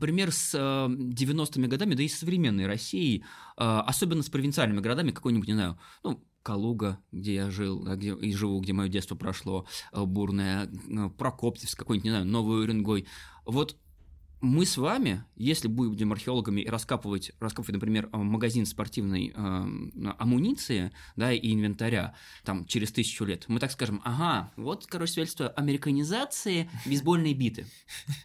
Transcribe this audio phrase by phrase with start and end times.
[0.00, 3.24] пример с 90-ми годами, да и с современной Россией,
[3.56, 8.32] особенно с провинциальными городами, какой-нибудь, не знаю, ну, Калуга, где я жил, да, где и
[8.32, 10.70] живу, где мое детство прошло, бурное,
[11.18, 13.06] Прокопьевск, какой-нибудь, не знаю, Новый Уренгой.
[13.44, 13.76] Вот
[14.40, 20.92] мы с вами, если будем археологами и раскапывать, раскапывать, например, э, магазин спортивной э, амуниции,
[21.16, 22.14] да, и инвентаря,
[22.44, 27.66] там, через тысячу лет, мы так скажем, ага, вот, короче, свидетельство американизации бейсбольной биты.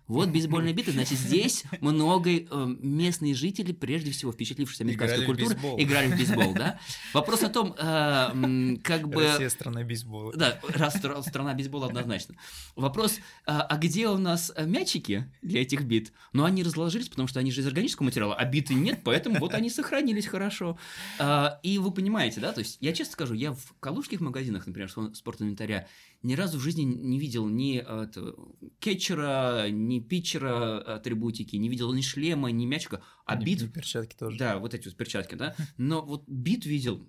[0.07, 6.11] Вот бейсбольные биты, значит, здесь много э, местные жители, прежде всего, впечатлившись американской культурой, играли
[6.11, 6.80] в бейсбол, да.
[7.14, 9.24] Вопрос о том, э, как бы...
[9.24, 10.33] Россия страна бейсбола.
[10.36, 12.36] Да, раз страна бейсбола однозначно.
[12.75, 16.03] Вопрос, а, а где у нас мячики для этих бит?
[16.04, 19.39] Бит, но они разложились, потому что они же из органического материала, а биты нет, поэтому
[19.39, 20.78] вот они сохранились хорошо.
[21.20, 24.89] А, и вы понимаете, да, то есть я честно скажу, я в калужских магазинах, например,
[25.14, 25.88] спортинвентаря,
[26.21, 28.36] ни разу в жизни не видел ни это,
[28.80, 33.61] кетчера, ни питчера атрибутики, не видел ни шлема, ни мячика, а бит...
[33.61, 34.38] И перчатки тоже.
[34.38, 35.55] Да, вот эти вот перчатки, да.
[35.77, 37.05] Но вот бит видел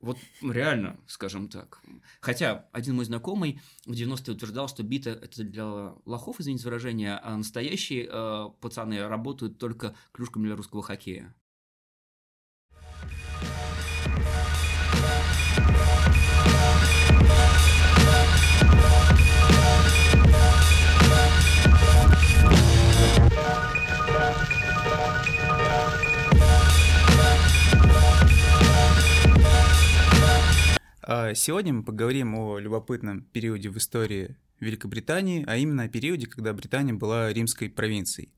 [0.00, 1.82] вот реально, скажем так.
[2.20, 7.16] Хотя один мой знакомый в 90-е утверждал, что бита– это для лохов, извините за выражение,
[7.16, 11.34] а настоящие э, пацаны работают только клюшками для русского хоккея.
[31.34, 36.94] Сегодня мы поговорим о любопытном периоде в истории Великобритании, а именно о периоде, когда Британия
[36.94, 38.32] была римской провинцией.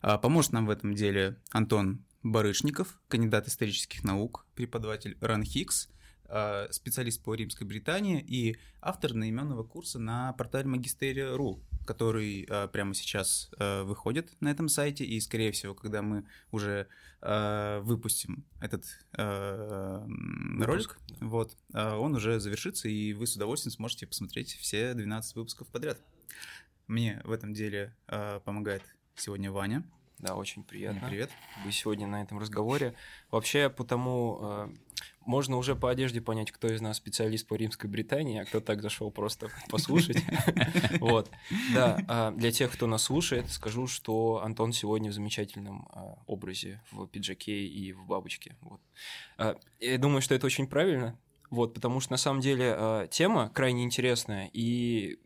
[0.00, 5.92] А поможет нам в этом деле Антон Барышников, кандидат исторических наук, преподаватель РАН Хикс, а,
[6.70, 13.50] специалист по Римской Британии и автор наименного курса на портале Магистерия.ру, который э, прямо сейчас
[13.58, 16.88] э, выходит на этом сайте, и, скорее всего, когда мы уже
[17.22, 18.84] э, выпустим этот
[19.16, 20.06] э,
[20.60, 21.26] ролик, да.
[21.26, 25.98] вот, э, он уже завершится, и вы с удовольствием сможете посмотреть все 12 выпусков подряд.
[26.86, 28.82] Мне в этом деле э, помогает
[29.14, 29.84] сегодня Ваня.
[30.18, 31.08] Да, очень приятно.
[31.08, 31.30] Привет.
[31.64, 32.94] Быть сегодня на этом разговоре.
[33.30, 34.68] Вообще, потому э,
[35.26, 38.80] можно уже по одежде понять, кто из нас специалист по римской Британии, а кто так
[38.80, 40.18] зашел просто послушать.
[41.00, 41.30] Вот.
[41.74, 46.80] Да, а для тех, кто нас слушает, скажу, что Антон сегодня в замечательном а, образе
[46.90, 48.56] в пиджаке и в бабочке.
[49.36, 51.18] А, я думаю, что это очень правильно,
[51.50, 55.18] вот, потому что на самом деле тема крайне интересная, и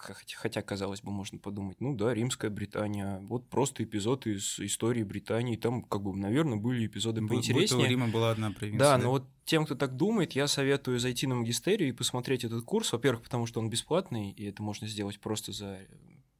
[0.00, 5.56] хотя, казалось бы, можно подумать, ну да, Римская Британия, вот просто эпизод из истории Британии,
[5.56, 7.68] там, как бы, наверное, были эпизоды поинтереснее.
[7.68, 8.78] Будто у Рима была одна провинция.
[8.78, 12.44] Да, да, но вот тем, кто так думает, я советую зайти на магистерию и посмотреть
[12.44, 15.78] этот курс, во-первых, потому что он бесплатный, и это можно сделать просто за...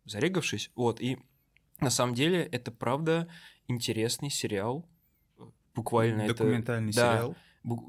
[0.04, 1.18] зарегавшись, вот, и
[1.80, 3.28] на самом деле это, правда,
[3.68, 4.88] интересный сериал,
[5.74, 6.98] буквально Документальный это...
[6.98, 7.30] сериал.
[7.30, 7.36] Да,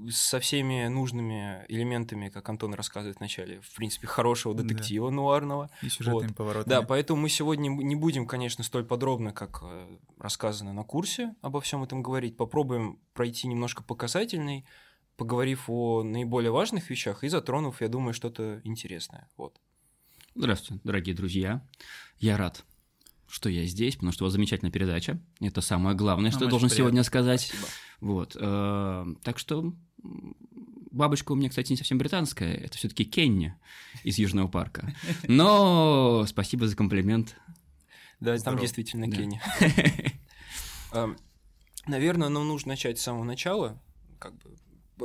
[0.09, 5.15] со всеми нужными элементами, как Антон рассказывает вначале, в принципе, хорошего детектива да.
[5.15, 5.69] нуарного.
[5.81, 6.35] И сюжетными вот.
[6.35, 6.69] поворотами.
[6.69, 11.61] Да, поэтому мы сегодня не будем, конечно, столь подробно, как э, рассказано на курсе, обо
[11.61, 12.35] всем этом говорить.
[12.35, 14.65] Попробуем пройти немножко показательный,
[15.15, 19.29] поговорив о наиболее важных вещах и затронув, я думаю, что-то интересное.
[19.37, 19.59] Вот.
[20.35, 21.65] Здравствуйте, дорогие друзья.
[22.19, 22.65] Я рад,
[23.31, 25.19] что я здесь, потому что у вас замечательная передача.
[25.39, 26.83] Это самое главное, Нам что я должен приятно.
[26.83, 27.41] сегодня сказать.
[27.41, 27.67] Спасибо.
[28.01, 28.37] Вот.
[28.39, 29.73] Э, так что
[30.91, 33.55] бабочка у меня, кстати, не совсем британская, это все-таки Кенни
[34.03, 34.93] из Южного парка.
[35.27, 37.37] Но спасибо за комплимент.
[38.19, 39.41] Да, там действительно Кенни.
[40.93, 41.17] Эм,
[41.87, 43.81] наверное, нам нужно начать с самого начала,
[44.19, 44.55] как бы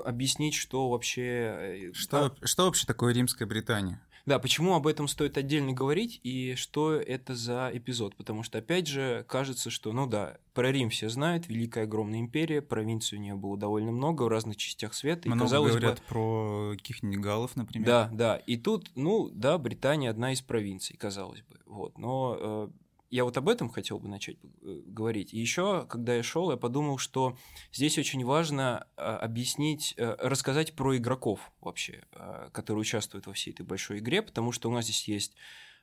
[0.05, 1.23] объяснить, что вообще...
[1.23, 4.03] Э, что, что вообще такое Римская Британия?
[4.27, 8.17] Да, почему об этом стоит отдельно говорить и что это за эпизод?
[8.17, 12.61] Потому что, опять же, кажется, что, ну да, про Рим все знают, великая огромная империя,
[12.61, 15.29] провинций у нее было довольно много в разных частях света.
[15.29, 17.87] Много и, казалось говорят бы, про каких-нибудь галлов, например.
[17.87, 22.69] Да, да, и тут, ну да, Британия одна из провинций, казалось бы, вот, но э,
[23.11, 25.33] я вот об этом хотел бы начать э, говорить.
[25.33, 27.37] И еще, когда я шел, я подумал, что
[27.73, 33.53] здесь очень важно а, объяснить, э, рассказать про игроков вообще, а, которые участвуют во всей
[33.53, 35.35] этой большой игре, потому что у нас здесь есть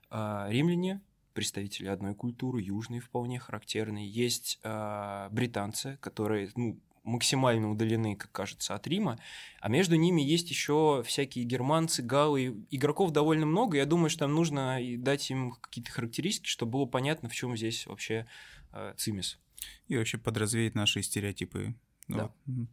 [0.09, 1.01] а, римляне,
[1.33, 8.87] представители одной культуры, южные вполне характерные, есть британцы, которые, ну, максимально удалены, как кажется, от
[8.87, 9.19] Рима,
[9.59, 14.33] а между ними есть еще всякие германцы, галлы, игроков довольно много, я думаю, что там
[14.33, 18.25] нужно дать им какие-то характеристики, чтобы было понятно, в чем здесь вообще
[18.71, 19.39] э, цимис.
[19.87, 21.75] И вообще подразвеять наши стереотипы.
[22.07, 22.31] Да.
[22.45, 22.67] Вот.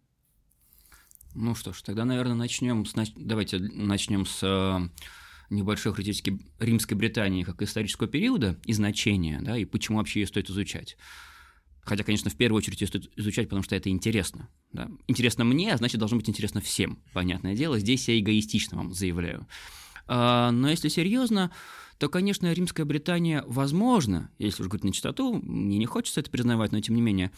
[1.35, 2.95] Ну что ж, тогда, наверное, начнем с...
[3.17, 4.89] Давайте начнем с э,
[5.51, 10.51] небольшой характеристики Римской Британии как исторического периода и значения, да, и почему вообще ее стоит
[10.51, 10.97] изучать.
[11.83, 14.49] Хотя, конечно, в первую очередь изучать, потому что это интересно.
[14.73, 14.91] Да?
[15.09, 17.79] Интересно мне, а значит, должно быть интересно всем, понятное дело.
[17.79, 19.47] Здесь я эгоистично вам заявляю.
[20.07, 21.51] А, но если серьезно,
[21.99, 26.73] то, конечно, Римская Британия, возможно, если уж говорить на чистоту, мне не хочется это признавать,
[26.73, 27.31] но тем не менее,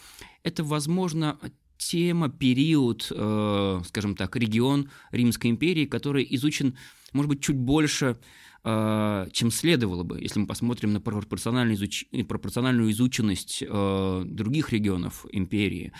[0.43, 1.37] это, возможно,
[1.77, 6.77] тема, период, э, скажем так, регион Римской империи, который изучен,
[7.11, 8.17] может быть, чуть больше,
[8.63, 12.05] чем следовало бы, если мы посмотрим на пропорциональную, изуч...
[12.27, 15.91] пропорциональную изученность э, других регионов империи.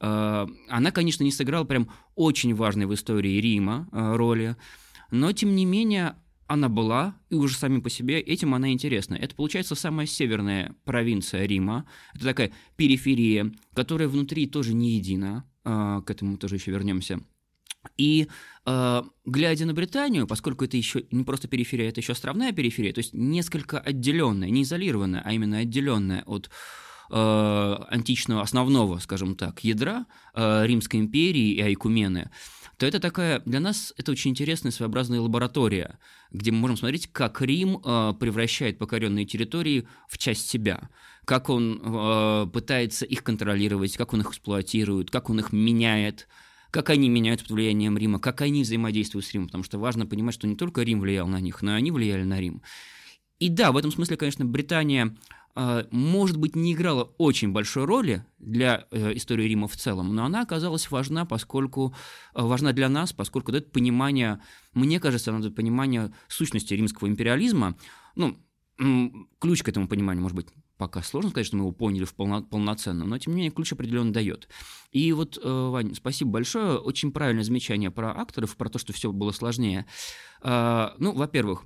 [0.00, 4.56] Э, она, конечно, не сыграла прям очень важной в истории Рима роли,
[5.10, 6.14] но, тем не менее,
[6.46, 9.14] она была, и уже сами по себе этим она интересна.
[9.14, 11.86] Это, получается, самая северная провинция Рима.
[12.14, 15.44] Это такая периферия, которая внутри тоже не едина.
[15.64, 17.20] А, к этому тоже еще вернемся.
[17.96, 18.28] И
[18.64, 22.98] э, глядя на Британию, поскольку это еще не просто периферия, это еще островная периферия, то
[22.98, 26.50] есть несколько отделенная, не изолированная, а именно отделенная от
[27.10, 32.30] э, античного основного, скажем так, ядра э, Римской империи и Айкумены,
[32.78, 35.98] то это такая, для нас это очень интересная своеобразная лаборатория,
[36.32, 40.88] где мы можем смотреть, как Рим э, превращает покоренные территории в часть себя,
[41.24, 46.26] как он э, пытается их контролировать, как он их эксплуатирует, как он их меняет,
[46.72, 50.34] как они меняются под влиянием Рима, как они взаимодействуют с Римом, потому что важно понимать,
[50.34, 52.62] что не только Рим влиял на них, но и они влияли на Рим.
[53.38, 55.14] И да, в этом смысле, конечно, Британия
[55.54, 60.24] а, может быть, не играла очень большой роли для э, истории Рима в целом, но
[60.24, 61.94] она оказалась важна, поскольку
[62.34, 64.40] э, важна для нас, поскольку дает понимание,
[64.72, 67.76] мне кажется, она дает понимание сущности римского империализма.
[68.14, 68.38] Ну,
[69.38, 72.42] ключ к этому пониманию, может быть, пока сложно сказать, что мы его поняли в полно,
[72.42, 74.48] полноценно, но тем не менее ключ определенно дает.
[74.90, 79.12] И вот, э, Вань, спасибо большое, очень правильное замечание про акторов, про то, что все
[79.12, 79.86] было сложнее.
[80.40, 81.64] А, ну, во-первых,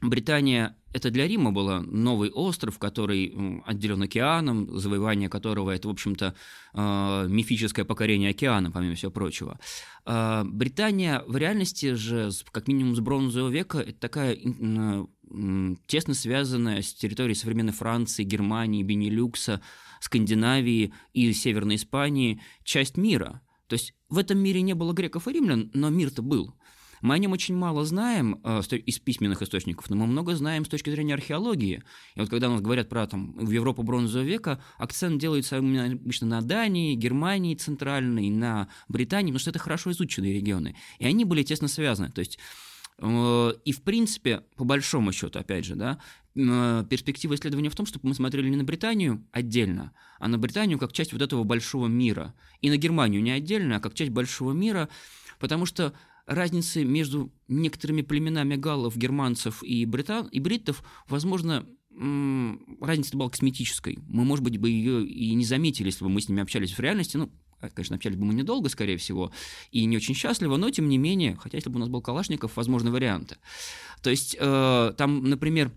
[0.00, 6.34] Британия– это для Рима был новый остров, который отделен океаном, завоевание которого– это, в общем-то,
[6.72, 9.58] а, мифическое покорение океана, помимо всего прочего.
[10.04, 14.38] А, Британия в реальности же, как минимум с бронзового века, это такая
[15.86, 19.60] тесно связанная с территорией современной Франции, Германии, Бенилюкса,
[20.00, 23.42] Скандинавии и Северной Испании часть мира.
[23.66, 26.54] То есть в этом мире не было греков и римлян, но мир-то был–
[27.02, 30.68] мы о нем очень мало знаем э, из письменных источников, но мы много знаем с
[30.68, 31.82] точки зрения археологии.
[32.14, 36.26] И вот когда у нас говорят про там, в Европу бронзового века, акцент делается обычно
[36.26, 40.76] на Дании, Германии центральной, на Британии, потому что это хорошо изученные регионы.
[40.98, 42.10] И они были тесно связаны.
[42.10, 42.38] То есть
[42.98, 45.98] э, и, в принципе, по большому счету, опять же, да,
[46.34, 50.78] э, перспектива исследования в том, чтобы мы смотрели не на Британию отдельно, а на Британию
[50.78, 52.34] как часть вот этого большого мира.
[52.60, 54.88] И на Германию не отдельно, а как часть большого мира,
[55.38, 55.92] потому что
[56.28, 61.66] разницы между некоторыми племенами галлов, германцев и, британ, и бриттов, возможно,
[62.80, 63.98] разница была косметической.
[64.06, 66.80] Мы, может быть, бы ее и не заметили, если бы мы с ними общались в
[66.80, 67.16] реальности.
[67.16, 67.30] Ну,
[67.60, 69.32] а, конечно, общались бы мы недолго, скорее всего,
[69.72, 72.56] и не очень счастливо, но тем не менее, хотя если бы у нас был Калашников,
[72.56, 73.38] возможны варианты.
[74.02, 75.72] То есть э, там, например,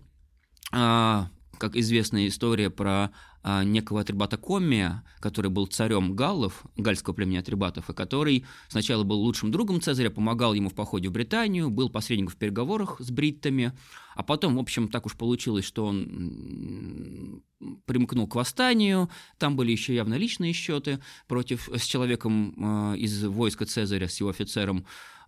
[0.72, 1.22] э,
[1.58, 3.10] как известная история про
[3.44, 9.50] некого Атрибата Коммия, который был царем галлов, гальского племени Атрибатов, и который сначала был лучшим
[9.50, 13.72] другом Цезаря, помогал ему в походе в Британию, был посредником в переговорах с бриттами,
[14.14, 17.42] а потом, в общем, так уж получилось, что он
[17.86, 19.08] примкнул к восстанию,
[19.38, 24.30] там были еще явно личные счеты против с человеком э, из войска Цезаря, с его
[24.30, 24.84] офицером,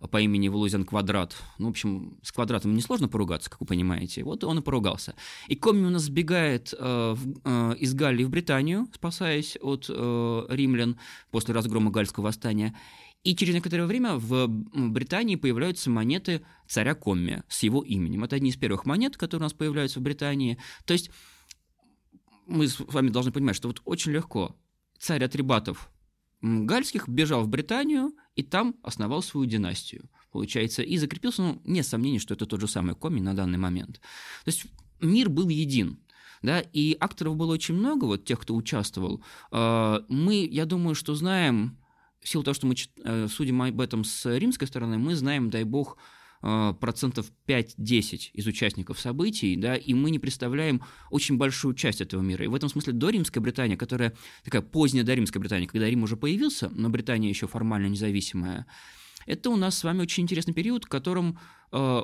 [0.07, 1.35] по имени Валузян Квадрат.
[1.57, 4.23] Ну, в общем, с Квадратом несложно поругаться, как вы понимаете.
[4.23, 5.15] Вот он и поругался.
[5.47, 10.45] И Комми у нас сбегает э, в, э, из Галлии в Британию, спасаясь от э,
[10.49, 10.99] римлян
[11.31, 12.75] после разгрома Гальского восстания.
[13.23, 18.23] И через некоторое время в Британии появляются монеты царя Комми с его именем.
[18.23, 20.59] Это одни из первых монет, которые у нас появляются в Британии.
[20.85, 21.09] То есть
[22.45, 24.55] мы с вами должны понимать, что вот очень легко
[24.99, 25.89] царь Атрибатов
[26.41, 32.19] Гальских бежал в Британию и там основал свою династию, получается, и закрепился, ну, нет сомнений,
[32.19, 34.01] что это тот же самый Коми на данный момент.
[34.43, 34.65] То есть
[34.99, 35.99] мир был един,
[36.41, 39.23] да, и акторов было очень много, вот тех, кто участвовал.
[39.51, 41.77] А, мы, я думаю, что знаем,
[42.21, 45.63] в силу того, что мы э, судим об этом с римской стороны, мы знаем, дай
[45.63, 45.97] бог,
[46.79, 52.45] процентов 5-10 из участников событий, да, и мы не представляем очень большую часть этого мира.
[52.45, 56.03] И в этом смысле до Римская Британия, которая такая поздняя до Римская Британия, когда Рим
[56.03, 58.67] уже появился, но Британия еще формально независимая,
[59.25, 61.39] это у нас с вами очень интересный период, в котором
[61.71, 62.01] э,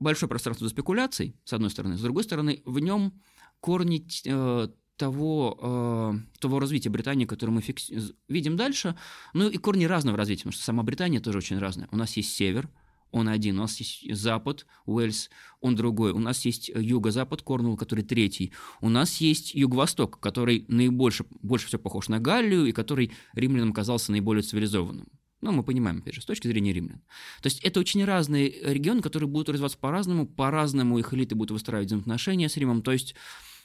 [0.00, 3.20] большое пространство для спекуляций, с одной стороны, с другой стороны, в нем
[3.60, 7.90] корни э, того, э, того развития Британии, которое мы фикс...
[8.28, 8.96] видим дальше,
[9.34, 11.88] ну и корни разного развития, потому что сама Британия тоже очень разная.
[11.90, 12.70] У нас есть север–
[13.12, 13.58] он один.
[13.58, 16.12] У нас есть запад, Уэльс, он другой.
[16.12, 18.52] У нас есть юго-запад, Корнуолл, который третий.
[18.80, 24.10] У нас есть юго-восток, который наибольше, больше всего похож на Галлию и который римлянам казался
[24.10, 25.06] наиболее цивилизованным.
[25.42, 27.02] Ну, мы понимаем, опять же, с точки зрения римлян.
[27.42, 31.88] То есть это очень разные регионы, которые будут развиваться по-разному, по-разному их элиты будут выстраивать
[31.88, 32.82] взаимоотношения с Римом.
[32.82, 33.14] То есть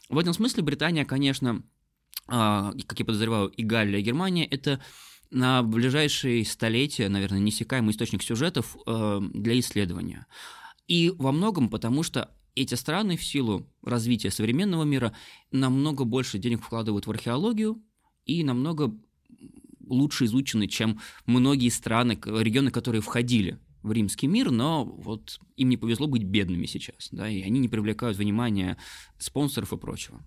[0.09, 1.63] в этом смысле Британия, конечно,
[2.27, 4.81] а, как я подозреваю, и Галлия, и Германия, это
[5.31, 10.25] на ближайшие столетия, наверное, несекаемый источник сюжетов э, для исследования.
[10.87, 15.13] И во многом потому, что эти страны в силу развития современного мира
[15.51, 17.81] намного больше денег вкладывают в археологию
[18.25, 18.93] и намного
[19.85, 25.77] лучше изучены, чем многие страны, регионы, которые входили в римский мир, но вот им не
[25.77, 28.77] повезло быть бедными сейчас, да, и они не привлекают внимания
[29.17, 30.21] спонсоров и прочего.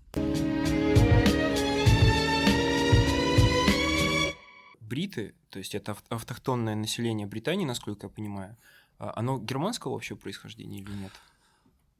[4.91, 8.57] Бриты, то есть это автохтонное население Британии, насколько я понимаю,
[8.99, 11.13] а оно германского вообще происхождения или нет?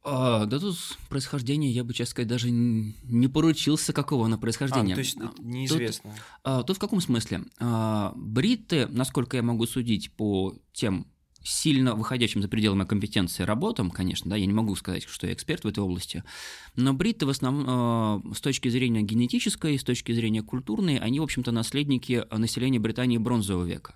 [0.03, 0.75] А, да тут
[1.07, 4.93] происхождение, я бы, честно сказать, даже не поручился, какого оно происхождения.
[4.93, 6.11] А, то есть неизвестно.
[6.11, 7.45] Тут, а, тут в каком смысле?
[7.59, 11.07] А, бритты, насколько я могу судить по тем
[11.43, 15.33] сильно выходящим за пределы моей компетенции работам, конечно, да, я не могу сказать, что я
[15.33, 16.23] эксперт в этой области,
[16.75, 21.51] но бритты в основном, с точки зрения генетической, с точки зрения культурной, они, в общем-то,
[21.51, 23.95] наследники населения Британии бронзового века.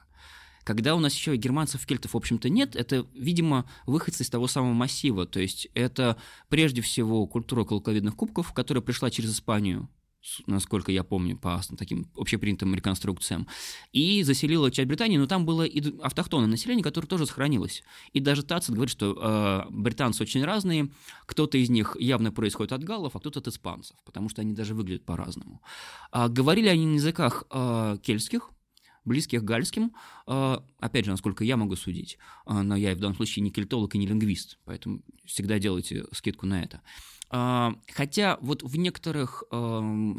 [0.63, 4.73] Когда у нас еще германцев, кельтов, в общем-то, нет, это, видимо, выходцы из того самого
[4.73, 5.27] массива.
[5.27, 6.17] То есть это
[6.49, 9.87] прежде всего культура колковидных кубков, которая пришла через Испанию
[10.47, 13.47] насколько я помню, по таким общепринятым реконструкциям,
[13.91, 17.83] и заселила часть Британии, но там было и автохтонное население, которое тоже сохранилось.
[18.13, 20.89] И даже Тацит говорит, что э, британцы очень разные,
[21.25, 24.73] кто-то из них явно происходит от галлов, а кто-то от испанцев, потому что они даже
[24.73, 25.61] выглядят по-разному.
[26.11, 28.51] А, говорили они на языках э, кельтских,
[29.05, 29.93] близких гальским,
[30.25, 33.95] а, опять же, насколько я могу судить, а, но я в данном случае не кельтолог
[33.95, 36.81] и не лингвист, поэтому всегда делайте скидку на это.
[37.29, 39.43] А, хотя вот в некоторых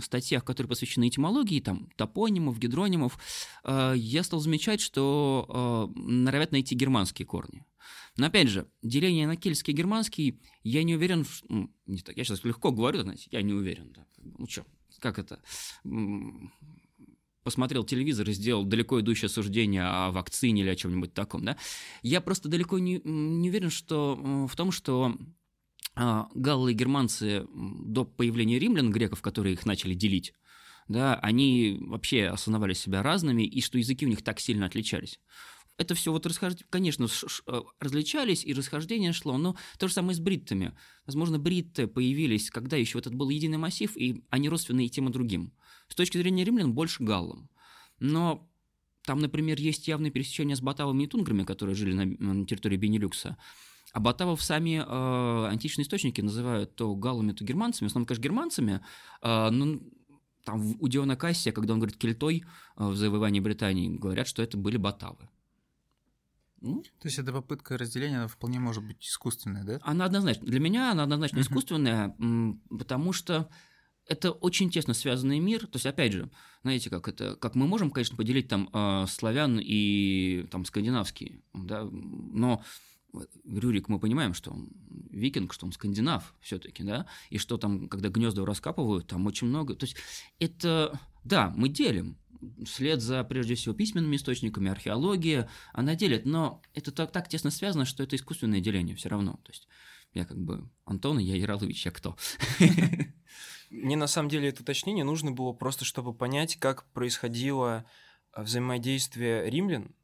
[0.02, 3.18] статьях, которые посвящены этимологии, там, топонимов, гидронимов,
[3.64, 7.64] я стал замечать, что норовят найти германские корни.
[8.16, 12.24] Но опять же, деление на кельтский и германский, я не уверен, ну, не так, я
[12.24, 13.92] сейчас легко говорю, знаете, я не уверен.
[13.92, 14.06] Да.
[14.38, 14.64] Ну что,
[15.00, 15.40] как это?
[17.46, 21.56] посмотрел телевизор и сделал далеко идущее суждение о вакцине или о чем-нибудь таком, да,
[22.02, 24.16] я просто далеко не, не уверен что,
[24.50, 25.16] в том, что
[25.96, 30.34] галлы и германцы до появления римлян, греков, которые их начали делить,
[30.88, 35.18] да, они вообще осознавали себя разными, и что языки у них так сильно отличались.
[35.78, 37.06] Это все вот расхождение, конечно,
[37.46, 40.74] э, различались, и расхождение шло, но то же самое с бриттами.
[41.04, 45.12] Возможно, бритты появились, когда еще этот был единый массив, и они родственны и тем и
[45.12, 45.52] другим.
[45.88, 47.50] С точки зрения римлян больше галлам.
[47.98, 48.48] Но
[49.04, 53.36] там, например, есть явное пересечение с батавами и тунграми, которые жили на, на территории Бенилюкса.
[53.96, 57.88] А батавов сами э, античные источники называют то галлами, то германцами.
[57.88, 58.80] В основном, конечно, германцами.
[59.22, 59.80] Э, но
[60.44, 62.44] там у Диона Кассия, когда он говорит кельтой
[62.76, 65.30] э, в завоевании Британии, говорят, что это были батавы.
[66.60, 69.78] Ну, То есть эта попытка разделения она вполне может быть искусственная, да?
[69.80, 70.46] Она однозначно.
[70.46, 72.14] Для меня она однозначно искусственная,
[72.68, 73.48] потому что
[74.06, 75.60] это очень тесно связанный мир.
[75.68, 76.30] То есть, опять же,
[76.62, 81.88] знаете, как это, как мы можем, конечно, поделить там э, славян и там скандинавские, да,
[81.90, 82.62] но
[83.44, 84.70] Рюрик, мы понимаем, что он
[85.10, 89.74] викинг, что он скандинав все-таки, да, и что там, когда гнезда раскапывают, там очень много.
[89.74, 89.96] То есть
[90.38, 92.18] это, да, мы делим,
[92.64, 97.84] вслед за, прежде всего, письменными источниками, археология, она делит, но это так, так тесно связано,
[97.84, 99.40] что это искусственное деление все равно.
[99.42, 99.68] То есть
[100.14, 102.16] я как бы Антон, я Яралович, я кто?
[103.70, 107.84] Мне на самом деле это уточнение нужно было просто, чтобы понять, как происходило
[108.34, 109.94] взаимодействие римлян,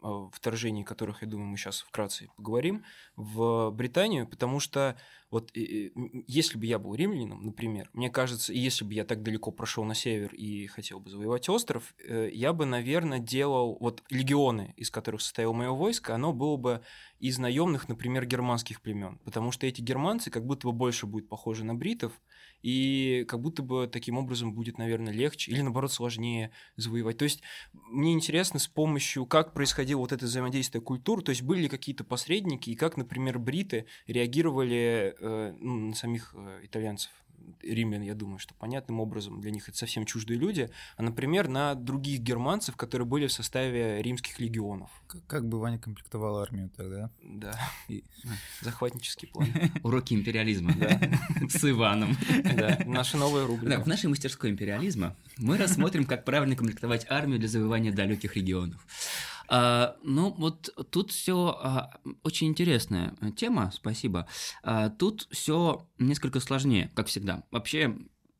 [0.00, 2.84] а, вторжений которых, я думаю, мы сейчас вкратце поговорим,
[3.16, 4.96] в Британию, потому что
[5.30, 9.84] вот если бы я был римлянином, например, мне кажется, если бы я так далеко прошел
[9.84, 14.90] на север и хотел бы завоевать остров, э, я бы, наверное, делал вот легионы, из
[14.90, 16.82] которых состояло мое войско, оно было бы
[17.18, 21.64] из наемных, например, германских племен, потому что эти германцы как будто бы больше будут похожи
[21.64, 22.12] на бритов,
[22.66, 27.16] и как будто бы таким образом будет, наверное, легче или, наоборот, сложнее завоевать.
[27.16, 27.40] То есть
[27.72, 32.02] мне интересно с помощью, как происходило вот это взаимодействие культур, то есть были ли какие-то
[32.02, 37.12] посредники, и как, например, бриты реагировали э, ну, на самих э, итальянцев
[37.62, 41.74] римлян, я думаю, что понятным образом для них это совсем чуждые люди, а, например, на
[41.74, 44.90] других германцев, которые были в составе римских легионов.
[45.06, 47.10] Как, как бы Ваня комплектовал армию тогда?
[47.22, 48.04] Да, и
[48.60, 49.48] захватнический план.
[49.82, 51.00] Уроки империализма, да,
[51.48, 52.16] с Иваном.
[52.56, 53.76] Да, наша новая рубрика.
[53.76, 58.84] Да, в нашей мастерской империализма мы рассмотрим, как правильно комплектовать армию для завоевания далеких регионов.
[59.48, 61.90] А, ну, вот тут все а,
[62.22, 64.26] очень интересная тема, спасибо.
[64.62, 67.44] А, тут все несколько сложнее, как всегда.
[67.50, 67.96] Вообще,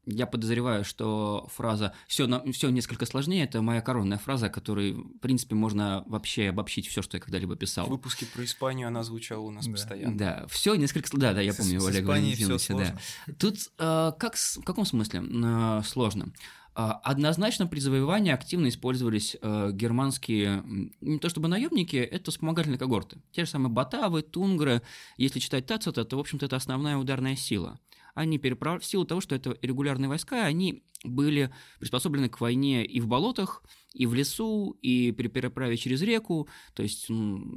[0.08, 5.54] я подозреваю, что фраза все, все несколько сложнее это моя коронная фраза, которой, в принципе,
[5.56, 7.86] можно вообще обобщить все, что я когда-либо писал.
[7.86, 9.72] В выпуске про Испанию она звучала у нас Да.
[9.72, 10.16] постоянно.
[10.16, 13.00] Да, все несколько Да, да, я С- помню, с Олег Испанией всё Валентиновича, да.
[13.26, 13.36] сложно.
[13.38, 16.32] Тут э, как, в каком смысле э, сложно?
[16.76, 20.62] Э, Однозначно при завоевании активно использовались э, германские,
[21.00, 23.18] не то чтобы наемники, это вспомогательные когорты.
[23.32, 24.82] Те же самые батавы, тунгры.
[25.16, 27.80] Если читать Тацита, то, в общем-то, это основная ударная сила.
[28.14, 28.82] Они переправ...
[28.82, 33.62] В силу того, что это регулярные войска, они были приспособлены к войне и в болотах,
[33.92, 36.48] и в лесу, и при переправе через реку.
[36.74, 37.08] То есть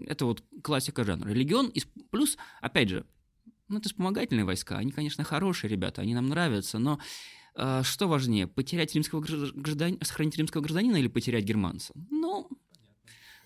[0.06, 1.30] это вот классика жанра.
[1.30, 1.72] Легион,
[2.10, 3.06] плюс, опять же,
[3.70, 4.78] ну, это вспомогательные войска.
[4.78, 7.00] Они, конечно, хорошие ребята, они нам нравятся, но
[7.56, 11.94] что важнее, потерять римского гражданина, сохранить римского гражданина или потерять германца?
[12.10, 12.50] Ну,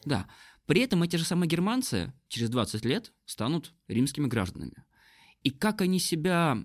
[0.06, 0.28] да.
[0.66, 4.84] При этом эти же самые германцы через 20 лет станут римскими гражданами.
[5.44, 6.58] И как они себя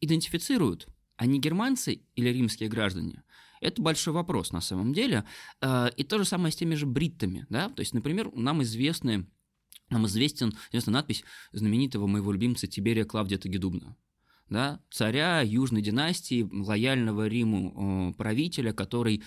[0.00, 3.24] идентифицируют, они германцы или римские граждане,
[3.60, 5.24] это большой вопрос на самом деле.
[5.60, 9.26] Э, И то же самое с теми же бриттами, да, то есть, например, нам известны
[9.90, 13.96] нам известен, известна надпись знаменитого моего любимца Тиберия Клавдия Тагидубна.
[14.50, 19.22] Да, царя южной династии, лояльного Риму э, правителя, который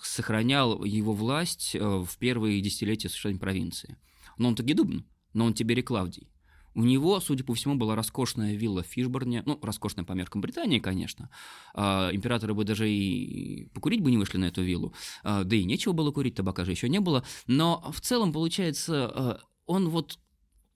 [0.00, 3.96] сохранял его власть э, в первые десятилетия существования провинции.
[4.38, 6.30] Но он Тагидубн, но он Тиберий Клавдий.
[6.76, 10.80] У него, судя по всему, была роскошная вилла в Фишборне, ну, роскошная по меркам Британии,
[10.80, 11.30] конечно.
[11.72, 14.92] А, императоры бы даже и покурить бы не вышли на эту виллу,
[15.22, 17.24] А, да и нечего было курить, табака же еще не было.
[17.46, 20.18] Но в целом, получается, э, он вот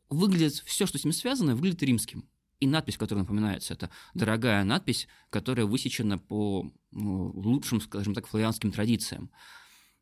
[0.08, 2.28] выглядит, все, что с ним связано, выглядит римским.
[2.60, 8.72] И надпись, которая напоминается, это дорогая надпись, которая высечена по ну, лучшим, скажем так, флавианским
[8.72, 9.30] традициям.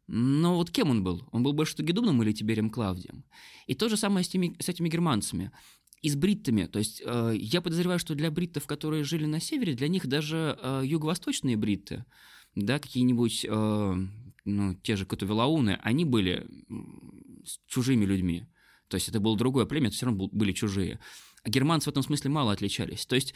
[0.06, 1.28] Но вот кем он был?
[1.32, 3.25] Он был больше Тагидубным или Тиберием Клавдием?
[3.66, 5.50] И то же самое с, теми, с этими германцами.
[6.00, 6.66] И с бриттами.
[6.66, 10.58] То есть э, я подозреваю, что для бриттов, которые жили на севере, для них даже
[10.62, 12.04] э, юго-восточные бритты,
[12.54, 13.94] да, какие-нибудь, э,
[14.44, 16.46] ну, те же Катувелауны, они были
[17.44, 18.46] с чужими людьми.
[18.88, 21.00] То есть это было другое племя, это все равно был- были чужие.
[21.46, 23.06] А германцы в этом смысле мало отличались.
[23.06, 23.32] То есть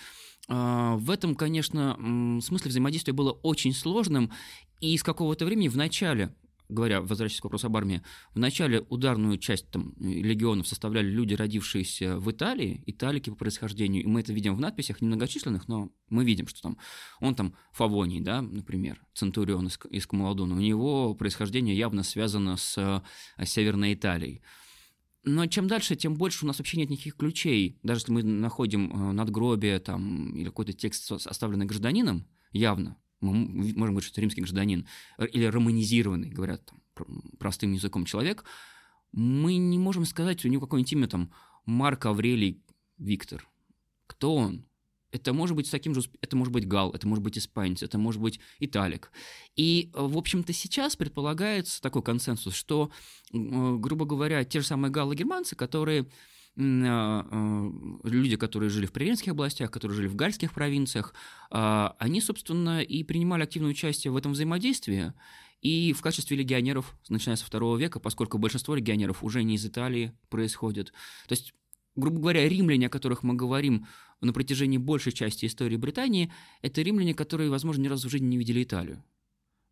[0.48, 1.94] э, в этом, конечно,
[2.42, 4.32] смысле взаимодействие было очень сложным,
[4.80, 6.34] и с какого-то времени в начале,
[6.68, 8.02] говоря, возвращаясь к вопросу об армии,
[8.34, 14.06] в начале ударную часть там, легионов составляли люди, родившиеся в Италии, италики по происхождению, и
[14.08, 16.78] мы это видим в надписях, немногочисленных, но мы видим, что там
[17.20, 22.76] он там Фавоний, да, например, Центурион из, из Камаладуна, у него происхождение явно связано с
[22.76, 24.42] э, Северной Италией.
[25.22, 27.78] Но чем дальше, тем больше у нас вообще нет никаких ключей.
[27.82, 33.94] Даже если мы находим э, надгробие там, или какой-то текст, оставленный гражданином, явно, мы можем
[33.94, 34.86] говорить, что это римский гражданин,
[35.18, 37.06] или романизированный, говорят там, пр-
[37.38, 38.44] простым языком человек,
[39.12, 41.32] мы не можем сказать, у него какое-нибудь имя там
[41.66, 42.62] Марк Аврелий
[42.96, 43.46] Виктор.
[44.06, 44.66] Кто он?
[45.12, 47.98] Это может быть с таким же, это может быть гал, это может быть испанец, это
[47.98, 49.10] может быть италик.
[49.56, 52.90] И, э, в общем-то, сейчас предполагается такой консенсус, что,
[53.32, 56.06] э, грубо говоря, те же самые галлы-германцы, которые
[56.56, 57.70] э,
[58.04, 61.14] люди, которые жили в Приренских областях, которые жили в гальских провинциях,
[61.48, 65.12] они, собственно, и принимали активное участие в этом взаимодействии,
[65.62, 70.12] и в качестве легионеров, начиная со второго века, поскольку большинство легионеров уже не из Италии
[70.28, 70.92] происходит.
[71.28, 71.54] То есть,
[71.96, 73.86] грубо говоря, римляне, о которых мы говорим
[74.20, 78.38] на протяжении большей части истории Британии, это римляне, которые, возможно, ни разу в жизни не
[78.38, 79.02] видели Италию.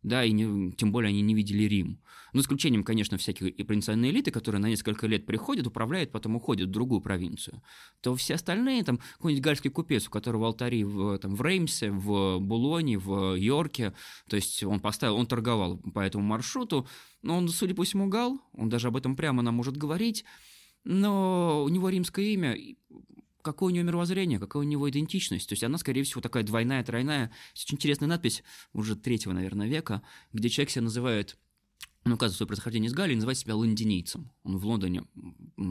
[0.01, 1.99] Да, и не- тем более они не видели Рим.
[2.31, 6.69] Ну, исключением, конечно, всякие и провинциальные элиты, которые на несколько лет приходят, управляют, потом уходят
[6.69, 7.61] в другую провинцию.
[7.99, 12.39] То все остальные, там, какой-нибудь гальский купец, у которого алтари в, там, в Реймсе, в
[12.39, 13.93] Булоне, в Йорке,
[14.29, 16.87] то есть он поставил, он торговал по этому маршруту,
[17.21, 20.23] но он, судя по всему, гал, он даже об этом прямо нам может говорить,
[20.83, 22.57] но у него римское имя,
[23.41, 25.47] какое у него мировоззрение, какая у него идентичность.
[25.47, 27.31] То есть она, скорее всего, такая двойная, тройная.
[27.53, 30.01] Есть очень интересная надпись уже третьего, наверное, века,
[30.33, 31.37] где человек себя называет
[32.05, 34.31] он указывает свое происхождение из Галлии, называет себя лондинийцем.
[34.43, 35.03] Он в Лондоне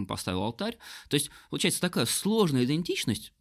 [0.06, 0.76] поставил алтарь.
[1.08, 3.32] То есть, получается, такая сложная идентичность,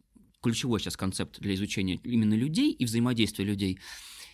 [0.42, 3.78] ключевой сейчас концепт для изучения именно людей и взаимодействия людей.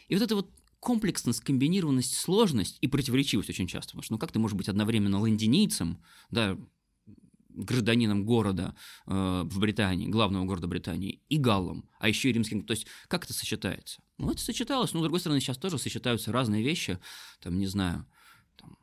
[0.09, 3.91] И вот эта вот комплексность, комбинированность, сложность и противоречивость очень часто.
[3.91, 6.59] Потому что ну как ты можешь быть одновременно лондинийцем, да,
[7.55, 8.75] гражданином города
[9.07, 12.65] э, в Британии, главного города Британии, и галлом, а еще и римским.
[12.65, 14.03] То есть как это сочетается?
[14.19, 14.93] Ну, это сочеталось.
[14.93, 16.99] Но, с другой стороны, сейчас тоже сочетаются разные вещи.
[17.41, 18.07] Там, не знаю,
[18.57, 18.77] там,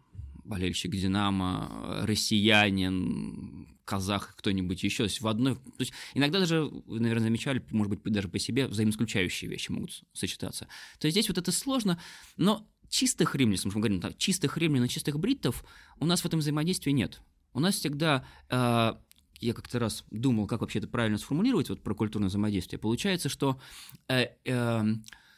[0.44, 5.04] болельщик «Динамо», россиянин, казах, кто-нибудь еще.
[5.04, 5.56] То есть в одной...
[5.56, 10.04] То есть иногда даже, вы, наверное, замечали, может быть, даже по себе взаимоисключающие вещи могут
[10.14, 10.68] сочетаться.
[11.00, 12.00] То есть здесь вот это сложно,
[12.38, 15.64] но чистых римлян, если мы говорим чистых римлян и чистых бриттов,
[16.00, 17.22] у нас в этом взаимодействии нет.
[17.54, 18.94] У нас всегда э,
[19.42, 22.80] я как-то раз думал, как вообще это правильно сформулировать, вот про культурное взаимодействие.
[22.80, 23.60] Получается, что
[24.08, 24.84] э, э,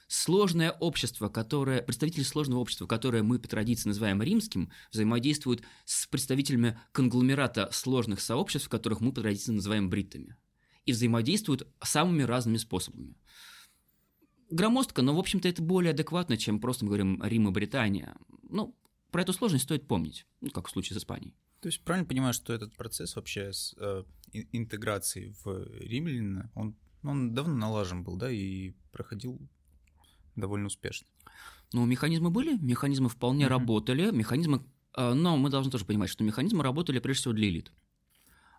[0.08, 6.80] сложное общество, которое, представители сложного общества, которое мы по традиции называем римским, взаимодействуют с представителями
[6.92, 10.36] конгломерата сложных сообществ, которых мы по традиции называем бриттами.
[10.86, 13.16] И взаимодействуют самыми разными способами.
[14.50, 18.18] Громоздко, но, в общем-то, это более адекватно, чем просто мы говорим Рим и Британия.
[18.50, 18.76] Ну,
[19.12, 21.34] про эту сложность стоит помнить, ну, как в случае с Испанией.
[21.64, 24.04] То есть правильно понимаю, что этот процесс вообще с э,
[24.52, 29.40] интеграцией в римляна, он, он давно налажен был, да, и проходил
[30.36, 31.08] довольно успешно.
[31.72, 33.48] Ну, механизмы были, механизмы вполне mm-hmm.
[33.48, 34.66] работали, механизмы,
[34.98, 37.72] э, но мы должны тоже понимать, что механизмы работали прежде всего для элит.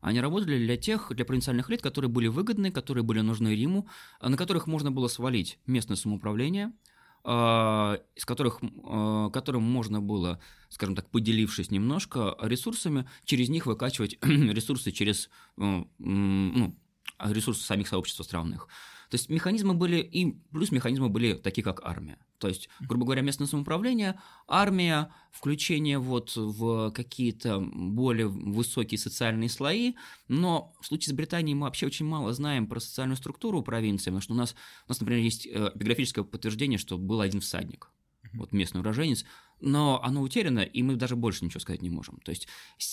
[0.01, 3.87] Они работали для тех, для провинциальных элит, которые были выгодны, которые были нужны Риму,
[4.23, 6.73] э, на которых можно было свалить местное самоуправление–
[7.27, 14.93] из которых, а, которым можно было, скажем так, поделившись немножко ресурсами, через них выкачивать ресурсы
[14.93, 16.77] через э, ну,
[17.19, 18.69] ресурсы самих сообществ странных.
[19.09, 22.19] То есть механизмы были, и плюс механизмы были такие, как армия.
[22.45, 29.95] То есть, грубо говоря, местное самоуправление, армия, включение вот в какие-то более высокие социальные слои,
[30.29, 34.21] но в случае с Британией мы вообще очень мало знаем про социальную структуру провинции, потому
[34.21, 34.55] что у нас,
[34.87, 37.89] у нас например, есть эпиграфическое подтверждение, что был один всадник,
[38.35, 39.25] вот местный уроженец,
[39.61, 42.21] но оно утеряно, и мы даже больше ничего сказать не можем.
[42.25, 42.49] То есть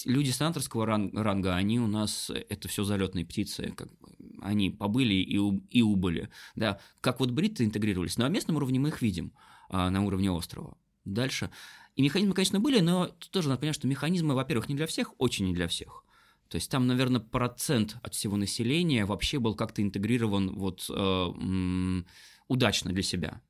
[0.05, 4.09] люди сенаторского ранга, они у нас, это все залетные птицы, как бы,
[4.41, 5.37] они побыли и,
[5.69, 6.29] и убыли.
[6.55, 9.33] Да, как вот бритты интегрировались, но на местном уровне мы их видим,
[9.69, 10.77] а, на уровне острова.
[11.05, 11.49] Дальше.
[11.95, 15.13] И механизмы, конечно, были, но тут тоже надо понять, что механизмы, во-первых, не для всех,
[15.17, 16.05] очень не для всех.
[16.47, 22.03] То есть там, наверное, процент от всего населения вообще был как-то интегрирован вот э,
[22.49, 23.41] удачно для себя.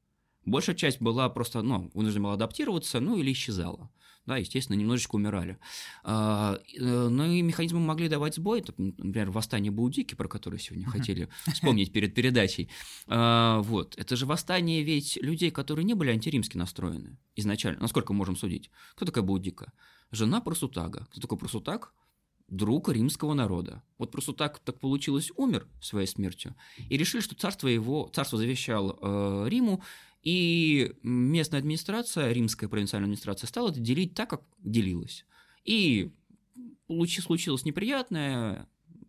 [0.45, 3.91] Большая часть была просто, ну, вынуждена была адаптироваться, ну, или исчезала.
[4.27, 5.57] Да, естественно, немножечко умирали.
[6.03, 11.27] А, э, но и механизмы могли давать сбой, например, восстание Баудики, про которое сегодня хотели
[11.51, 12.69] вспомнить перед передачей.
[13.07, 18.35] А, вот, это же восстание ведь людей, которые не были антиримски настроены изначально, насколько можем
[18.35, 18.69] судить.
[18.95, 19.73] Кто такая Баудика?
[20.11, 21.07] Жена Просутага.
[21.09, 21.93] Кто такой Просутаг?
[22.51, 23.81] друг римского народа.
[23.97, 26.53] Вот просто так, так получилось, умер своей смертью,
[26.89, 29.81] и решили, что царство его, царство завещал э, Риму,
[30.23, 35.25] и местная администрация, римская провинциальная администрация, стала это делить так, как делилась.
[35.63, 36.11] И
[36.87, 38.67] случилось неприятное,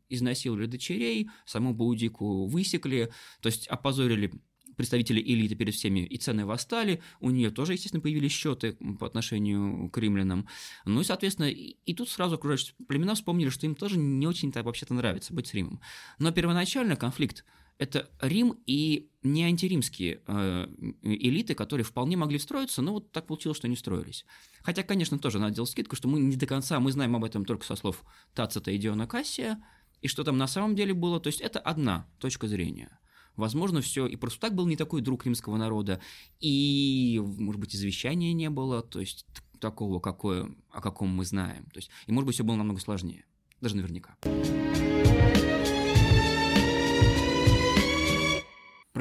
[0.09, 4.33] изнасиловали дочерей, саму Баудику высекли, то есть опозорили
[4.77, 9.90] представители элиты перед всеми, и цены восстали, у нее тоже, естественно, появились счеты по отношению
[9.90, 10.48] к римлянам.
[10.85, 14.62] Ну и, соответственно, и, и тут сразу окружающие племена вспомнили, что им тоже не очень-то
[14.62, 15.81] вообще-то нравится быть с Римом.
[16.18, 17.44] Но первоначально конфликт
[17.83, 20.66] это Рим и не антиримские э,
[21.03, 24.25] элиты, которые вполне могли встроиться, но вот так получилось, что не встроились.
[24.62, 27.45] Хотя, конечно, тоже надо делать скидку, что мы не до конца, мы знаем об этом
[27.45, 29.62] только со слов Тацита и Диона Кассия,
[30.01, 33.01] и что там на самом деле было, то есть это одна точка зрения.
[33.35, 36.01] Возможно, все и просто так был не такой друг римского народа,
[36.38, 39.27] и, может быть, извещания не было, то есть
[39.59, 41.64] такого, какое, о каком мы знаем.
[41.73, 43.25] То есть, и, может быть, все было намного сложнее,
[43.61, 44.16] даже наверняка.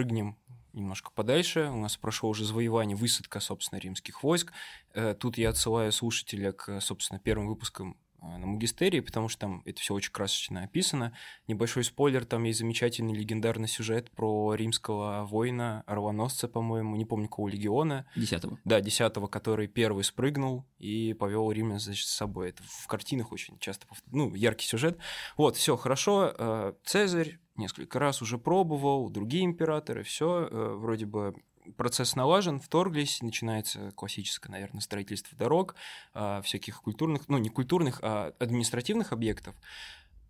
[0.01, 0.35] Прыгнем
[0.73, 1.69] немножко подальше.
[1.71, 4.51] У нас прошло уже завоевание, высадка, собственно, римских войск.
[4.93, 9.79] Э, тут я отсылаю слушателя к, собственно, первым выпускам на магистерии, потому что там это
[9.81, 11.13] все очень красочно описано.
[11.47, 17.49] Небольшой спойлер, там есть замечательный легендарный сюжет про римского воина, орвоносца, по-моему, не помню какого
[17.49, 18.05] легиона.
[18.15, 18.59] Десятого.
[18.63, 22.49] Да, десятого, который первый спрыгнул и повел римлян, значит, с собой.
[22.49, 24.97] Это в картинах очень часто, ну, яркий сюжет.
[25.37, 26.33] Вот, все хорошо.
[26.37, 31.35] Э, Цезарь несколько раз уже пробовал, другие императоры, все э, вроде бы
[31.77, 35.75] процесс налажен, вторглись, начинается классическое, наверное, строительство дорог,
[36.13, 39.55] э, всяких культурных, ну не культурных, а административных объектов.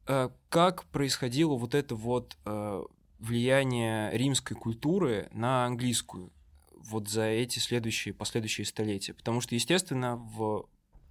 [0.07, 2.83] Э, как происходило вот это вот э,
[3.19, 6.31] влияние римской культуры на английскую
[6.71, 9.13] вот за эти следующие, последующие столетия?
[9.13, 10.67] Потому что, естественно, в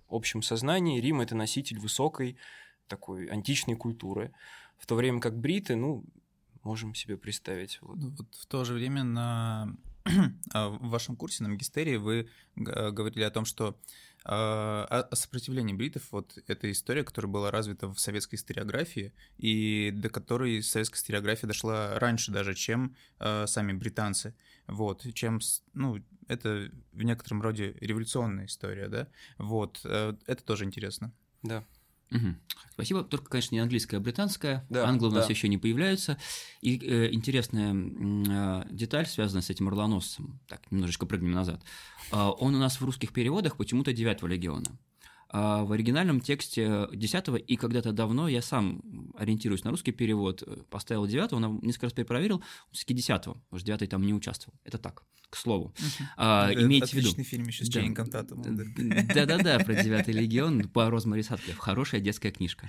[0.09, 2.37] общем сознании Рим— это носитель высокой
[2.89, 4.33] такой античной культуры,
[4.77, 6.05] в то время как бриты, ну,
[6.63, 7.79] можем себе представить.
[7.81, 7.97] Вот.
[7.97, 9.69] Ну, вот в то же время на а,
[10.55, 13.79] в вашем курсе на магистерии вы говорили о том, что
[14.25, 20.11] а, о сопротивлении бритов, вот эта история, которая была развита в советской историографии, и до
[20.11, 24.35] которой советская историография дошла раньше даже, чем сами британцы.
[24.67, 25.41] Вот, чем,
[25.73, 29.09] ну, это в некотором роде революционная история, да?
[29.37, 31.13] Вот, э, это тоже интересно.
[31.43, 31.65] Да.
[32.11, 32.35] Угу.
[32.73, 33.05] Спасибо.
[33.05, 34.67] Только, конечно, не английская, а британская.
[34.69, 35.33] Да, Англы у нас да.
[35.33, 36.19] еще не появляются.
[36.61, 40.41] И э, интересная э, деталь, связанная с этим орлоносцем.
[40.49, 41.63] Так, немножечко прыгнем назад.
[42.11, 44.79] А, он у нас в русских переводах почему-то 9 легиона.
[45.33, 48.83] А в оригинальном тексте 10 и когда-то давно я сам
[49.17, 52.43] ориентируюсь на русский перевод, э, поставил 9 он несколько раз перепроверил,
[52.73, 54.59] все-таки 10 потому что 9 там не участвовал.
[54.65, 55.73] Это так, к слову.
[56.17, 57.09] А, Это имейте в виду.
[57.09, 57.81] Отличный фильм еще с Да.
[58.05, 58.57] Татумом.
[58.57, 59.03] да.
[59.15, 61.57] Да-да-да, про девятый легион по Розмари Сатклифф.
[61.59, 62.69] Хорошая детская книжка.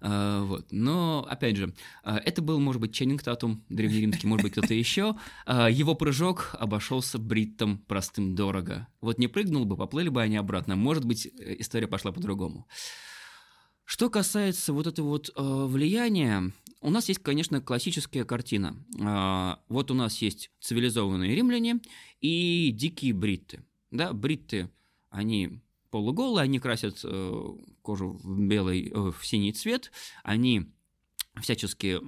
[0.00, 0.68] А, Вот.
[0.70, 5.16] Но, опять же, а, это был, может быть, Ченнинг Татум, древнеримский, может быть, кто-то еще.
[5.46, 8.86] А, Его прыжок обошелся бриттам простым дорого.
[9.00, 10.76] Вот не прыгнул бы, поплыли бы они обратно.
[10.76, 12.66] Может быть, э, история пошла по-другому.
[13.86, 18.76] Что касается вот этого вот э, влияния, у нас есть, конечно, классическая картина.
[19.00, 21.80] А, вот у нас есть цивилизованные римляне
[22.20, 23.64] и дикие бритты.
[23.92, 24.70] Да, бритты,
[25.08, 27.44] они полуголые, они красят э,
[27.82, 29.92] кожу в белый, э, в синий цвет,
[30.24, 30.66] они
[31.40, 31.98] всячески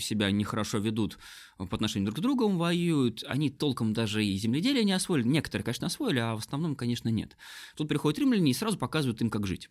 [0.00, 1.18] себя нехорошо ведут
[1.58, 5.86] по отношению друг к другу, воюют, они толком даже и земледелие не освоили, некоторые, конечно,
[5.86, 7.36] освоили, а в основном, конечно, нет.
[7.76, 9.68] Тут приходят римляне и сразу показывают им, как жить.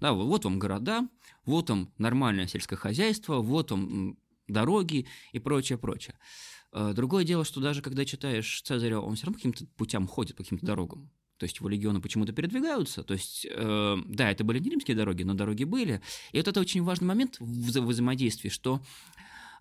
[0.00, 1.08] Да, вот вам города,
[1.44, 6.16] вот вам нормальное сельское хозяйство, вот вам дороги и прочее, прочее.
[6.72, 10.42] Э, Другое дело, что даже когда читаешь Цезаря, он все равно каким-то путям ходит, по
[10.42, 11.10] каким-то дорогам.
[11.38, 13.02] То есть его легионы почему-то передвигаются.
[13.02, 16.00] То есть, э, да, это были не римские дороги, но дороги были.
[16.32, 18.80] И вот это очень важный момент в вза- взаимодействии, что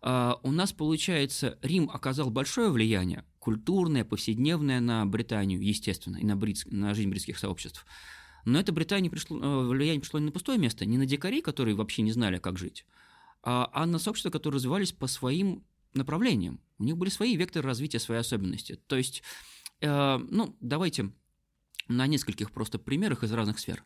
[0.01, 6.33] э, у нас, получается, Рим оказал большое влияние, культурное, повседневное на Британию, естественно, и на,
[6.35, 7.85] бритс- на жизнь бритских сообществ.
[8.47, 11.75] Но это Британии пришло, э, влияние пришло не на пустое место, не на дикарей, которые
[11.75, 12.85] вообще не знали, как жить,
[13.43, 16.61] а, а на сообщества, которые развивались по своим направлениям.
[16.79, 18.79] У них были свои векторы развития, свои особенности.
[18.87, 19.21] То есть,
[19.81, 21.11] э, ну, давайте
[21.89, 23.83] на нескольких просто примерах из разных сфер.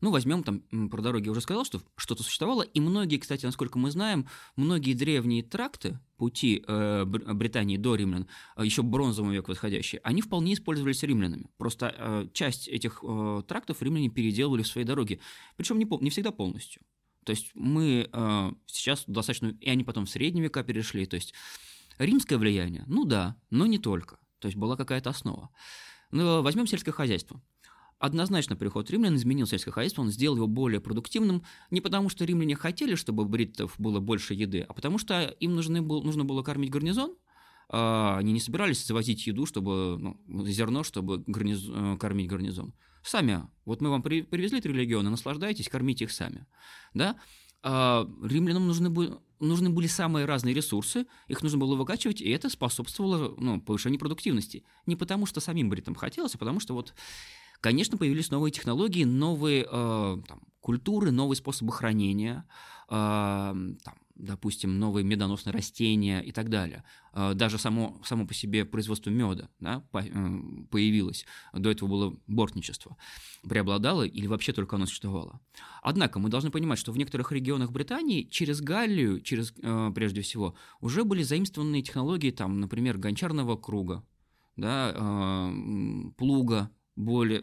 [0.00, 3.78] Ну, возьмем там, про дороги я уже сказал, что что-то существовало, и многие, кстати, насколько
[3.78, 9.48] мы знаем, многие древние тракты, пути э, Бр- Британии до римлян, э, еще бронзовый век
[9.48, 11.46] восходящий, они вполне использовались римлянами.
[11.56, 15.20] Просто э, часть этих э, трактов римляне переделывали в свои дороги,
[15.56, 16.82] причем не, не всегда полностью.
[17.24, 21.34] То есть мы э, сейчас достаточно, и они потом в средние века перешли, то есть
[21.98, 25.50] римское влияние, ну да, но не только, то есть была какая-то основа.
[26.10, 27.42] Но возьмем сельское хозяйство.
[27.98, 32.56] Однозначно приход римлян изменил сельское хозяйство, он сделал его более продуктивным, не потому что римляне
[32.56, 36.70] хотели, чтобы бриттов было больше еды, а потому что им нужны был, нужно было кормить
[36.70, 37.16] гарнизон,
[37.68, 42.74] а они не собирались завозить еду, чтобы ну, зерно, чтобы гарниз- э, кормить гарнизон.
[43.02, 46.46] Сами, вот мы вам при- привезли три легиона, наслаждайтесь, кормите их сами.
[46.94, 47.16] Да?
[47.62, 52.50] А римлянам нужны, были, нужны были самые разные ресурсы, их нужно было выкачивать, и это
[52.50, 54.64] способствовало ну, повышению продуктивности.
[54.84, 56.94] Не потому, что самим бритам хотелось, а потому что вот,
[57.64, 62.44] конечно, появились новые технологии, новые э, там, культуры, новые способы хранения,
[62.90, 66.84] э, там, допустим, новые медоносные растения и так далее.
[67.14, 70.02] Э, Даже само, само по себе производство меда да, э,
[70.70, 71.24] появилось.
[71.54, 72.98] До этого было бортничество.
[73.48, 75.40] Преобладало или вообще только оно существовало.
[75.82, 80.54] Однако мы должны понимать, что в некоторых регионах Британии через Галлию, через, э, прежде всего,
[80.82, 84.04] уже были заимствованы технологии, там, например, гончарного круга,
[84.56, 85.50] да,
[86.18, 87.42] плуга, более,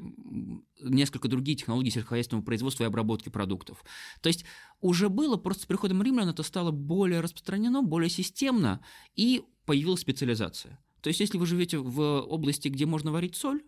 [0.82, 3.84] несколько другие технологии сельскохозяйственного производства и обработки продуктов.
[4.22, 4.46] То есть
[4.80, 8.84] уже было, просто с приходом римлян это стало более распространено, более системно,
[9.16, 10.80] и появилась специализация.
[11.02, 13.62] То есть если вы живете в области, где можно варить соль,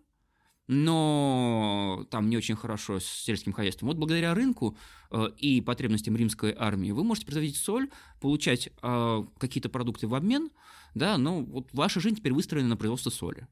[0.66, 3.88] но там не очень хорошо с сельским хозяйством.
[3.88, 4.78] Вот благодаря рынку
[5.10, 10.50] э, и потребностям римской армии вы можете производить соль, получать э, какие-то продукты в обмен,
[10.94, 13.46] да, но вот ваша жизнь теперь выстроена на производство соли.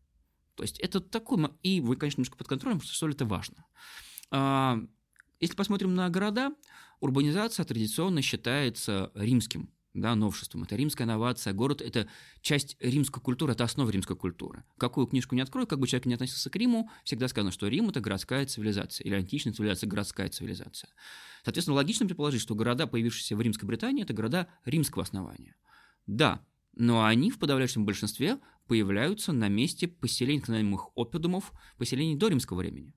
[0.54, 1.48] То есть это такой...
[1.62, 3.64] И вы, конечно, немножко под контролем, потому что соль– это важно.
[4.30, 4.78] А,
[5.40, 6.52] Если посмотрим на города,
[7.00, 10.62] урбанизация традиционно считается римским да, новшеством.
[10.62, 11.52] Это римская новация.
[11.52, 12.08] Город– это
[12.40, 14.64] часть римской культуры, это основа римской культуры.
[14.78, 17.88] Какую книжку не открою, как бы человек не относился к Риму, всегда сказано, что Рим–
[17.90, 20.90] это городская цивилизация, или античная цивилизация– городская цивилизация.
[21.44, 25.56] Соответственно, логично предположить, что города, появившиеся в Римской Британии, это города римского основания.
[26.06, 26.40] Да,
[26.74, 32.58] но они в подавляющем большинстве появляются на месте поселений, так называемых опидумов, поселений до римского
[32.58, 32.94] времени.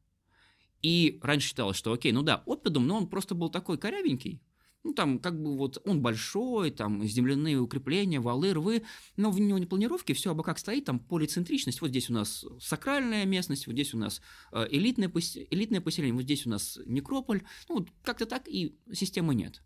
[0.81, 4.41] И раньше считалось, что окей, ну да, опидум, но он просто был такой корявенький,
[4.85, 8.83] ну, там, как бы вот он большой, там, земляные укрепления, валы, рвы,
[9.17, 12.45] но в него не планировки, все абы как стоит, там, полицентричность, вот здесь у нас
[12.61, 15.11] сакральная местность, вот здесь у нас э, элитное,
[15.49, 19.63] элитное поселение, вот здесь у нас некрополь, ну, вот как-то так и системы нет.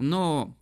[0.00, 0.58] Но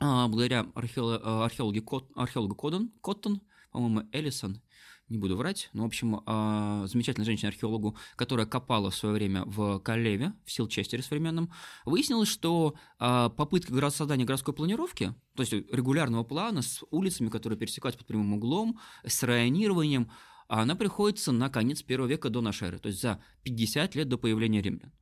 [0.00, 3.40] благодаря археоло- а, археологи Кот- археологу Коттон, Коттон,
[3.72, 4.60] по-моему, Эллисон,
[5.08, 9.78] не буду врать, но, в общем, а, замечательная женщина-археологу, которая копала в свое время в
[9.80, 11.50] Калеве, в Силчестере современном,
[11.86, 17.98] выяснилось, что а, попытка создания городской планировки, то есть регулярного плана с улицами, которые пересекаются
[17.98, 20.10] под прямым углом, с районированием,
[20.48, 24.18] она приходится на конец первого века до нашей эры, то есть за 50 лет до
[24.18, 24.92] появления римлян.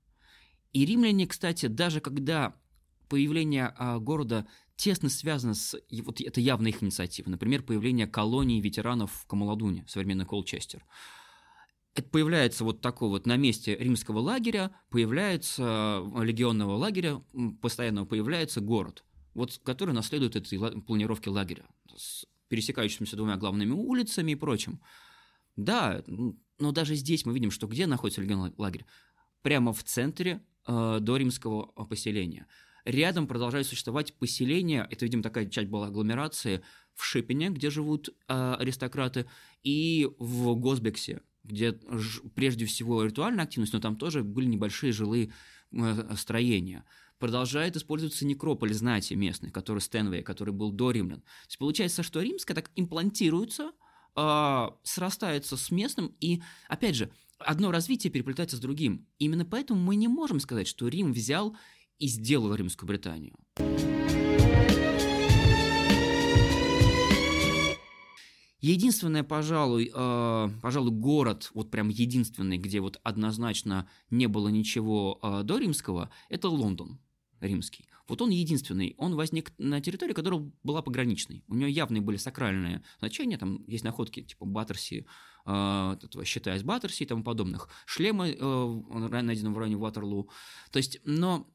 [0.72, 2.54] И римляне, кстати, даже когда
[3.08, 5.76] появление а, города тесно связано с...
[6.04, 7.28] Вот это явно их инициатива.
[7.28, 10.84] Например, появление колонии ветеранов в Камаладуне, современный Колчестер.
[11.94, 17.22] Это появляется вот такой вот на месте римского лагеря, появляется э, легионного лагеря,
[17.62, 21.64] постоянно появляется город, вот, который наследует этой планировке лагеря
[21.96, 24.82] с пересекающимися двумя главными улицами и прочим.
[25.56, 28.84] Да, но даже здесь мы видим, что где находится легионный лагерь?
[29.40, 32.46] Прямо в центре э, доримского поселения–
[32.86, 36.62] Рядом продолжают существовать поселения, это, видимо, такая часть была агломерации,
[36.94, 39.26] в Шипине, где живут э, аристократы,
[39.64, 45.32] и в Госбексе, где ж, прежде всего ритуальная активность, но там тоже были небольшие жилые
[45.72, 46.84] э, строения.
[47.18, 51.22] Продолжает использоваться некрополь знати местный, который Стэнвей, который был до римлян.
[51.22, 53.72] То есть получается, что римская так имплантируется,
[54.14, 59.08] э, срастается с местным, и, опять же, одно развитие переплетается с другим.
[59.18, 61.56] Именно поэтому мы не можем сказать, что Рим взял
[61.98, 63.34] и сделал Римскую Британию.
[68.60, 75.42] Единственное, пожалуй, э, пожалуй, город, вот прям единственный, где вот однозначно не было ничего э,
[75.44, 76.98] до римского, это Лондон
[77.40, 77.86] римский.
[78.08, 81.44] Вот он единственный, он возник на территории, которая была пограничной.
[81.48, 85.06] У него явные были сакральные значения, там есть находки типа Баттерси,
[85.44, 90.30] э, из Баттерси и тому подобных, шлемы, э, найденные в районе Ватерлу.
[90.70, 91.46] То есть, но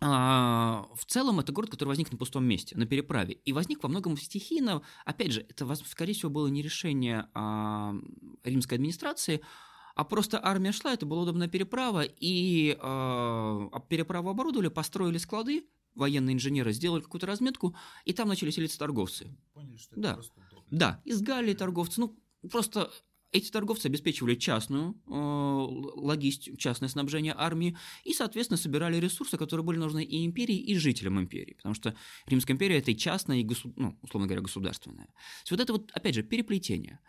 [0.00, 3.34] а, в целом это город, который возник на пустом месте, на переправе.
[3.34, 4.82] И возник во многом стихийно.
[5.04, 7.94] Опять же, это, скорее всего, было не решение а,
[8.44, 9.40] римской администрации,
[9.96, 16.34] а просто армия шла, это была удобная переправа, и а, переправу оборудовали, построили склады, военные
[16.34, 19.36] инженеры сделали какую-то разметку, и там начали селиться торговцы.
[19.52, 20.14] Поняли, что это да.
[20.14, 20.78] просто удобно.
[20.78, 22.00] Да, из Галлии торговцы.
[22.00, 22.16] Ну,
[22.50, 22.90] просто
[23.30, 29.78] эти торговцы обеспечивали частную э, логистику, частное снабжение армии и, соответственно, собирали ресурсы, которые были
[29.78, 31.94] нужны и империи, и жителям империи, потому что
[32.26, 33.72] Римская империя– это и частная, и, госу...
[33.76, 35.06] ну, условно говоря, государственная.
[35.06, 35.12] То
[35.42, 37.00] есть вот это вот, опять же, переплетение.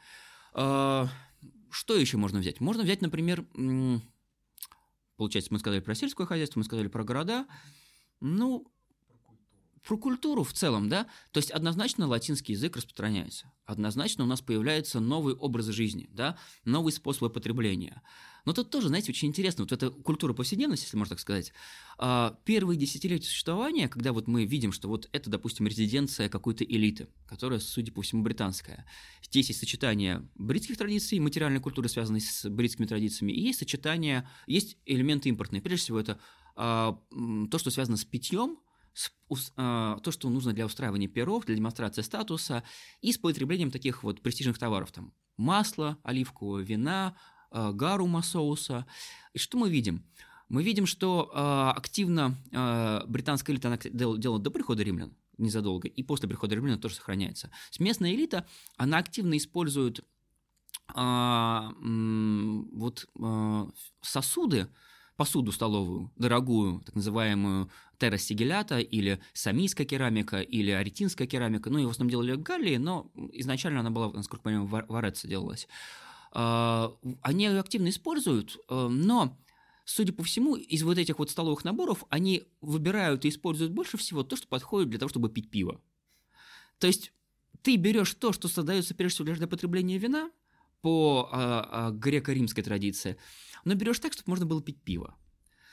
[0.55, 1.07] Э,
[1.71, 2.59] что еще можно взять?
[2.59, 3.45] Можно взять, например,
[5.15, 7.45] получается, мы сказали про сельское хозяйство, мы сказали про города,
[8.19, 8.71] ну,
[9.89, 14.99] про культуру в целом, да, то есть однозначно латинский язык распространяется, однозначно у нас появляются
[14.99, 18.03] новые образы жизни, да, новые способы потребления.
[18.45, 21.53] Но тут тоже, знаете, очень интересно, вот эта культура повседневности, если можно так сказать,
[21.97, 27.07] а, первые десятилетия существования, когда вот мы видим, что вот это, допустим, резиденция какой-то элиты,
[27.25, 28.85] которая, судя по всему, британская.
[29.23, 34.77] Здесь есть сочетание бритских традиций, материальной культуры, связанной с бритскими традициями, и есть сочетание, есть
[34.85, 35.63] элементы импортные.
[35.63, 36.19] Прежде всего, это
[36.55, 36.99] а,
[37.49, 38.59] то, что связано с питьем,
[39.27, 42.63] то, что нужно для устраивания перов, для демонстрации статуса,
[43.01, 47.15] и с потреблением таких вот престижных товаров, там масла, оливкового вина,
[47.51, 48.85] а, гарума соуса.
[49.33, 50.03] И что мы видим?
[50.49, 52.35] Мы видим, что э, активно
[53.07, 57.51] британская элита делала до прихода римлян, незадолго, и после прихода римлян тоже сохраняется.
[57.77, 60.03] Местная элита, она активно использует
[60.87, 63.05] вот,
[64.01, 64.67] сосуды,
[65.17, 71.69] посуду столовую, дорогую, так называемую террасигелята или самийская керамика или аретинская керамика.
[71.69, 75.27] Ну, ее в основном делали Галлии, но изначально она была, насколько я понимаю, в Ореце
[75.27, 75.67] делалась.
[76.31, 79.37] А, они ее активно используют, э, но
[79.85, 84.23] судя по всему, из вот этих вот столовых наборов они выбирают и используют больше всего
[84.23, 85.81] то, что подходит для того, чтобы пить пиво.
[86.77, 87.11] То есть
[87.63, 90.31] ты берешь то, что создается прежде всего для потребления вина
[90.81, 93.17] по а, а, греко-римской традиции,
[93.65, 95.17] но берешь так, чтобы можно было пить пиво.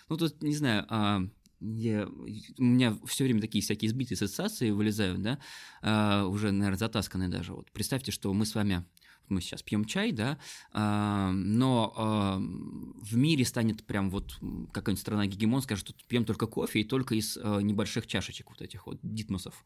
[0.08, 1.22] Ну, тут, не знаю, а,
[1.60, 5.38] я, у меня все время такие всякие избитые ассоциации вылезают, да,
[5.82, 7.54] а, уже, наверное, затасканные даже.
[7.54, 8.84] Вот представьте, что мы с вами
[9.28, 10.38] мы сейчас пьем чай, да,
[10.72, 14.38] а, но а, в мире станет прям вот
[14.72, 18.62] какая-нибудь страна гегемон скажет, что пьем только кофе и только из а, небольших чашечек вот
[18.62, 19.64] этих вот дитмосов.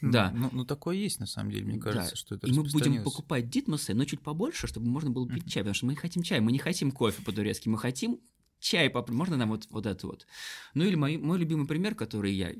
[0.00, 0.32] Да.
[0.32, 2.16] Ну, ну, такое есть, на самом деле, мне кажется, да.
[2.16, 5.48] что это И мы будем покупать дитмосы, но чуть побольше, чтобы можно было пить mm-hmm.
[5.48, 8.20] чай, потому что мы хотим чай, мы не хотим кофе по-турецки, мы хотим
[8.64, 10.26] чай, можно нам вот, вот это вот.
[10.74, 12.52] Ну или мой, мой любимый пример, который я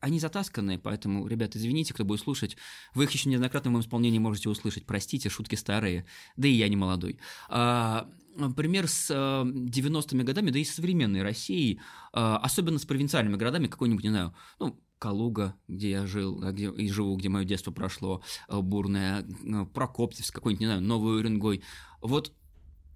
[0.00, 2.56] они затасканные, поэтому, ребята, извините, кто будет слушать.
[2.94, 4.86] Вы их еще неоднократно в моем исполнении можете услышать.
[4.86, 6.06] Простите, шутки старые.
[6.36, 7.18] Да и я не молодой.
[7.50, 8.08] А,
[8.56, 11.82] пример с 90-ми годами, да и с современной Россией,
[12.14, 16.88] а, особенно с провинциальными городами, какой-нибудь, не знаю, ну, Калуга, где я жил, где и
[16.88, 19.26] живу, где мое детство прошло, бурное,
[19.74, 21.62] Прокопьевск, какой-нибудь, не знаю, Новый Уренгой.
[22.00, 22.32] Вот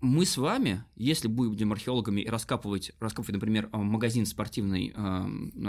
[0.04, 5.26] мы с вами, если будем археологами и раскапывать, раскапывать, например, э, магазин спортивной э,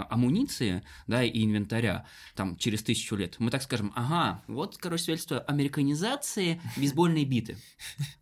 [0.09, 2.05] амуниции, да, и инвентаря,
[2.35, 7.57] там, через тысячу лет, мы так скажем, ага, вот, короче, свидетельство американизации бейсбольной биты.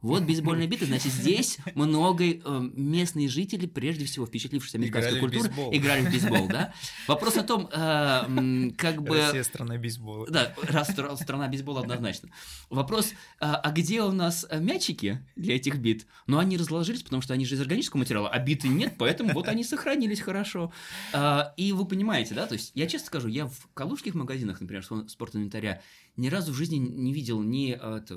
[0.02, 6.06] Вот бейсбольные биты, значит, здесь много э, местные жители, прежде всего впечатлившись американской культурой, играли
[6.06, 6.74] в бейсбол, да.
[7.08, 9.18] Вопрос о том, э, как бы...
[9.18, 10.28] Россия страна бейсбола.
[10.30, 12.30] Да, раз страна бейсбола однозначно.
[12.70, 16.03] Вопрос, а, а где у нас мячики для этих бит?
[16.28, 19.48] Но они разложились, потому что они же из органического материала, а биты нет, поэтому вот
[19.48, 20.72] они сохранились хорошо.
[21.14, 24.84] А, и вы понимаете, да, то есть я честно скажу, я в калужских магазинах, например,
[25.08, 25.82] спортинвентаря,
[26.16, 28.12] ни разу в жизни не видел ни от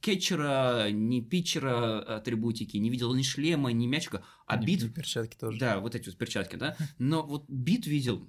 [0.00, 4.92] кетчера, ни питчера атрибутики, не видел ни шлема, ни мячика, а бит...
[4.94, 5.58] Перчатки тоже.
[5.58, 6.76] Да, вот эти вот перчатки, да.
[6.98, 8.28] Но вот бит видел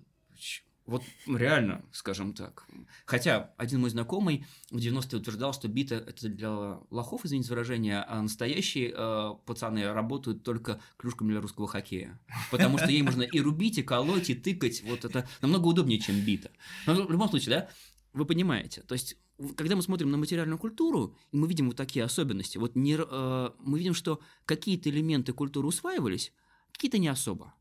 [0.86, 2.66] вот реально, скажем так.
[3.06, 8.22] Хотя один мой знакомый в 90-е утверждал, что бита– это для лохов, извините выражение, а
[8.22, 12.20] настоящие э, пацаны работают только клюшками для русского хоккея.
[12.50, 14.84] Потому что ей можно и рубить, и колоть, и тыкать.
[14.84, 16.52] Вот это намного удобнее, чем бита.
[16.88, 17.70] Но в любом случае, да,
[18.14, 18.82] вы понимаете.
[18.82, 19.18] То есть
[19.56, 23.80] когда мы смотрим на материальную культуру, мы видим вот такие особенности, вот не, э, мы
[23.80, 26.34] видим, что какие-то элементы культуры усваивались,
[26.72, 27.54] какие-то не особо.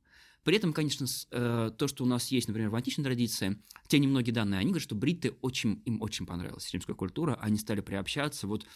[0.45, 4.33] При этом, конечно, э, то, что у нас есть, например, в античной традиции, те немногие
[4.33, 8.47] данные, они говорят, что бритты очень, им очень понравилась римская культура, они стали приобщаться.
[8.47, 8.67] Вот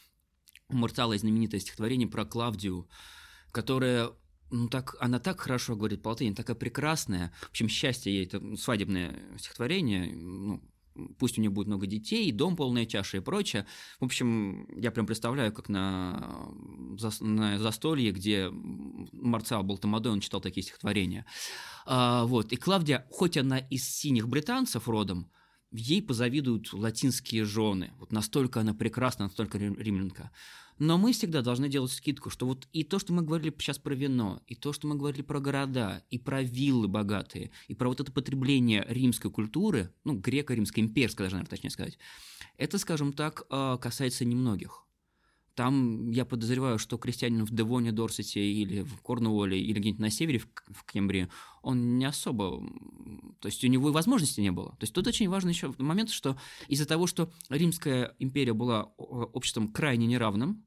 [0.68, 2.88] у Марцала знаменитое стихотворение про Клавдию,
[3.52, 4.10] которое
[4.50, 7.32] ну, так, она так хорошо говорит по латыни, такая прекрасная.
[7.40, 10.62] В общем, счастье ей, это свадебное стихотворение, ну,
[11.18, 13.66] пусть у нее будет много детей, дом полная чаша и прочее.
[14.00, 16.50] В общем, я прям представляю, как на,
[17.20, 21.26] на застолье, где Марциал был тамадой, он читал такие стихотворения.
[21.86, 22.52] А, вот.
[22.52, 25.30] И Клавдия, хоть она из синих британцев родом,
[25.72, 27.92] ей позавидуют латинские жены.
[27.98, 30.30] Вот настолько она прекрасна, настолько римлянка.
[30.78, 33.94] Но мы всегда должны делать скидку, что вот и то, что мы говорили сейчас про
[33.94, 38.00] вино, и то, что мы говорили про города, и про виллы богатые, и про вот
[38.00, 41.98] это потребление римской культуры, ну, греко-римской, имперской даже, наверное, точнее сказать,
[42.56, 44.84] это, скажем так, а, касается немногих.
[45.54, 50.40] Там я подозреваю, что крестьянин в Девоне, Дорсете или в Корнуолле или где-нибудь на севере,
[50.40, 51.28] в, в Кембрии,
[51.62, 52.60] он не особо...
[53.40, 54.70] То есть у него и возможности не было.
[54.70, 56.36] То есть тут очень важный еще момент, что
[56.66, 60.64] из-за того, что Римская империя была обществом крайне неравным,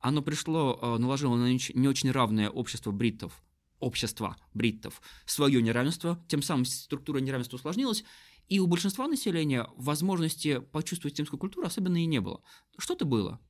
[0.00, 3.42] оно пришло, э, наложило на не очень равное общество бриттов,
[3.78, 8.04] общество бриттов, свое неравенство, тем самым структура неравенства усложнилась,
[8.48, 12.42] и у большинства населения возможности почувствовать римскую культуру особенно и не было.
[12.78, 13.40] Что-то было,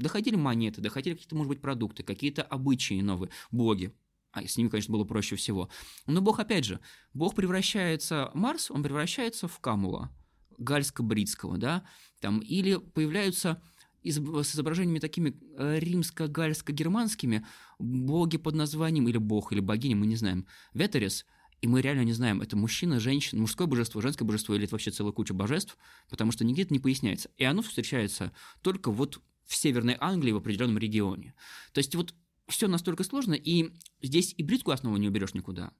[0.00, 3.94] Доходили монеты, доходили какие-то, может быть, продукты, какие-то обычаи новые, боги.
[4.32, 5.70] А с ними, конечно, было проще всего.
[6.06, 6.80] Но Бог, опять же,
[7.14, 10.10] Бог превращается, Марс, он превращается в Камула,
[10.58, 11.84] гальско-бритского, да,
[12.20, 13.60] там, или появляются
[14.02, 17.44] с изображениями такими э, римско-гальско-германскими
[17.78, 21.26] боги под названием, или бог, или богиня, мы не знаем, Ветерис,
[21.60, 24.90] и мы реально не знаем, это мужчина, женщина, мужское божество, женское божество, или это вообще
[24.90, 25.76] целая куча божеств,
[26.08, 27.30] потому что нигде это не поясняется.
[27.36, 28.32] И оно встречается
[28.62, 29.20] только вот
[29.50, 31.34] в Северной Англии в определенном регионе.
[31.72, 32.14] То есть вот
[32.46, 35.72] все настолько сложно, и здесь и бритскую основу не уберешь никуда,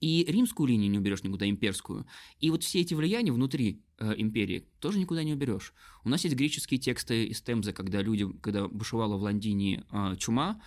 [0.00, 2.06] и римскую линию не уберешь никуда, имперскую.
[2.40, 5.74] И вот все эти влияния внутри э, империи тоже никуда не уберешь.
[6.04, 10.62] У нас есть греческие тексты из Темзы, когда люди, когда бушевала в Лондине э, чума,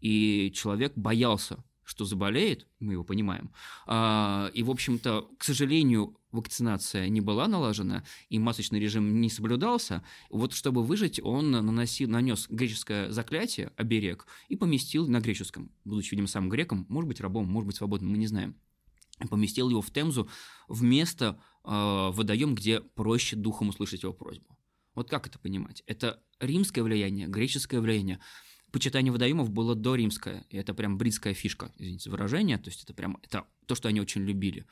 [0.00, 3.50] и человек боялся что заболеет, мы его понимаем.
[3.86, 10.02] А, и, в общем-то, к сожалению, вакцинация не была налажена, и масочный режим не соблюдался.
[10.30, 16.28] Вот чтобы выжить, он наносил, нанес греческое заклятие, оберег, и поместил на греческом, будучи, видимо,
[16.28, 18.56] сам греком, может быть, рабом, может быть, свободным, мы не знаем.
[19.30, 20.28] Поместил его в Темзу
[20.66, 24.58] вместо э, водоем, где проще духом услышать его просьбу.
[24.94, 25.82] Вот как это понимать?
[25.86, 28.18] Это римское влияние, греческое влияние
[28.72, 32.94] почитание водоемов было до римское, и это прям бритская фишка, извините выражение, то есть это
[32.94, 34.66] прям это то, что они очень любили.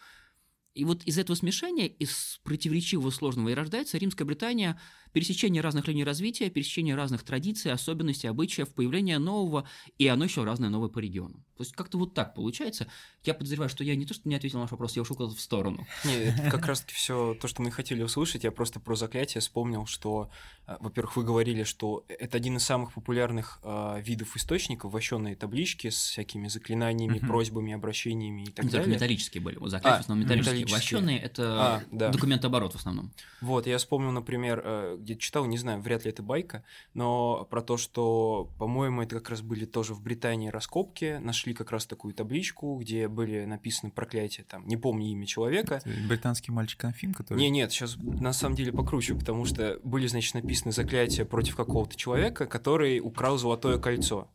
[0.74, 4.80] И вот из этого смешения, из противоречивого сложного и рождается Римская Британия,
[5.12, 9.68] пересечение разных линий развития, пересечение разных традиций, особенностей, обычаев, появление нового,
[9.98, 11.44] и оно еще разное новое по региону.
[11.56, 12.86] То есть как-то вот так получается.
[13.22, 15.36] Я подозреваю, что я не то, что не ответил на ваш вопрос, я ушел куда-то
[15.36, 15.86] в сторону.
[16.04, 18.44] Нет, это как раз-таки все то, что мы хотели услышать.
[18.44, 20.30] Я просто про заклятие вспомнил, что,
[20.66, 25.90] э, во-первых, вы говорили, что это один из самых популярных э, видов источников, вощенные таблички
[25.90, 28.94] с всякими заклинаниями, просьбами, обращениями и так далее.
[28.94, 32.10] металлические были, вот заклятия а, в основном металлические, вощеный– это А, да.
[32.10, 33.12] документооборот в основном.
[33.40, 37.62] Вот, я вспомнил, например, э, где читал, не знаю, вряд ли это байка, но про
[37.62, 42.14] то, что, по-моему, это как раз были тоже в Британии раскопки, нашли как раз такую
[42.14, 45.82] табличку, где были написаны проклятия, там, не помню имя человека.
[46.08, 47.38] Британский мальчик Анфим, который...
[47.38, 51.96] Не, нет, сейчас на самом деле покруче, потому что были, значит, написаны заклятия против какого-то
[51.96, 54.28] человека, который украл золотое кольцо.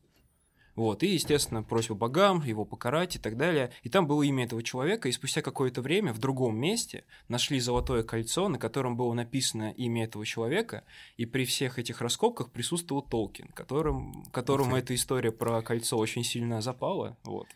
[0.76, 3.72] Вот, и, естественно, просил богам его покарать и так далее.
[3.84, 8.04] И там было имя этого человека, и спустя какое-то время в другом месте нашли золотое
[8.04, 10.84] кольцо, на котором было написано имя этого человека,
[11.16, 14.80] и при всех этих раскопках присутствовал Толкин, которым, которому Окей.
[14.84, 17.18] эта история про кольцо очень сильно запала.
[17.24, 17.48] Вот.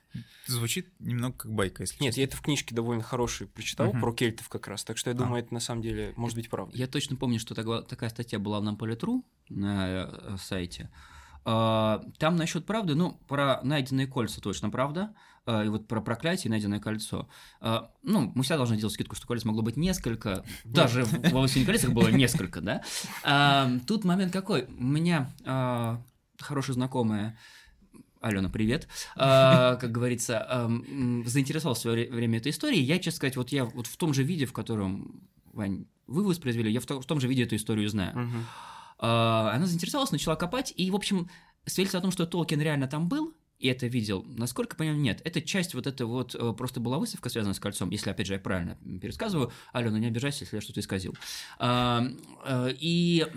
[0.48, 2.22] Звучит немного как байка, если Нет, честно.
[2.22, 4.00] я это в книжке довольно хорошей прочитал, Мгм.
[4.02, 5.20] про кельтов как раз, так что я А.
[5.20, 6.76] думаю, это на самом деле может быть правда.
[6.78, 10.90] Я точно помню, что такая статья была в Намполе.тру на э, сайте.
[11.46, 15.14] А, Там насчет правды, ну, про найденные кольца точно правда,
[15.46, 17.28] а, и вот про проклятие и найденное кольцо.
[17.62, 21.66] А, Ну, мы всегда должны делать скидку, что колец могло быть несколько, даже в «Властелине
[21.66, 22.82] колец» их было несколько, да?
[23.24, 24.66] А, Тут момент какой?
[24.66, 26.02] У меня а,
[26.40, 27.38] хорошая знакомая
[28.22, 28.90] Алена, привет.
[29.16, 32.84] А, как говорится, ам, заинтересовался в свое время этой историей.
[32.84, 35.22] Я, честно сказать, вот я вот в том же виде, в котором,
[35.54, 38.18] Вань, вы воспроизвели, я в, то- в том же виде эту историю знаю.
[38.18, 38.46] Мгм.
[39.00, 41.30] А, она заинтересовалась, начала копать, и, в общем,
[41.66, 45.22] свидетельство о том, что Толкин реально там был, и это видел, насколько понимаю, нет.
[45.26, 48.34] Это часть вот это вот, э, просто была выставка, связанная с кольцом, если, опять же,
[48.34, 49.52] я правильно пересказываю.
[49.74, 51.14] Алена, не обижайся, если я что-то исказил.
[51.60, 52.08] Э,
[52.80, 53.28] и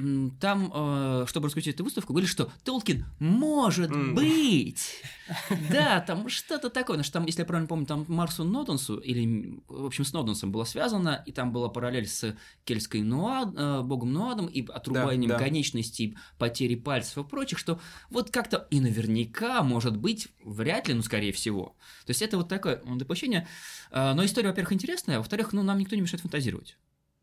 [0.41, 5.03] там, э, чтобы раскрутить эту выставку, говорили, что Толкин может быть.
[5.71, 6.99] Да, там что-то такое.
[6.99, 10.53] Потому что там, если я правильно помню, там Марсу Ноденсу, или, в общем, с Ноденсом
[10.53, 15.39] было связано, и там была параллель с кельтской Нуад, богом Нуадом и отрубанием да.
[15.39, 20.12] конечностей, потери пальцев и прочих, что вот как-то и наверняка, может быть,
[20.45, 21.77] вряд ли, ну, скорее всего.
[22.07, 23.47] То есть это вот такое допущение.
[23.91, 26.77] А, Но история, во-первых, интересная, а во-вторых, ну, нам никто не мешает фантазировать.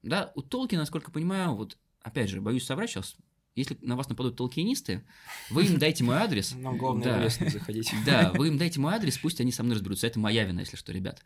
[0.04, 3.16] Да, у Толкина, насколько понимаю, вот, опять же, боюсь соврать сейчас,
[3.56, 5.04] если на вас нападут толкинисты,
[5.50, 6.54] вы им дайте мой адрес.
[6.56, 7.18] Нам главное Да.
[7.20, 7.92] в лес не заходить.
[8.06, 10.08] Да, вы им дайте мой адрес, пусть они со мной разберутся.
[10.08, 11.22] Это моя вина, если что, ребят.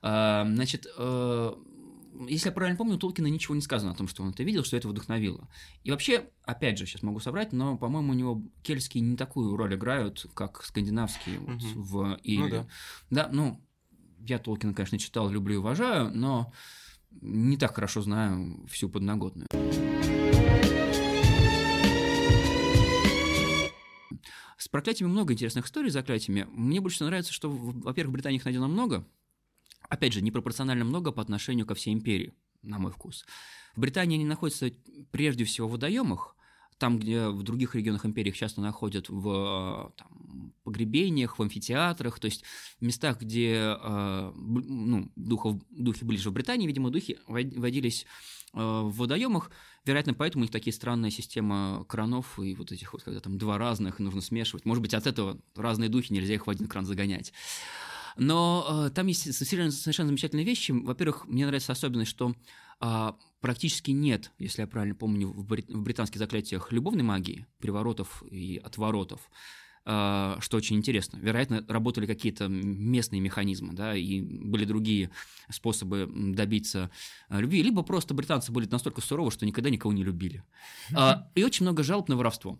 [0.00, 1.54] А, Значит, э,
[2.28, 4.64] если я правильно помню, у Толкина ничего не сказано о том, что он это видел,
[4.64, 5.48] что это вдохновило.
[5.82, 9.74] И вообще, опять же, сейчас могу соврать, но, по-моему, у него кельтские не такую роль
[9.74, 11.82] играют, как скандинавские вот Мгм.
[11.82, 12.66] в и Ну да.
[13.10, 13.60] Да, ну,
[14.20, 16.52] я Толкина, конечно, читал, люблю и уважаю, но
[17.20, 19.48] не так хорошо знаю всю подноготную.
[24.56, 26.46] С проклятиями много интересных историй, с заклятиями.
[26.50, 29.06] Мне больше нравится, что, во-первых, в Британии их найдено много.
[29.94, 33.24] Опять же, непропорционально много по отношению ко всей империи, на мой вкус.
[33.76, 34.72] В Британии они находятся
[35.12, 36.34] прежде всего в водоемах,
[36.78, 42.18] там, где в других регионах империи их часто находят в э, там, погребениях, в амфитеатрах,
[42.18, 42.42] то есть
[42.80, 48.04] в местах, где э, ну, духов, духи ближе в Британии, видимо, духи вод- водились
[48.52, 49.52] э, в водоемах,
[49.84, 53.58] вероятно, поэтому у них такие странная система кранов и вот этих вот, когда там два
[53.58, 54.64] разных нужно смешивать.
[54.64, 57.32] Может быть, от этого разные духи, нельзя их в один кран загонять.
[58.16, 60.72] Но э, там есть совершенно, совершенно замечательные вещи.
[60.72, 62.34] Во-первых, мне нравится особенность, что
[62.80, 68.22] а, практически нет, если я правильно помню, в, брит- в британских заклятиях любовной магии, приворотов
[68.30, 69.30] и отворотов,
[69.86, 71.18] а, что очень интересно.
[71.18, 75.10] Вероятно, работали какие-то местные механизмы, да, и были другие
[75.50, 76.90] способы добиться
[77.28, 80.42] а, любви, либо просто британцы были настолько суровы, что никогда никого не любили.
[80.94, 82.58] А, и очень много жалоб на воровство.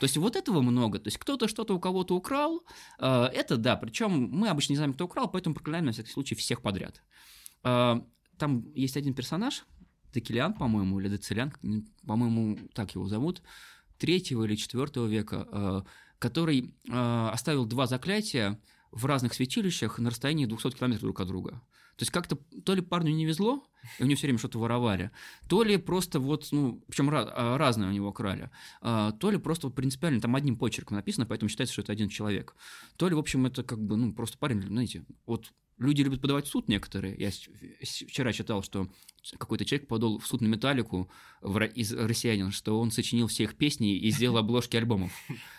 [0.00, 0.98] То есть вот этого много.
[0.98, 2.64] То есть кто-то что-то у кого-то украл,
[2.98, 3.76] а, это да.
[3.76, 7.02] Причем мы обычно не знаем, кто украл, поэтому проклинаем на всякий случай всех подряд.
[7.62, 8.02] А,
[8.38, 9.66] Там есть один персонаж,
[10.14, 11.52] Декилиан, по-моему, или Децилиан,
[12.06, 13.42] по-моему, так его зовут,
[13.98, 15.84] третьего или четвертого века, а,
[16.18, 18.58] который оставил два заклятия
[18.92, 21.62] в разных святилищах на расстоянии 200 километров друг от друга.
[21.96, 23.62] То есть как-то то ли парню не везло,
[23.98, 25.10] и у него все время что-то воровали,
[25.48, 29.76] то ли просто вот, ну, причем разное у него крали, а, то ли просто вот
[29.76, 32.54] принципиально там одним почерком написано, поэтому считается, что это один человек.
[32.96, 36.46] То ли, в общем, это как бы, ну, просто парень, знаете, вот люди любят подавать
[36.46, 37.16] в суд некоторые.
[37.18, 37.30] Я
[37.82, 38.88] вчера читал, что
[39.38, 41.10] какой-то человек подал в суд на Металлику
[41.74, 45.12] из россиянин, что он сочинил все их песни и сделал обложки альбомов.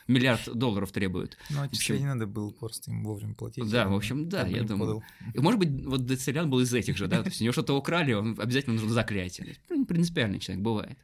[0.07, 1.37] Миллиард долларов требует.
[1.49, 3.69] Ну, а тебе не надо было просто им вовремя платить.
[3.69, 5.03] Да, в общем, да, я думаю.
[5.33, 7.75] И, может быть, вот Децелян был из этих же, да, то есть у него что-то
[7.75, 9.57] украли, он обязательно нужно заклятие.
[9.69, 10.97] Ну, принципиальный человек, бывает.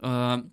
[0.00, 0.44] А,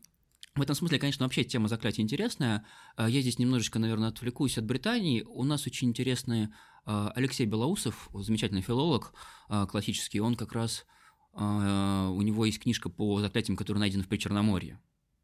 [0.55, 2.65] В этом смысле, конечно, вообще тема заклятия интересная.
[2.95, 5.23] А, Я здесь немножечко, наверное, отвлекусь от Британии.
[5.23, 6.49] У нас очень интересный а,
[6.85, 9.13] Алексей Белоусов, замечательный филолог
[9.47, 10.85] а, классический, он как раз,
[11.33, 14.79] а, у него есть книжка по заклятиям, которые найдены в Причерноморье.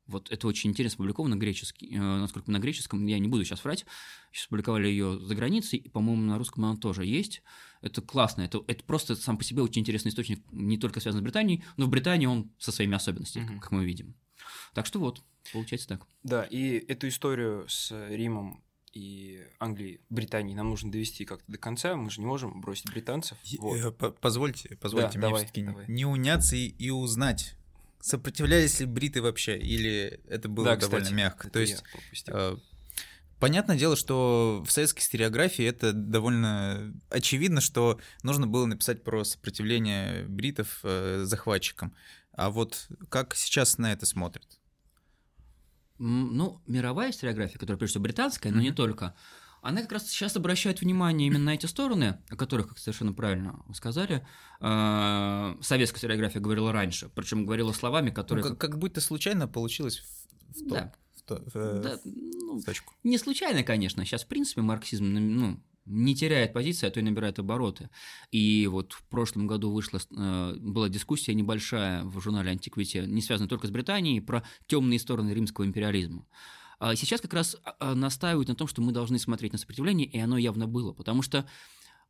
[0.08, 3.88] Вот это очень интересно опубликовано греческий, насколько на греческом, я не буду сейчас врать.
[4.32, 7.41] Сейчас публиковали ее за границей, и, по-моему, на русском она тоже есть.
[7.82, 11.24] Это классно, это, это просто сам по себе очень интересный источник, не только связан с
[11.24, 13.60] Британией, но в Британии он со своими особенностями, Мгм.
[13.60, 14.16] как мы видим.
[14.76, 16.06] Так что вот, получается так.
[16.22, 18.64] Да, и эту историю с Римом
[18.96, 21.96] и Англией, Британией нам нужно довести как-то до конца.
[21.96, 23.38] Мы же не можем бросить британцев.
[23.60, 23.78] Вот.
[23.78, 27.56] Э, по- Позвольте, позвольте Да, мне все-таки не уняться и, и узнать,
[28.00, 31.50] сопротивлялись ли бриты вообще, или это было Да, довольно кстати, мягко.
[31.50, 31.84] То есть,
[32.28, 32.58] э,
[33.39, 40.24] понятное дело, что в советской историографии это довольно очевидно, что нужно было написать про сопротивление
[40.24, 41.93] бритов э, захватчикам.
[42.32, 44.60] А вот как сейчас на это смотрят?
[45.98, 48.76] Ну, мировая историография, которая, прежде всего, британская, но не Мгм.
[48.76, 49.16] только,
[49.62, 53.64] она как раз сейчас обращает внимание именно на эти стороны, о которых, как совершенно правильно
[53.68, 54.28] вы сказали,
[54.60, 58.43] э, советская историография говорила раньше, причем говорила словами, Ну, которые...
[58.43, 60.93] как, как будто случайно получилось в, в, Да.
[61.26, 62.93] то- в в, э, Да, ну, в точку.
[63.04, 64.06] Не случайно, конечно.
[64.06, 67.90] Сейчас, в принципе, марксизм ну, не теряет позиции, а то и набирает обороты.
[68.32, 73.50] И вот в прошлом году вышла, э, была дискуссия небольшая в журнале «Антиквите», не связанная
[73.50, 76.26] только с Британией, про темные стороны римского империализма.
[76.80, 80.20] А сейчас как раз а, настаивают на том, что мы должны смотреть на сопротивление, и
[80.20, 80.92] оно явно было.
[80.94, 81.48] Потому что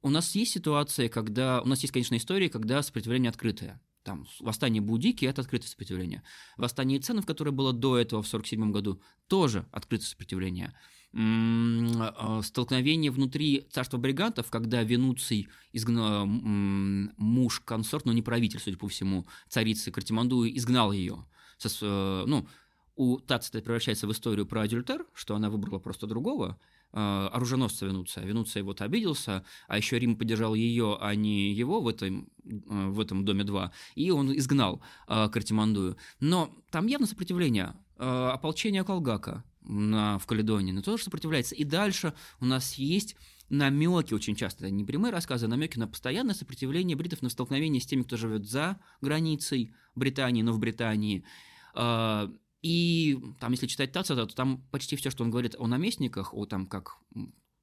[0.01, 1.61] у нас есть ситуация, когда...
[1.61, 3.81] У нас есть, конечно, истории, когда сопротивление открытое.
[4.03, 6.23] Там восстание Будики– это открытое сопротивление.
[6.57, 10.73] Восстание Ценов, которое было до этого в 1947 году, тоже открытое сопротивление.
[11.17, 18.77] А, Столкновение внутри царства бригантов, когда Венуций изгнал м, муж консорт, но не правитель, судя
[18.77, 21.25] по всему, царицы Картимандуи, изгнал ее.
[21.57, 22.47] Со э, ну,
[22.97, 26.59] у Тацита это превращается в историю про адюльтер, что она выбрала просто другого,
[26.91, 26.97] э,
[27.31, 28.25] оруженосца Венуция.
[28.25, 32.99] Венуция вот обиделся, а еще Рим поддержал ее, а не его в этом, э, в
[32.99, 35.95] этом доме 2, и он изгнал э, Картимандую.
[36.19, 37.73] Но там явно сопротивление.
[37.97, 41.55] Э, Ополчение Колгака на, в Каледонии, но тоже сопротивляется.
[41.55, 43.15] И дальше у нас есть
[43.49, 47.85] намеки очень часто, не прямые рассказы, а намеки на постоянное сопротивление бритов на столкновение с
[47.85, 51.23] теми, кто живет за границей Британии, но в Британии.
[51.73, 56.33] А, И там, если читать Тацита, то там почти все, что он говорит о наместниках,
[56.33, 56.97] о там как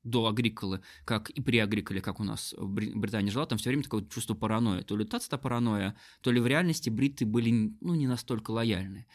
[0.05, 3.71] до Агриколы, как и при Агриколе, как у нас в Бри- Британии жила, там все
[3.71, 4.83] время такое чувство паранойи.
[4.83, 9.07] То ли Тацита паранойя, то ли в реальности бриты были ну, не настолько лояльны.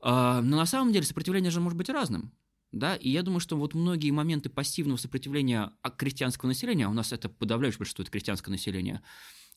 [0.00, 2.32] А, Но на самом деле сопротивление же может быть разным.
[2.70, 6.94] Да, и я думаю, что вот многие моменты пассивного сопротивления а, крестьянского населения, а у
[6.94, 9.02] нас это подавляющее большинство это крестьянское население,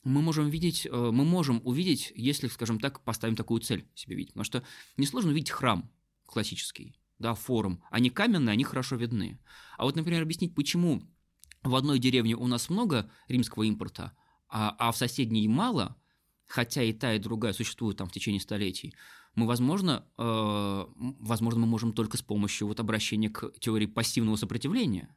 [0.04, 4.34] мы можем видеть, э, мы можем увидеть, если, скажем так, поставим такую цель себе видеть.
[4.34, 4.64] Потому что
[4.98, 5.92] несложно увидеть храм
[6.26, 7.84] классический, да, форум.
[7.92, 9.40] Они каменные, они хорошо видны.
[9.78, 11.04] А вот, например, объяснить, почему
[11.64, 14.14] в одной деревне у нас много римского импорта,
[14.50, 15.96] а, а в соседней мало,
[16.48, 18.96] хотя и та, и другая существуют там в течение столетий,
[19.36, 20.86] мы, возможно, э,
[21.20, 25.16] возможно, мы можем только с помощью вот обращения к теории пассивного сопротивления.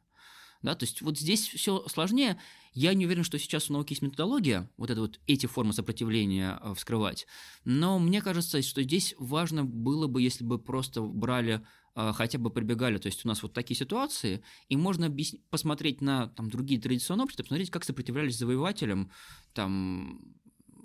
[0.61, 2.39] Да, то есть вот здесь все сложнее.
[2.73, 6.59] Я не уверен, что сейчас у науки есть методология, вот это вот эти формы сопротивления
[6.61, 7.27] э, вскрывать.
[7.65, 11.61] Но мне кажется, что здесь важно было бы, если бы просто брали
[11.95, 16.01] э, хотя бы прибегали, то есть у нас вот такие ситуации, и можно объяс- посмотреть
[16.01, 19.11] на там, другие традиционные общества, посмотреть, как сопротивлялись завоевателям,
[19.53, 20.19] там,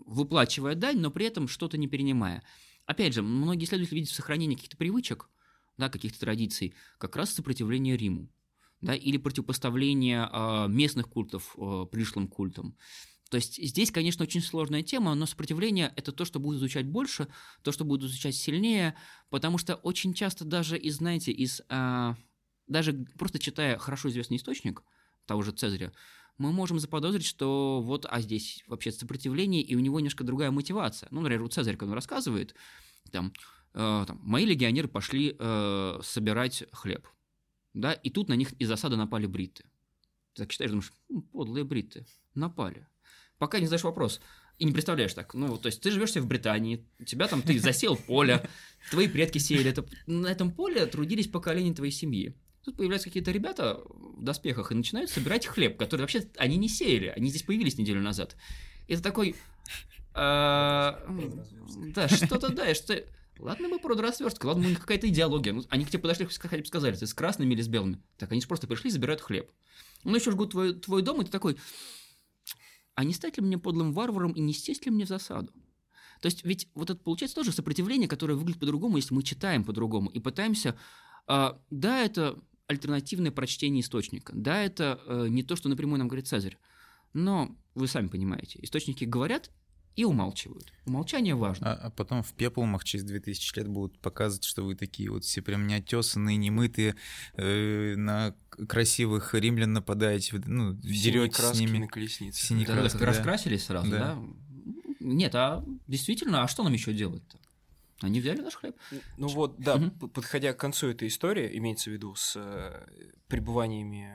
[0.05, 2.43] выплачивая дань, но при этом что-то не перенимая.
[2.91, 5.29] Опять же, многие исследователи видят в сохранении каких-то привычек,
[5.79, 8.29] да, каких-то традиций, как раз сопротивление Риму,
[8.81, 12.77] да, или противопоставление э, местных культов э, пришлым культам.
[13.31, 17.29] То есть здесь, конечно, очень сложная тема, но сопротивление– это то, что будет изучать больше,
[17.63, 18.97] то, что будет изучать сильнее,
[19.29, 22.17] потому что очень часто даже из, знаете, из, а,
[22.67, 24.83] даже просто читая хорошо известный источник
[25.27, 25.93] того же Цезаря,
[26.41, 31.07] мы можем заподозрить, что вот, а здесь вообще сопротивление, и у него немножко другая мотивация.
[31.11, 32.55] Ну, например, у Цезаря, когда он рассказывает,
[33.13, 33.33] там,
[33.75, 37.07] э, там мои легионеры пошли э, собирать хлеб,
[37.75, 39.65] да, и тут на них из засады напали бриты.
[40.35, 42.89] Ты так читаешь, думаешь, «М, подлые бриты, напали.
[43.39, 44.23] Пока не задаешь вопрос,
[44.59, 45.35] и не представляешь так.
[45.35, 48.49] Ну, то есть ты живешь себе в Британии, тебя там, ты засел поле,
[48.91, 49.85] твои предки сеяли это.
[50.07, 52.35] На этом поле трудились поколения твоей семьи.
[52.65, 57.07] Тут появляются какие-то ребята в доспехах и начинают собирать хлеб, который вообще они не сеяли,
[57.07, 58.37] они здесь появились неделю назад.
[58.87, 59.35] Это такой...
[60.15, 61.03] а,
[61.95, 63.05] Да, что-то да, что...
[63.39, 65.55] Ладно бы продразверстка, ладно, у них какая-то идеология.
[65.55, 67.99] Ну, они к тебе подошли, хотя бы сказали, ты с красными или с белыми.
[68.19, 69.51] Так, они же просто пришли и забирают хлеб.
[70.05, 71.57] Ну, еще жгут твой, твой дом, и ты такой,
[72.95, 75.51] а не стать ли мне подлым варваром и не сесть ли мне в засаду?
[76.21, 80.11] То есть ведь вот это получается тоже сопротивление, которое выглядит по-другому, если мы читаем по-другому
[80.11, 80.79] и пытаемся...
[81.27, 82.39] а, да, это
[82.71, 84.33] альтернативное прочтение источника.
[84.35, 86.57] Да, это э, не то, что напрямую нам говорит Цезарь.
[87.13, 89.51] Но вы сами понимаете, источники говорят
[89.97, 90.73] и умалчивают.
[90.87, 91.73] Умолчание важно.
[91.73, 95.43] А, а потом в пеплумах через 2000 лет будут показывать, что вы такие вот все
[95.43, 96.95] прям неотесанные, немытые,
[97.35, 98.37] э, на
[98.69, 101.79] красивых римлян нападаете, ну, дерете с ними.
[101.79, 102.47] на колеснице.
[102.47, 103.07] Синие Да, краски, да.
[103.07, 103.99] раскрасились сразу, Да.
[103.99, 104.23] да?
[105.01, 107.40] Нет, а действительно, а что нам еще делать-то?
[108.01, 108.77] Они взяли наш хлеб.
[109.17, 112.87] Ну вот, да, п- подходя к концу этой истории, имеется в виду с э,
[113.29, 114.11] пребываниями,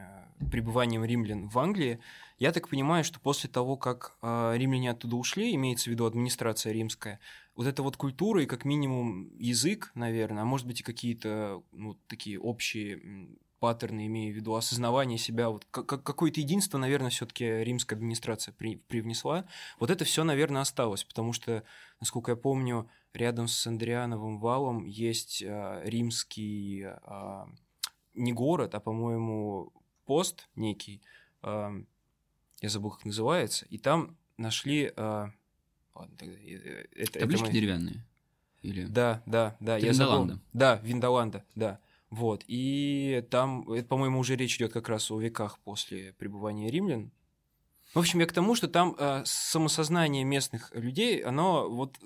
[0.51, 1.99] пребыванием римлян в Англии,
[2.39, 6.73] я так понимаю, что после того, как э, римляне оттуда ушли, имеется в виду администрация
[6.73, 7.19] римская,
[7.55, 11.93] вот эта вот культура и как минимум язык, наверное, а может быть и какие-то ну,
[12.07, 13.29] такие общие
[13.65, 18.53] паттерны, имея в виду осознавание себя, вот как- как- какое-то единство, наверное, все-таки римская администрация
[18.53, 19.45] при- привнесла.
[19.79, 21.63] Вот это все, наверное, осталось, потому что,
[21.99, 27.47] насколько я помню, рядом с Андриановым валом есть а, римский а,
[28.13, 29.71] не город, а, по-моему,
[30.05, 31.01] пост некий.
[31.41, 31.71] а,
[32.61, 33.65] я забыл, как называется.
[33.71, 34.93] И там нашли...
[34.95, 35.31] а,
[35.95, 38.05] ладно, тогда, э, это, это Таблички мы- деревянные.
[38.61, 38.85] Или...
[38.85, 39.77] Да, да, да.
[39.77, 40.39] Это я забыл.
[40.53, 41.79] Да, Виндоланда, да.
[42.15, 42.45] Вот.
[42.47, 47.11] И там, это, по-моему, уже речь идет как раз о веках после пребывания римлян.
[47.93, 51.99] В общем, я к тому, что там э, самосознание местных людей, оно вот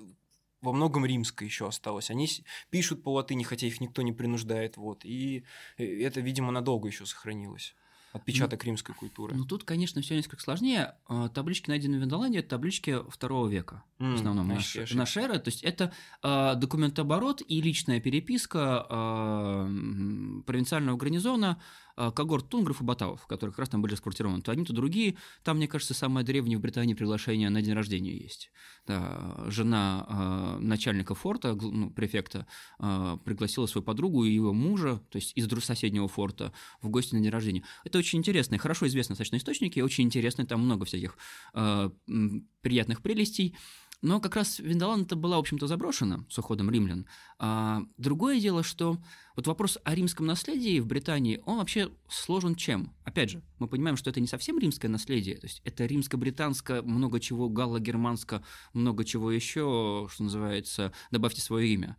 [0.62, 2.10] во многом римское еще осталось.
[2.10, 2.28] Они
[2.70, 4.76] пишут по латыни, хотя их никто не принуждает.
[4.76, 5.04] Вот.
[5.04, 5.44] И
[5.78, 7.76] э, это, видимо, надолго еще сохранилось.
[8.12, 9.34] Отпечаток римской культуры.
[9.36, 10.94] Ну, тут, конечно, все несколько сложнее.
[11.06, 13.84] А, Таблички, найденные в Виндоланде, это таблички второго века.
[13.98, 14.96] В М, основном значит, я наш, ошибся.
[14.96, 15.38] наша эра.
[15.38, 15.92] То есть это
[16.22, 23.52] а, документооборот и личная переписка а, м, провинциального гарнизона, а, когорт тунгров и батавов, которые
[23.52, 24.40] как раз там были расквартированы.
[24.40, 25.16] То одни, то другие.
[25.42, 28.50] Там, мне кажется, самое древнее в Британии приглашение на день рождения есть.
[28.86, 32.46] Да, жена а, начальника форта, ну, префекта,
[32.78, 37.20] а, пригласила свою подругу и его мужа, то есть из соседнего форта, в гости на
[37.20, 37.64] день рождения.
[37.84, 41.18] Это очень интересно, хорошо известные достаточно источники, очень интересно, там много всяких
[41.52, 43.54] а, м, приятных прелестей.
[44.02, 47.06] Но как раз Виндолан это была, в общем-то, заброшена с уходом римлян.
[47.38, 48.96] А, другое дело, что
[49.36, 52.94] вот вопрос о римском наследии в Британии, он вообще сложен чем?
[53.04, 57.20] Опять же, мы понимаем, что это не совсем римское наследие, то есть это римско-британско, много
[57.20, 58.42] чего галло-германско,
[58.72, 61.96] много чего еще, что называется, добавьте свое имя.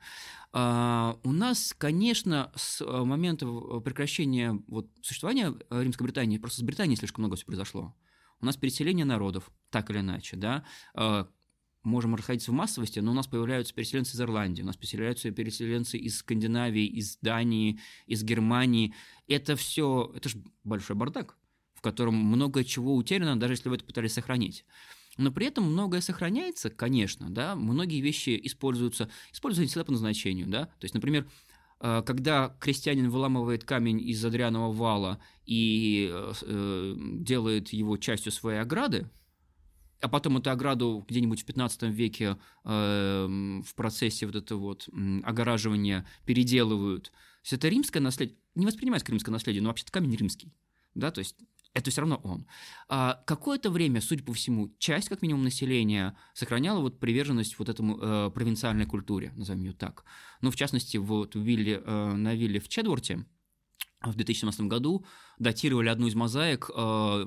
[0.54, 6.62] А, у нас, конечно, с а, момента в- прекращения вот, существования а, Римской Британии, просто
[6.62, 7.96] с Британией слишком много всего произошло.
[8.42, 10.64] У нас переселение народов, так или иначе, да,
[10.96, 11.28] А,
[11.84, 15.98] можем расходиться в массовости, но у нас появляются переселенцы из Ирландии, у нас появляются переселенцы
[15.98, 18.94] из Скандинавии, из Дании, из Германии.
[19.28, 21.38] Это все, это же большой бардак,
[21.74, 24.66] в котором много чего утеряно, даже если вы это пытались сохранить.
[25.18, 30.66] Но при этом многое сохраняется, конечно, да, многие вещи используются, используются всегда по назначению, да,
[30.66, 31.28] то есть, например,
[31.82, 38.60] э, когда крестьянин выламывает камень из Адрианова вала и э, э, делает его частью своей
[38.60, 39.10] ограды,
[40.02, 44.90] а потом эту ограду где-нибудь в 15 веке эм, в процессе вот этого вот
[45.24, 47.06] огораживания переделывают.
[47.06, 50.54] То есть это римское наследие, не воспринимается как римское наследие, но вообще-то камень римский,
[50.96, 51.36] да, то есть
[51.74, 52.46] это все равно он.
[52.90, 57.98] А какое-то время, судя по всему, часть, как минимум, населения сохраняла вот приверженность вот этому
[57.98, 60.04] э, провинциальной культуре, назовем ее так.
[60.42, 63.26] Ну, в частности, вот вилле, э, на вилле в Чедворте
[64.02, 65.06] в 2017 году
[65.40, 67.26] датировали одну из мозаик э,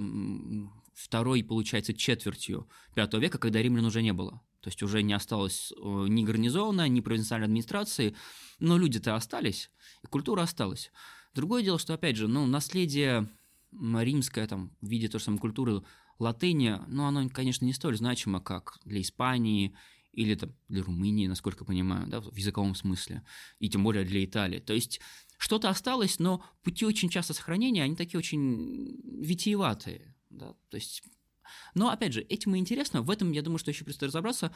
[0.94, 4.40] второй, получается, четвертью V века, когда римлян уже не было.
[4.60, 8.16] То есть уже не осталось э, ни гарнизона, ни провинциальной администрации,
[8.60, 9.70] но люди-то остались,
[10.02, 10.90] и культура осталась.
[11.34, 13.28] Другое дело, что, опять же, ну, наследие
[13.72, 15.82] римское там, в виде той же самой культуры
[16.18, 19.76] латыни, ну, оно, конечно, не столь значимо, как для Испании
[20.12, 23.22] или там, для Румынии, насколько я понимаю, да, в языковом смысле,
[23.58, 24.60] и тем более для Италии.
[24.60, 25.00] То есть
[25.38, 30.13] что-то осталось, но пути очень часто сохранения, они такие очень витиеватые.
[30.34, 30.54] Да?
[30.70, 31.02] То есть...
[31.74, 34.52] Но, опять же, этим и интересно, в этом, я думаю, что еще предстоит разобраться,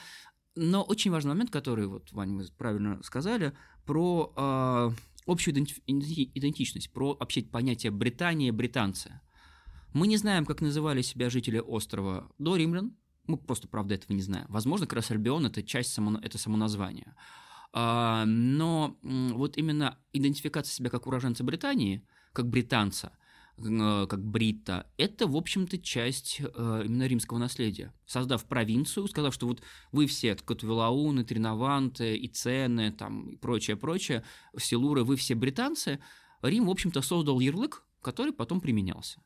[0.55, 3.53] но очень важный момент, который, вот, Ваня, вы правильно сказали,
[3.85, 4.91] про э,
[5.27, 9.21] общую иденти- иденти- идентичность, про вообще понятие Британия, британцы.
[9.93, 14.23] Мы не знаем, как называли себя жители острова до римлян, мы просто, правда, этого не
[14.23, 14.47] знаем.
[14.49, 17.15] Возможно, как раз Альбион– это часть само, это само название.
[17.73, 23.13] А, но вот именно идентификация себя как уроженца Британии, как британца,
[23.61, 27.93] как бритта, это, в общем-то, часть э, именно римского наследия.
[28.07, 34.25] Создав провинцию, сказав, что вот вы все, Котвелауны, Тринованты, Ицены, там, и прочее, прочее,
[34.57, 35.99] Силуры, вы все британцы,
[36.43, 39.21] Рим, в общем-то, создал ярлык, который потом применялся.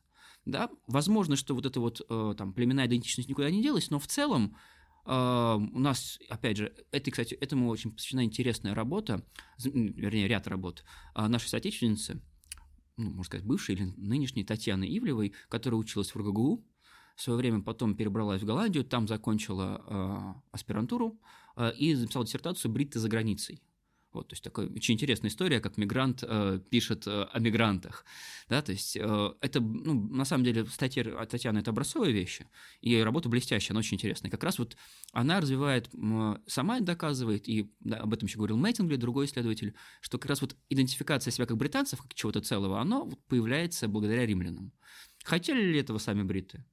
[0.45, 4.07] Да, возможно, что вот эта вот э, там племенная идентичность никуда не делась, но в
[4.07, 4.57] целом
[5.05, 9.23] э, у нас, опять же, это, кстати, этому очень посвящена интересная работа,
[9.63, 12.21] вернее, ряд работ а, нашей соотечественницы,
[12.97, 16.63] ну, можно сказать, бывшей или нынешней Татьяны Ивлевой, которая училась в РГГУ,
[17.15, 21.19] в свое время потом перебралась в Голландию, там закончила э, аспирантуру
[21.55, 23.61] э, и записала диссертацию «Бритты за границей».
[24.13, 28.05] Вот, то есть такая очень интересная история, как мигрант э, пишет э, о мигрантах.
[28.47, 32.47] Да, то есть э, это, ну, на самом деле, статья от Татьяны– это образцовые вещи,
[32.81, 34.29] и работа блестящая, она очень интересная.
[34.29, 34.77] Как раз вот
[35.13, 40.19] она развивает, э, сама доказывает, и да, об этом еще говорил Мэттингли, другой исследователь, что
[40.19, 44.71] как раз вот идентификация себя как британцев, как чего-то целого, она вот появляется благодаря римлянам.
[45.23, 46.63] Хотели ли этого сами бриты?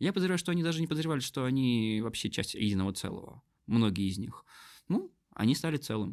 [0.00, 3.40] Я подозреваю, что они даже не подозревали, что они вообще часть единого целого.
[3.68, 4.44] Многие из них.
[4.88, 6.12] Ну, они стали целым.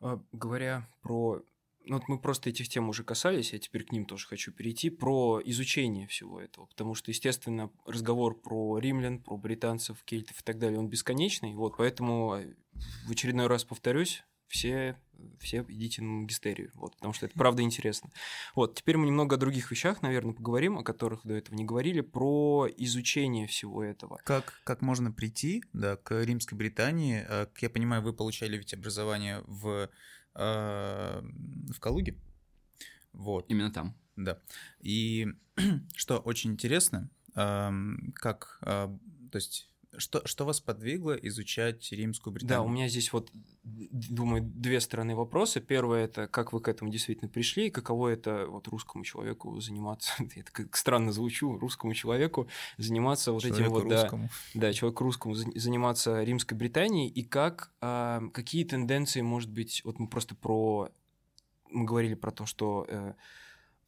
[0.00, 1.42] А, говоря про...
[1.86, 4.88] Ну, вот мы просто этих тем уже касались, я теперь к ним тоже хочу перейти,
[4.88, 10.58] про изучение всего этого, потому что, естественно, разговор про римлян, про британцев, кельтов и так
[10.58, 12.54] далее, он бесконечный, вот, поэтому э,
[13.06, 14.96] в очередной раз повторюсь, все,
[15.38, 18.10] все идите на магистерию, вот, потому что это правда интересно.
[18.54, 22.00] Вот, теперь мы немного о других вещах, наверное, поговорим, о которых до этого не говорили,
[22.00, 24.20] про изучение всего этого.
[24.24, 27.24] Как, как можно прийти да, к Римской Британии?
[27.28, 29.88] Как я понимаю, вы получали ведь образование в,
[30.34, 32.18] э, в Калуге?
[33.12, 33.46] Вот.
[33.48, 33.96] Именно там.
[34.16, 34.38] Да.
[34.80, 35.26] И
[35.96, 37.70] что очень интересно, э,
[38.14, 38.88] как, э,
[39.30, 42.58] то есть что, что вас подвигло изучать римскую Британию?
[42.58, 43.30] Да, у меня здесь вот,
[43.62, 45.60] думаю, две стороны вопроса.
[45.60, 50.12] Первое– это как вы к этому действительно пришли, и каково это вот русскому человеку заниматься,
[50.36, 54.28] это как странно звучу, русскому человеку заниматься вот этим вот, русскому.
[54.54, 59.98] да, да, человеку русскому заниматься римской Британией, и как, а, какие тенденции, может быть, вот
[59.98, 60.90] мы просто про,
[61.70, 63.14] мы говорили про то, что э,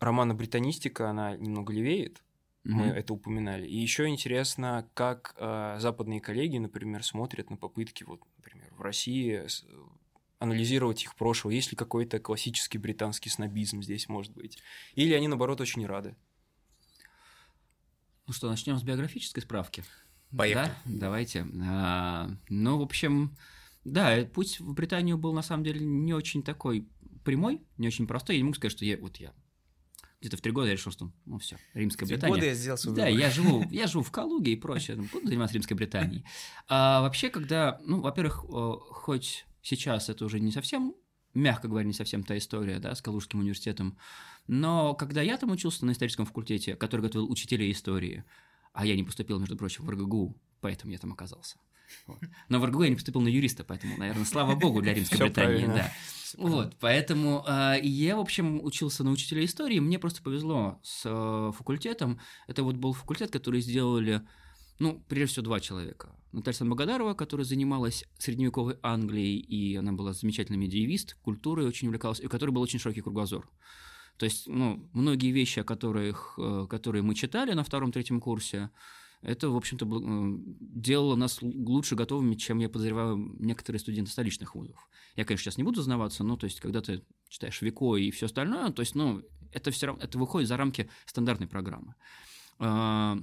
[0.00, 2.22] романо-британистика, она немного левеет,
[2.67, 3.67] мы это упоминали.
[3.67, 9.47] И еще интересно, как э, западные коллеги, например, смотрят на попытки, вот, например, в России
[9.47, 9.64] с,
[10.39, 11.55] анализировать их прошлое.
[11.55, 14.59] Есть ли какой-то классический британский снобизм здесь, может быть?
[14.95, 16.17] Или они, наоборот, очень рады?
[18.27, 19.85] Ну что, начнем с биографической справки.
[20.37, 20.67] Поехали.
[20.67, 21.47] Да, давайте.
[21.62, 23.37] А, ну, в общем,
[23.85, 26.89] да, путь в Британию был на самом деле не очень такой
[27.25, 28.35] прямой, не очень простой.
[28.35, 29.33] Я не могу сказать, что я вот я
[30.27, 32.35] где-то в три года я решил, что ну все, Римская Британия.
[32.35, 35.29] года я сделал свой Да, я живу, я живу в Калуге и прочее, ну, буду
[35.29, 36.24] заниматься Римской Британией.
[36.68, 38.45] А, вообще, когда, ну, во-первых,
[38.91, 40.95] хоть сейчас это уже не совсем
[41.37, 43.99] мягко говоря, не совсем та история, да, с Калужским университетом.
[44.47, 48.24] Но когда я там учился на историческом факультете, который готовил учителей истории,
[48.72, 51.59] а я не поступил, между прочим, в РГГУ, поэтому я там оказался.
[52.07, 52.18] Вот.
[52.49, 55.66] Но в РГГУ я не поступил на юриста, поэтому, наверное, слава богу для Римской Британии.
[55.66, 55.93] Да.
[56.37, 61.53] Вот, поэтому э, я, в общем, учился на учителя истории, мне просто повезло с э,
[61.57, 62.20] факультетом.
[62.47, 64.22] Это вот был факультет, который сделали,
[64.78, 66.11] ну, прежде всего, два человека.
[66.32, 72.26] Наталья Санбагадарова, которая занималась средневековой Англией, и она была замечательный медиевист, культурой очень увлекалась, и
[72.26, 73.49] у которой был очень широкий кругозор.
[74.18, 78.70] То есть, ну, многие вещи, о которых, э, которые мы читали на втором-третьем курсе,
[79.23, 79.87] это, в общем-то,
[80.61, 84.89] делало нас лучше готовыми, чем, я подозреваю, некоторые студенты столичных вузов.
[85.17, 88.27] Я, конечно, сейчас не буду знаваться, но то есть, когда ты читаешь Вико и все
[88.27, 91.95] остальное, то есть, ну, это все равно, это выходит за рамки стандартной программы.
[92.59, 93.19] А,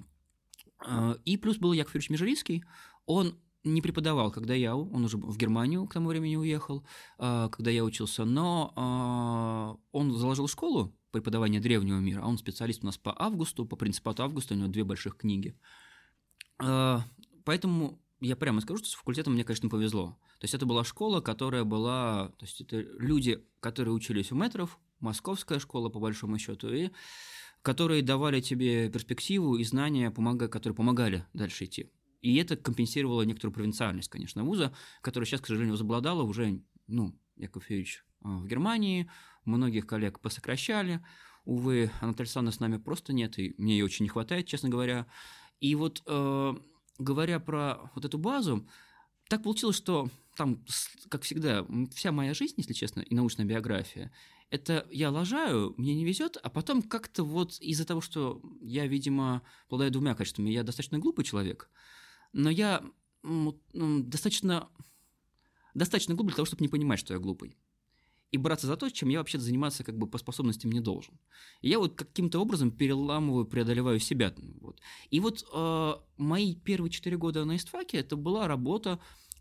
[0.79, 2.63] а, и плюс был Яков Юрьевич Межерийский,
[3.05, 6.85] он не преподавал, когда я, он уже в Германию к тому времени уехал,
[7.17, 12.87] а, когда я учился, но он заложил школу преподавания древнего мира, а он специалист у
[12.87, 15.55] нас по Августу, по принципату Августа, у него две больших книги.
[16.57, 20.17] Поэтому я прямо скажу, что с факультетом мне, конечно, повезло.
[20.39, 22.29] То есть это была школа, которая была...
[22.37, 26.89] То есть это люди, которые учились у метров, московская школа, по большому счету, и
[27.61, 31.89] которые давали тебе перспективу и знания, помога, которые помогали дальше идти.
[32.21, 37.69] И это компенсировало некоторую провинциальность, конечно, вуза, которая сейчас, к сожалению, возобладала уже, ну, Яков
[37.69, 39.09] Юрьевич а, в Германии,
[39.45, 41.03] многих коллег посокращали,
[41.45, 45.07] увы, Анатолия Александровна с нами просто нет, и мне ее очень не хватает, честно говоря.
[45.63, 46.55] И вот э,
[46.99, 48.67] говоря про вот эту базу,
[49.29, 50.65] так получилось, что там,
[51.07, 54.11] как всегда, вся моя жизнь, если честно, и научная биография,
[54.49, 59.41] это я лажаю, мне не везет, а потом как-то вот из-за того, что я, видимо,
[59.67, 61.69] обладаю двумя качествами, я достаточно глупый человек,
[62.33, 62.83] но я
[63.23, 64.67] достаточно,
[65.73, 67.55] достаточно глупый для того, чтобы не понимать, что я глупый
[68.33, 71.13] и браться за то, чем я вообще заниматься как бы по способностям не должен.
[71.61, 74.33] И я вот каким-то образом переламываю, преодолеваю себя.
[74.59, 74.81] Вот.
[75.11, 78.99] И вот э, мои первые четыре года на истфаке это была работа,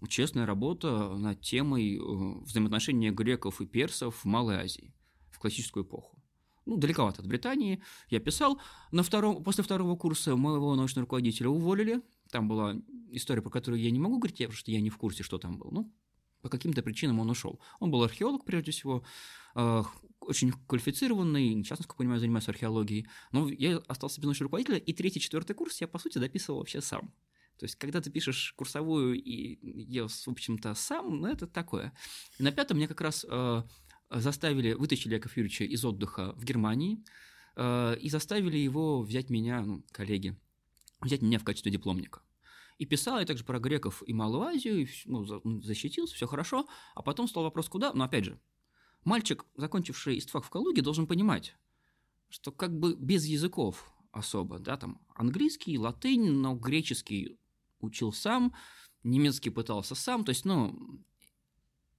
[0.09, 2.01] честная работа над темой э,
[2.45, 4.93] взаимоотношения греков и персов в Малой Азии
[5.31, 6.19] в классическую эпоху.
[6.67, 7.83] Ну, далековато от Британии.
[8.11, 8.61] Я писал.
[8.93, 12.03] На втором, после второго курса моего научного руководителя уволили.
[12.31, 12.77] Там была
[13.11, 15.57] история, про которую я не могу говорить, потому что я не в курсе, что там
[15.57, 15.71] было.
[15.71, 15.93] Ну,
[16.43, 17.61] по каким-то причинам он ушел.
[17.81, 19.05] Он был археолог, прежде всего,
[19.55, 19.83] э,
[20.21, 23.07] очень квалифицированный, сейчас, насколько я понимаю, занимается археологией.
[23.31, 26.81] Но я остался без научного руководителя, и третий, четвертый курс я, по сути, дописывал вообще
[26.81, 27.15] сам.
[27.59, 31.93] То есть, когда ты пишешь курсовую и ее, в общем-то, сам, ну, это такое.
[32.39, 33.63] И на пятом меня как раз э,
[34.11, 37.05] заставили, вытащили Яков Юрьевича из отдыха в Германии
[37.55, 40.37] э, и заставили его взять меня, ну, коллеги,
[41.01, 42.23] взять меня в качестве дипломника.
[42.79, 45.25] И писал я также про греков и Малую и, ну,
[45.63, 46.67] защитился, все хорошо.
[46.95, 47.93] А потом стал вопрос, куда?
[47.93, 48.41] Но опять же,
[49.05, 51.57] мальчик, закончивший истфак в Калуге, должен понимать,
[52.29, 57.39] что как бы без языков особо, да, там английский, латынь, но греческий
[57.81, 58.55] учил сам,
[59.03, 61.03] немецкий пытался сам, то есть, ну,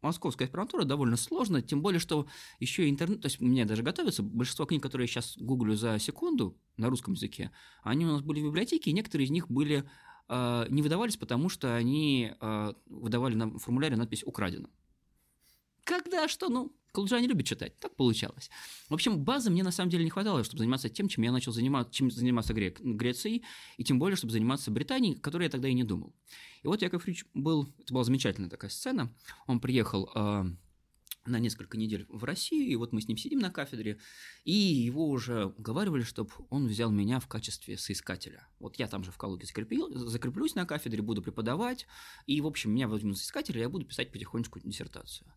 [0.02, 2.28] московская аспирантура довольно сложно, тем более, что
[2.60, 6.58] еще интернет, то есть мне даже готовится, большинство книг, которые я сейчас гуглю за секунду
[6.78, 7.52] на русском языке,
[7.84, 9.90] они у нас были в библиотеке, и некоторые из них были,
[10.30, 14.70] не выдавались, потому что они э, выдавали на формуляре надпись «украдено».
[15.84, 18.52] Когда что, ну, Калуджане любят читать, так получалось.
[18.88, 21.52] В общем, базы мне на самом деле не хватало, чтобы заниматься тем, чем я начал
[21.52, 23.44] заниматься, чем заниматься Грек, Грецией,
[23.78, 26.14] и тем более, чтобы заниматься Британией, которой я тогда и не думал.
[26.62, 29.12] И вот Яков Ильич был, это была замечательная такая сцена,
[29.48, 30.46] он приехал э,
[31.26, 34.00] на несколько недель в Россию, и вот мы с ним сидим на кафедре,
[34.44, 38.48] и его уже уговаривали, чтобы он взял меня в качестве соискателя.
[38.60, 41.88] Вот я там же в Калуге закрепил, закреплюсь на кафедре, буду преподавать,
[42.26, 45.32] и, в общем, меня возьмут соискателя, я буду писать потихонечку диссертацию.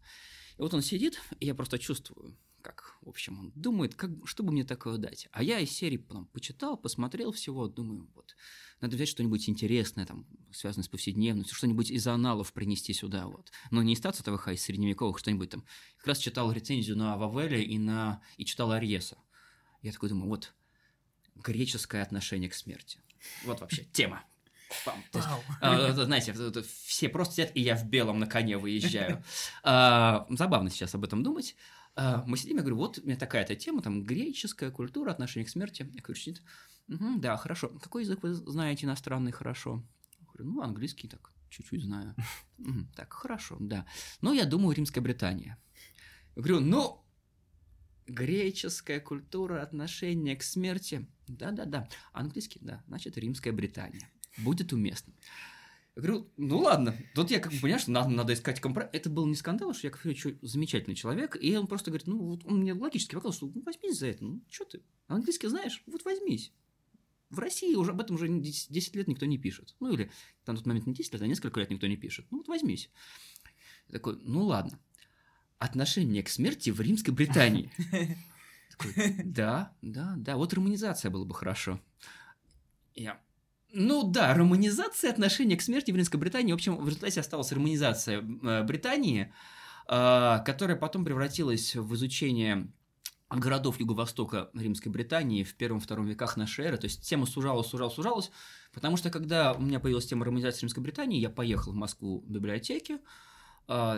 [0.59, 2.37] И вот он сидит, и я просто чувствую,
[2.67, 5.29] как, в общем, он думает, как, что бы мне такое дать.
[5.31, 8.35] А я из серии потом почитал, посмотрел всего, думаю, вот,
[8.81, 13.53] надо взять что-нибудь интересное, там, связанное с повседневностью, что-нибудь из аналов принести сюда, вот.
[13.71, 15.65] Но не из статуса ТВХ, из средневековых, что-нибудь там.
[15.99, 18.21] Как раз читал рецензию на Вавеле и, на...
[18.37, 19.17] и читал Арьеса.
[19.83, 20.53] Я такой думаю, вот,
[21.37, 23.01] греческое отношение к смерти.
[23.45, 24.25] Вот вообще тема.
[24.85, 25.05] Пам.
[25.13, 25.29] есть,
[25.61, 26.35] а, знаете,
[26.87, 29.23] все просто сидят, и я в белом на коне выезжаю.
[29.63, 31.57] А, забавно сейчас об этом думать.
[31.97, 35.51] А, мы сидим, я говорю, вот у меня такая-то тема, там, греческая культура, отношение к
[35.51, 35.91] смерти.
[35.95, 36.43] Я говорю, сидит,
[36.89, 37.69] угу, да, хорошо.
[37.69, 39.83] Какой язык вы знаете иностранный хорошо?
[40.21, 42.15] Я говорю, ну, английский так, чуть-чуть знаю.
[42.95, 43.87] Так, хорошо, да.
[44.21, 45.59] Ну, я думаю, Римская Британия.
[46.37, 47.03] Я говорю, ну,
[48.07, 51.09] греческая культура, отношение к смерти.
[51.27, 51.89] Да-да-да.
[52.13, 52.85] Английский, да.
[52.87, 55.15] Значит, Римская Британия будет уместно.
[55.97, 58.91] Я говорю, ну ладно, тут я как бы понимаю, что надо, надо искать компромисс.
[58.93, 62.45] Это был не скандал, что Яков Юрьевич замечательный человек, и он просто говорит, ну вот
[62.45, 66.05] он мне логически показал, что ну, возьмись за это, ну что ты, английский знаешь, вот
[66.05, 66.53] возьмись.
[67.31, 69.75] В России уже об этом уже 10 лет никто не пишет.
[69.81, 70.11] Ну или
[70.45, 72.27] там тот момент не 10 лет, а несколько лет никто не пишет.
[72.31, 72.91] Ну вот возьмись.
[73.89, 74.79] Я такой, ну ладно.
[75.59, 77.73] Отношение к смерти в Римской Британии.
[78.71, 81.81] Такой, да, да, да, вот романизация было бы хорошо.
[82.95, 83.19] Я,
[83.79, 86.53] ну да, романизация отношения к смерти в Римской Британии.
[86.53, 89.33] В общем, в результате осталась романизация э, Британии,
[89.87, 92.73] э, которая потом превратилась в изучение
[93.29, 96.79] городов Юго-Востока Римской Британии в первом-втором веках нашей эры.
[96.79, 98.31] То есть тема сужалась, сужалась, сужалась,
[98.73, 102.31] потому что когда у меня появилась тема романизации Римской Британии, я поехал в Москву в
[102.31, 102.99] библиотеке, а,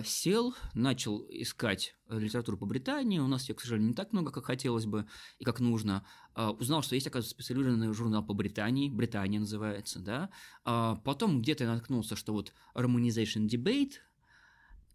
[0.05, 3.19] сел, начал искать литературу по Британии.
[3.19, 5.07] У нас ее, к сожалению, не так много, как хотелось бы
[5.39, 6.07] и как нужно.
[6.35, 10.31] А, узнал, что есть, оказывается, специализированный журнал по Британии, Британия называется, да.
[10.65, 13.95] А, потом где-то наткнулся, что вот Romanization Debate.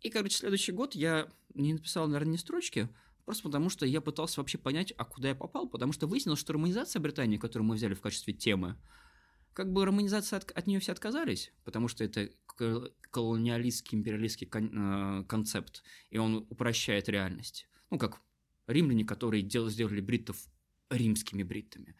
[0.02, 2.90] И, короче, следующий год я не написал, наверное, ни строчки,
[3.26, 6.54] Просто потому, что я пытался вообще понять, а куда я попал, потому что выяснилось, что
[6.54, 8.78] романизация Британии, которую мы взяли в качестве темы,
[9.54, 12.30] как бы романизация от, от нее все отказались, потому что это
[13.12, 17.68] колониалистский, империалистский э, концепт, и он упрощает реальность.
[17.89, 18.22] Ну, как
[18.68, 20.38] римляне, которые дел, сделали бриттов
[20.89, 21.95] римскими бриттами.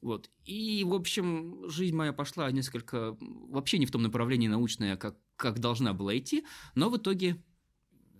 [0.00, 0.30] Вот.
[0.44, 3.16] И, в общем, жизнь моя пошла несколько...
[3.20, 6.44] Вообще не в том направлении научное, как, как должна была идти,
[6.76, 7.42] но в итоге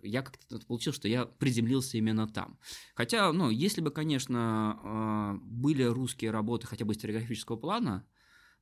[0.02, 2.58] я как-то получил, что я приземлился именно там.
[2.94, 8.04] Хотя, ну, если бы, конечно, э, были русские работы хотя бы историографического плана,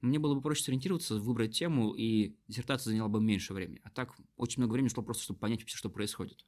[0.06, 3.80] мне было бы проще сориентироваться, выбрать тему, и диссертация заняла бы меньше времени.
[3.84, 6.46] А так очень много времени шло просто, чтобы понять вообще, что происходит.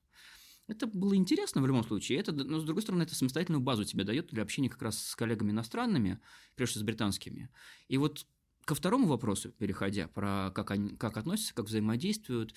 [0.66, 4.04] Это было интересно в любом случае, это, но с другой стороны, это самостоятельную базу тебе
[4.04, 6.20] дает для общения как раз с коллегами иностранными,
[6.56, 7.50] прежде всего с британскими.
[7.88, 8.26] И вот
[8.66, 12.54] ко второму вопросу, переходя, про как они как относятся, как взаимодействуют,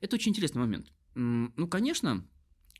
[0.00, 0.90] это очень интересный момент.
[1.14, 2.26] Ну, конечно,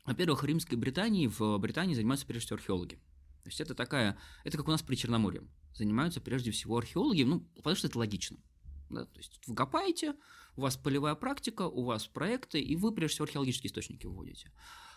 [0.03, 2.95] во-первых, Римской Британии в Британии занимаются прежде всего археологи.
[3.43, 5.47] То есть это такая, это как у нас при Черноморье.
[5.75, 8.37] Занимаются прежде всего археологи, ну, потому что это логично.
[8.89, 9.05] Да?
[9.05, 10.15] То есть вы копаете,
[10.55, 14.51] у вас полевая практика, у вас проекты, и вы прежде всего археологические источники вводите.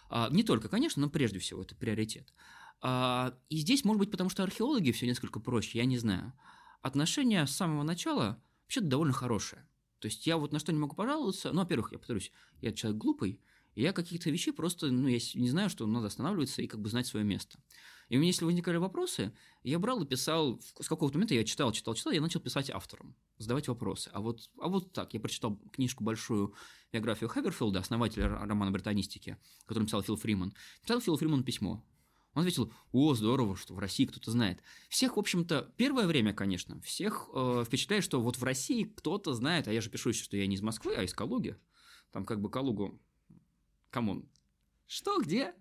[0.08, 2.32] А, не только, конечно, но прежде всего это приоритет.
[2.80, 6.32] А, и здесь, может быть, потому что археологи все несколько проще, я не знаю.
[6.80, 9.68] Отношение с самого начала вообще-то довольно хорошее.
[9.98, 11.52] То есть я вот на что не могу пожаловаться.
[11.52, 13.40] Ну, во-первых, я повторюсь, я человек глупый,
[13.74, 16.88] и я каких-то вещей просто, ну, я не знаю, что надо останавливаться и как бы
[16.88, 17.58] знать свое место.
[18.08, 19.32] И у меня, если возникали вопросы,
[19.62, 23.14] я брал и писал, с какого-то момента я читал, читал, читал, я начал писать авторам,
[23.36, 24.10] задавать вопросы.
[24.12, 26.54] А вот, а вот так, я прочитал книжку большую,
[26.92, 29.36] биографию Хаберфилда, основателя романо-британистики,
[29.66, 30.54] который писал Фил Фриман.
[30.82, 31.84] Писал Фил Фриман письмо.
[32.34, 34.62] Он ответил, о, здорово, что в России кто-то знает.
[34.88, 39.66] Всех, в общем-то, первое время, конечно, всех э, впечатляет, что вот в России кто-то знает,
[39.66, 41.56] а я же пишу еще, что я не из Москвы, а из Калуги.
[42.12, 43.00] Там как бы Калугу,
[43.90, 44.28] come on,
[44.88, 45.54] что, где?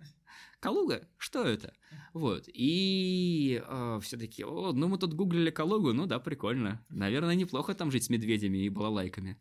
[0.60, 1.08] Калуга?
[1.18, 1.74] Что это?
[2.14, 2.46] Вот.
[2.48, 6.84] И э, все таки ну мы тут гуглили Калугу, ну да, прикольно.
[6.90, 9.40] Наверное, неплохо там жить с медведями и балалайками.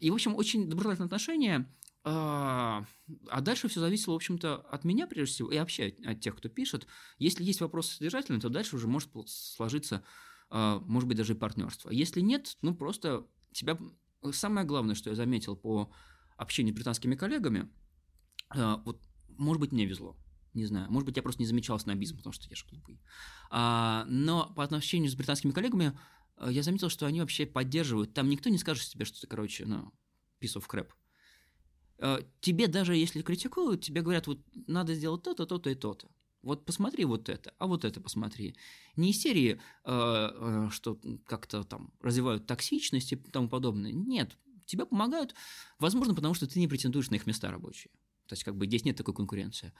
[0.00, 1.70] И, в общем, очень доброжелательное отношение.
[2.02, 2.84] А,
[3.28, 6.48] а дальше все зависело, в общем-то, от меня, прежде всего, и вообще от тех, кто
[6.48, 6.86] пишет.
[7.18, 10.02] Если есть вопросы содержательные, то дальше уже может сложиться,
[10.48, 11.90] а, может быть, даже и партнерство.
[11.90, 13.78] Если нет, ну просто тебя...
[14.32, 15.92] Самое главное, что я заметил по
[16.36, 17.68] общению с британскими коллегами,
[18.50, 19.00] а, вот,
[19.38, 20.16] может быть, мне везло
[20.56, 22.98] не знаю, может быть, я просто не замечал снобизм, потому что я же глупый.
[23.50, 25.96] А, но по отношению с британскими коллегами
[26.38, 28.14] э, я заметил, что они вообще поддерживают.
[28.14, 29.92] Там никто не скажет тебе, что ты, короче, ну,
[30.40, 30.88] piece of crap.
[31.98, 36.08] А, тебе даже если критикуют, тебе говорят, вот надо сделать то-то, то-то и то-то.
[36.42, 38.56] Вот посмотри вот это, а вот это посмотри.
[38.96, 43.92] Не из серии, э, э, что как-то там развивают токсичность и тому подобное.
[43.92, 45.34] Нет, тебе помогают,
[45.78, 47.90] возможно, потому что ты не претендуешь на их места рабочие.
[48.26, 49.72] То есть, как бы здесь нет такой конкуренции.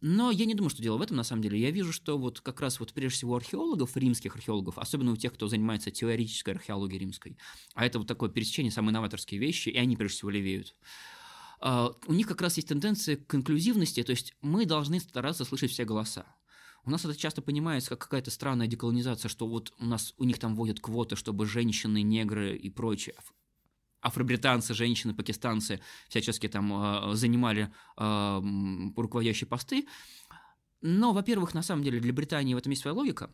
[0.00, 1.60] Но я не думаю, что дело в этом на самом деле.
[1.60, 5.34] Я вижу, что вот как раз вот прежде всего археологов, римских археологов, особенно у тех,
[5.34, 7.36] кто занимается теоретической археологией римской,
[7.74, 10.74] а это вот такое пересечение, самые новаторские вещи, и они прежде всего левеют.
[11.60, 15.72] Uh, у них как раз есть тенденция к инклюзивности, то есть мы должны стараться слышать
[15.72, 16.24] все голоса.
[16.84, 20.38] У нас это часто понимается как какая-то странная деколонизация, что вот у нас у них
[20.38, 23.16] там вводят квоты, чтобы женщины, негры и прочие
[24.00, 28.42] афробританцы, женщины, пакистанцы всячески там э, занимали э,
[28.96, 29.86] руководящие посты.
[30.80, 33.30] Но, во-первых, на самом деле для Британии в этом есть своя логика,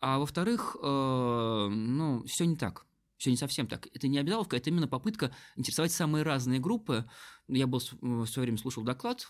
[0.00, 2.86] а во-вторых, э, ну, все не так.
[3.18, 3.88] Все не совсем так.
[3.94, 7.04] Это не обязаловка, это именно попытка интересовать самые разные группы.
[7.48, 9.28] Я был в свое время слушал доклад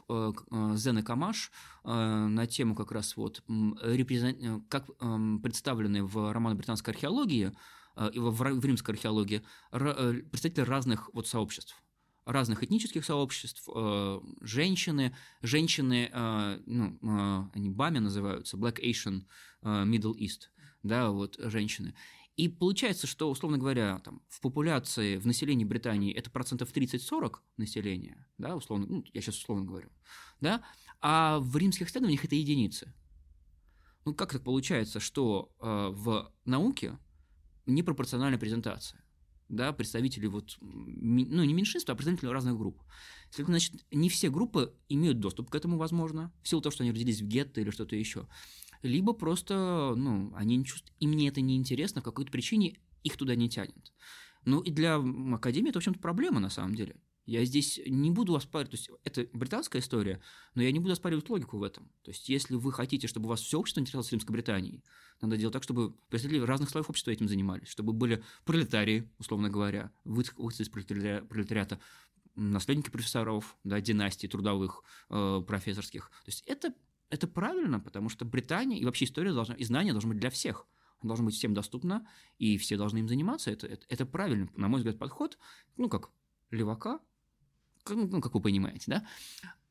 [0.74, 1.50] Зены Камаш
[1.84, 4.68] на тему как раз вот репрезент...
[4.68, 7.56] как э, представлены в романе британской археологии
[8.14, 9.42] в, в римской археологии
[9.72, 11.76] э, представители разных вот сообществ
[12.24, 16.10] разных этнических сообществ, э, женщины, женщины,
[16.66, 19.22] ну, они бами называются, Black Asian
[19.62, 20.50] Middle East,
[20.82, 21.94] да, вот женщины.
[22.38, 28.28] И получается, что, условно говоря, там, в популяции, в населении Британии это процентов 30-40 населения,
[28.38, 29.88] да, условно, ну, я сейчас условно говорю,
[30.40, 30.62] да,
[31.00, 32.94] а в римских исследованиях это единицы.
[34.04, 36.96] Ну, как так получается, что э, в науке
[37.68, 39.02] непропорциональная презентация
[39.48, 42.82] да, представители вот, ну, не меньшинства, а представители разных групп.
[43.36, 47.20] Значит, не все группы имеют доступ к этому, возможно, в силу того, что они родились
[47.20, 48.28] в гетто или что-то еще.
[48.82, 53.16] Либо просто, ну, они не чувствуют, им мне это не интересно, по какой-то причине их
[53.16, 53.92] туда не тянет.
[54.44, 56.96] Ну, и для Академии это, в общем-то, проблема, на самом деле.
[57.28, 60.18] Я здесь не буду оспаривать, то есть это британская история,
[60.54, 61.92] но я не буду оспаривать логику в этом.
[62.02, 64.82] То есть если вы хотите, чтобы у вас все общество интересовалось Римской Британией,
[65.20, 69.92] надо делать так, чтобы представители разных слоев общества этим занимались, чтобы были пролетарии, условно говоря,
[70.04, 71.78] выходцы из пролетариата,
[72.34, 76.10] наследники профессоров, да, династий трудовых, э, профессорских.
[76.24, 76.72] То есть это,
[77.10, 80.66] это правильно, потому что Британия и вообще история должна, и знания должны быть для всех.
[81.00, 82.08] Она должна быть всем доступна,
[82.38, 83.50] и все должны им заниматься.
[83.50, 85.36] Это, это, это правильно, на мой взгляд, подход,
[85.76, 86.08] ну, как
[86.50, 87.00] левака,
[87.90, 89.06] ну, как вы понимаете, да?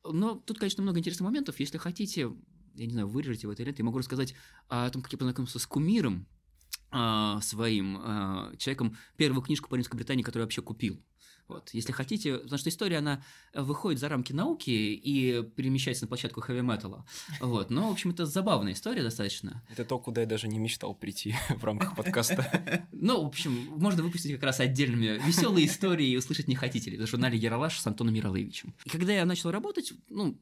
[0.04, 1.58] Но тут, конечно, много интересных моментов.
[1.60, 2.30] Если хотите,
[2.74, 4.34] я не знаю, вырежете в этой ленте, я могу рассказать
[4.68, 6.26] о том, как я познакомился с кумиром
[6.90, 11.02] а, своим а, человеком, первую книжку по Римской Британии, которую я вообще купил.
[11.48, 11.70] Вот.
[11.72, 13.22] Если хотите, потому что история, она
[13.54, 17.06] выходит за рамки науки и перемещается на площадку хэви-металла.
[17.40, 17.70] Вот.
[17.70, 19.62] Но, в общем, это забавная история достаточно.
[19.70, 22.84] Это то, куда я даже не мечтал прийти в рамках подкаста.
[23.00, 26.98] Ну, в общем, можно выпустить как раз отдельными веселые истории и услышать не хотите ли,
[26.98, 28.74] в журнале Яралаш с Антоном Ярославовичем.
[28.84, 30.38] И когда я начал работать, ну,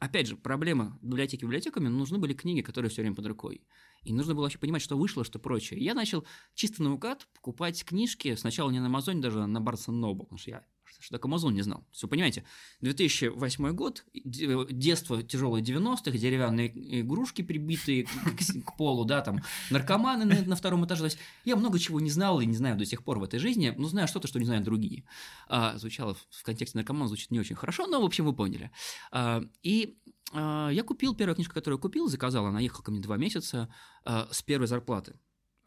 [0.00, 3.62] опять же, проблема библиотеки библиотеками, нужны были книги, которые все время под рукой.
[4.02, 5.78] И нужно было вообще понимать, что вышло, что прочее.
[5.78, 10.38] Я начал чисто наугад покупать книжки, сначала не на Амазоне, даже на Барса Noble, потому
[10.38, 10.64] что я
[11.00, 11.86] что такое Амазон не знал.
[11.92, 12.44] Все, понимаете,
[12.80, 19.40] 2008 год, детство тяжелые 90-х, деревянные игрушки, прибитые к, полу, да, там,
[19.70, 21.00] наркоманы на, на втором этаже.
[21.00, 23.38] То есть я много чего не знал и не знаю до сих пор в этой
[23.38, 25.04] жизни, но знаю что-то, что не знают другие.
[25.48, 28.70] А, звучало в контексте наркомана, звучит не очень хорошо, но, в общем, вы поняли.
[29.10, 29.98] А, и
[30.32, 33.72] а, я купил первую книжку, которую купил, заказал, она ехала ко мне два месяца
[34.04, 35.18] а, с первой зарплаты.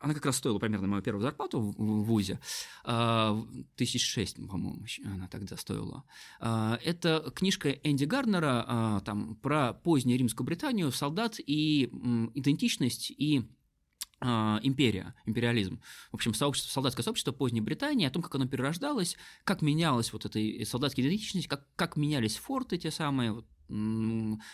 [0.04, 2.38] Она как раз стоила примерно мою первую зарплату в, ВУЗе.
[2.84, 3.42] А,
[3.78, 6.04] тысяч шесть, по-моему, она тогда стоила.
[6.42, 11.86] А, это книжка Энди Гарнера а, там, про позднюю римскую Британию, солдат и
[12.36, 13.44] идентичность и
[14.22, 15.82] империя, империализм.
[16.12, 20.26] В общем, сообщество, солдатское сообщество поздней Британии, о том, как оно перерождалось, как менялась вот
[20.26, 23.46] эта солдатская идентичность, как, как менялись форты те самые, вот,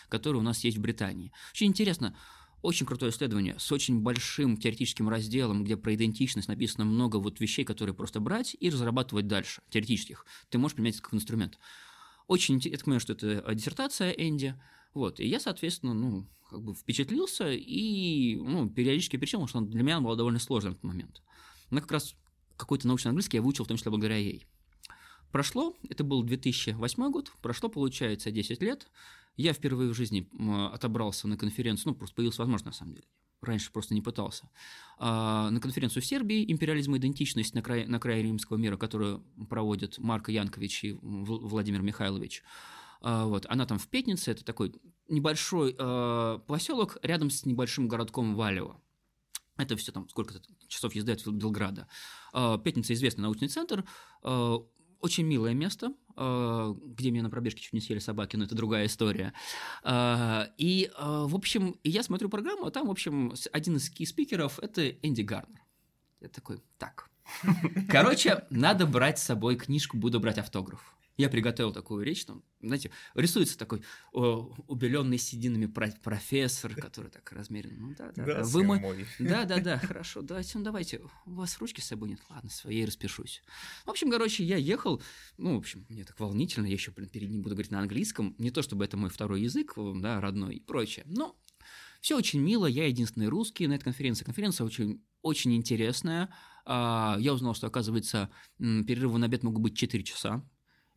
[0.07, 1.31] которые у нас есть в Британии.
[1.51, 2.15] Очень интересно,
[2.61, 7.64] очень крутое исследование с очень большим теоретическим разделом, где про идентичность написано много вот вещей,
[7.64, 10.26] которые просто брать и разрабатывать дальше, теоретических.
[10.49, 11.57] Ты можешь применять это как инструмент.
[12.27, 14.56] Очень интересно, я понимаю, что это диссертация Энди,
[14.94, 19.84] вот, и я, соответственно, ну, как бы впечатлился и, ну, периодически перечитал, потому что для
[19.84, 21.22] меня была довольно сложная в этот момент.
[21.69, 22.15] Но как раз
[22.57, 24.45] какой-то научный английский я выучил, в том числе благодаря ей.
[25.31, 28.88] Прошло, это был 2008 год, прошло, получается, 10 лет,
[29.41, 30.28] я впервые в жизни
[30.74, 33.07] отобрался на конференцию, ну, просто появилась возможность, на самом деле.
[33.41, 34.49] Раньше просто не пытался.
[34.98, 39.24] А, на конференцию в Сербии «Империализм и идентичность на крае, на крае римского мира», которую
[39.49, 42.44] проводят Марко Янкович и Владимир Михайлович.
[42.99, 44.74] А, вот, она там в Пятнице, это такой
[45.07, 48.82] небольшой а, поселок рядом с небольшим городком Валево.
[49.56, 51.88] Это все там сколько-то часов езды от Белграда.
[52.32, 53.86] Пятница известный научный центр,
[54.22, 59.34] очень милое место, где меня на пробежке чуть не съели собаки, но это другая история.
[59.84, 64.60] А, и, а, в общем, я смотрю программу, а там, в общем, один из ки-спикеров–
[64.62, 65.62] это Энди Гарнер.
[66.20, 67.10] Я такой, так.
[67.90, 70.96] Короче, надо брать с собой книжку, буду брать автограф.
[71.20, 73.84] Я приготовил такую речь, там, знаете, рисуется такой
[74.14, 77.76] о, убеленный сединами профессор, который так размерен.
[77.78, 78.44] Ну да, да, да.
[78.44, 78.80] Вы мой...
[78.80, 79.06] мой.
[79.20, 80.22] Да, да, да, хорошо.
[80.22, 81.02] Давайте, ну давайте.
[81.26, 82.22] У вас ручки с собой нет?
[82.30, 83.44] Ладно, своей распишусь.
[83.84, 85.02] В общем, короче, я ехал,
[85.38, 88.34] ну, в общем, мне так волнительно, я еще, блин, перед ним буду говорить на английском.
[88.38, 91.04] Не то, чтобы это мой второй язык, да, родной и прочее.
[91.06, 91.38] Но
[92.00, 94.24] все очень мило, я единственный русский на этой конференции.
[94.24, 96.34] Конференция очень, очень интересная.
[96.66, 100.46] А, я узнал, что, оказывается, перерывы на обед могут быть 4 часа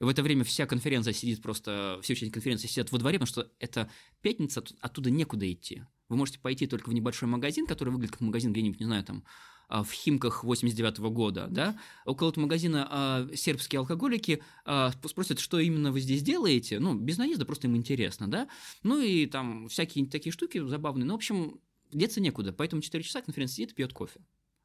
[0.03, 3.53] в это время вся конференция сидит просто, все участники конференции сидят во дворе, потому что
[3.61, 3.89] это
[4.21, 5.85] пятница, оттуда некуда идти.
[6.09, 9.25] Вы можете пойти только в небольшой магазин, который выглядит как магазин где-нибудь, не знаю, там,
[9.69, 15.39] а, в Химках 89 -го года, да, около этого магазина а, сербские алкоголики а, спросят,
[15.39, 18.49] что именно вы здесь делаете, ну, без наезда, просто им интересно, да,
[18.83, 21.61] ну и там всякие такие штуки забавные, ну, в общем,
[21.93, 24.21] деться некуда, поэтому 4 часа конференция сидит и пьет кофе.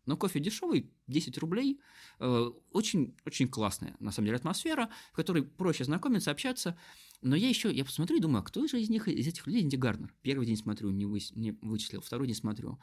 [0.07, 1.79] Но кофе дешевый, 10 рублей.
[2.19, 6.79] Э, очень, очень классная, на самом деле, атмосфера, в которой проще знакомиться, общаться.
[7.21, 9.61] Но я еще, я посмотрю и думаю, а кто же из них, из этих людей
[9.61, 10.13] Инди Гарнер?
[10.21, 12.79] Первый день смотрю, не, вы, не вычислил, второй день смотрю.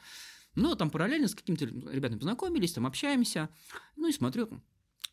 [0.55, 3.49] Но там параллельно с какими-то ребятами познакомились, там общаемся.
[3.97, 4.63] Ну и смотрю,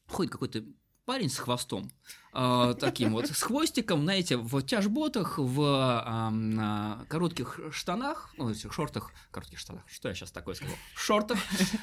[0.06, 0.66] ходит какой-то
[1.12, 1.92] парень с хвостом,
[2.34, 9.60] э, таким вот, с хвостиком, знаете, в тяжботах, в коротких штанах, ну, этих шортах, коротких
[9.60, 11.38] штанах, что я сейчас такое сказал, шортах,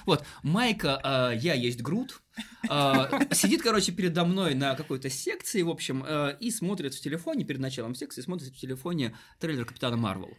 [0.07, 2.23] вот, майка э, «Я есть Грут»,
[2.71, 6.03] э, сидит, короче, передо мной на какой-то секции, в общем,
[6.41, 10.39] и смотрит в телефоне, перед началом секции, смотрит в телефоне трейлер Капитана Марвел.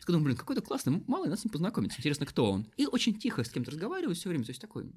[0.00, 2.66] Сказал, блин, какой-то классный, мало нас с ним познакомиться, интересно, кто он.
[2.76, 4.90] И очень тихо с кем-то разговаривает все время, то есть такой,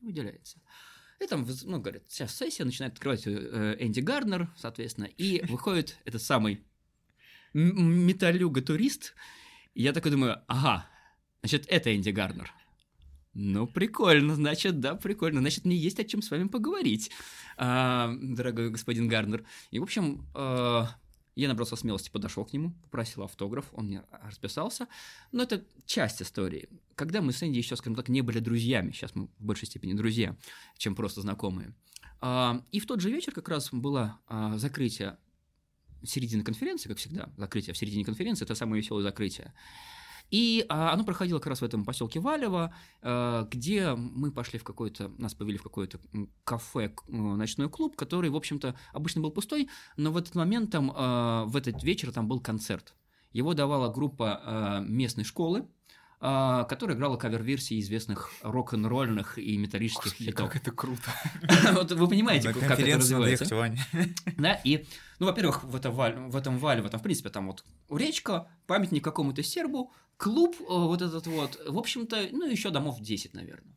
[0.00, 0.58] выделяется.
[1.20, 6.22] И там, ну, говорят, сейчас сессия, начинает открывать э, Энди Гарнер, соответственно, и выходит этот
[6.22, 6.64] самый
[7.52, 9.14] металлюга-турист.
[9.74, 10.86] И я такой думаю, ага,
[11.42, 12.52] значит, это Энди Гарнер.
[13.34, 15.40] Ну, прикольно, значит, да, прикольно.
[15.40, 17.10] Значит, мне есть о чем с вами поговорить,
[17.56, 19.44] а, дорогой господин Гарнер.
[19.72, 20.88] И, в общем, а,
[21.34, 24.86] я набрался смелости, подошел к нему, попросил автограф, он мне расписался.
[25.32, 26.68] Но это часть истории.
[26.94, 29.94] Когда мы с Энди еще, скажем так, не были друзьями, сейчас мы в большей степени
[29.94, 30.36] друзья,
[30.78, 31.74] чем просто знакомые.
[32.20, 35.18] А, и в тот же вечер как раз было а, закрытие
[36.04, 39.52] середины конференции, как всегда, закрытие в середине конференции, это самое веселое закрытие.
[40.30, 44.64] И а, оно проходило как раз в этом поселке Валево, а, где мы пошли в
[44.64, 46.00] какой-то, нас повели в какое-то
[46.44, 51.44] кафе, ночной клуб, который, в общем-то, обычно был пустой, но в этот момент там, а,
[51.44, 52.94] в этот вечер там был концерт.
[53.32, 55.66] Его давала группа а, местной школы,
[56.24, 60.48] которая играла кавер-версии известных рок-н-ролльных и металлических Господи, хитов.
[60.48, 61.10] как это круто.
[61.74, 63.44] вот вы понимаете, как это развивается.
[64.38, 64.86] Да, и,
[65.18, 69.04] ну, во-первых, в, это, в этом Вале, в этом, в принципе, там вот речка, памятник
[69.04, 73.76] какому-то сербу, клуб э, вот этот вот, в общем-то, ну, еще домов 10, наверное.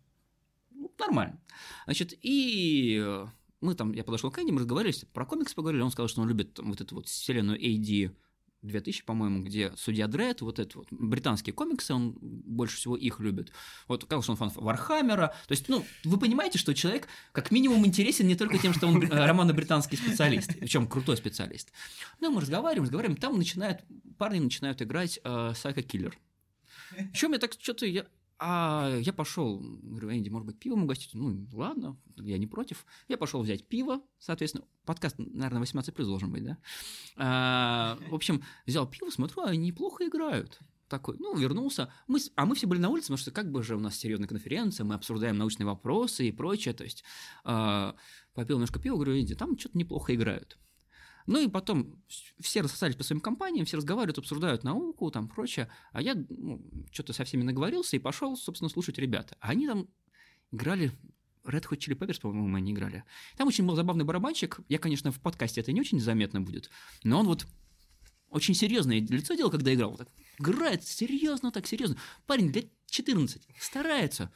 [0.72, 1.42] Ну, нормально.
[1.86, 3.26] Значит, и э,
[3.60, 6.30] мы там, я подошел к Энди, мы разговаривали, про комикс поговорили, он сказал, что он
[6.30, 8.16] любит вот эту вот вселенную AD
[8.62, 13.52] 2000, по-моему, где Судья Дред, вот это вот, британские комиксы, он больше всего их любит.
[13.88, 15.34] Вот, конечно, он фан Вархаммера.
[15.48, 19.04] То есть, ну, вы понимаете, что человек как минимум интересен не только тем, что он
[19.04, 21.72] э, романо-британский специалист, причем крутой специалист.
[22.20, 23.84] Ну, мы разговариваем, разговариваем, там начинают,
[24.18, 26.14] парни начинают играть э, Psycho Killer.
[27.14, 28.06] Чем я так что-то, я
[28.40, 31.14] а я пошел, говорю, Энди, может быть, пивом угостить?
[31.14, 32.86] Ну, ладно, я не против.
[33.08, 36.58] Я пошел взять пиво, соответственно, подкаст, наверное, 18 плюс должен быть, да?
[37.16, 40.60] А, в общем, взял пиво, смотрю, они неплохо играют.
[40.88, 41.92] Такой, ну, вернулся.
[42.08, 44.28] Мы, а мы все были на улице, потому что как бы же у нас серьезная
[44.28, 46.74] конференция, мы обсуждаем научные вопросы и прочее.
[46.74, 47.04] То есть
[47.44, 47.96] а,
[48.34, 50.58] попил немножко пива, говорю, Энди, там что-то неплохо играют.
[51.28, 52.02] Ну и потом
[52.40, 55.70] все рассосались по своим компаниям, все разговаривают, обсуждают науку, там прочее.
[55.92, 59.38] А я ну, что-то со всеми наговорился и пошел, собственно, слушать ребята.
[59.40, 59.88] А они там
[60.52, 60.92] играли
[61.44, 63.04] Red Hot Chili Peppers, по-моему, они играли.
[63.36, 64.60] Там очень был забавный барабанщик.
[64.70, 66.70] Я, конечно, в подкасте это не очень заметно будет,
[67.04, 67.46] но он вот
[68.30, 69.92] очень серьезное лицо делал, когда играл.
[69.92, 70.10] Вот так
[70.40, 71.98] играет серьезно, так серьезно.
[72.26, 74.32] Парень лет 14, старается.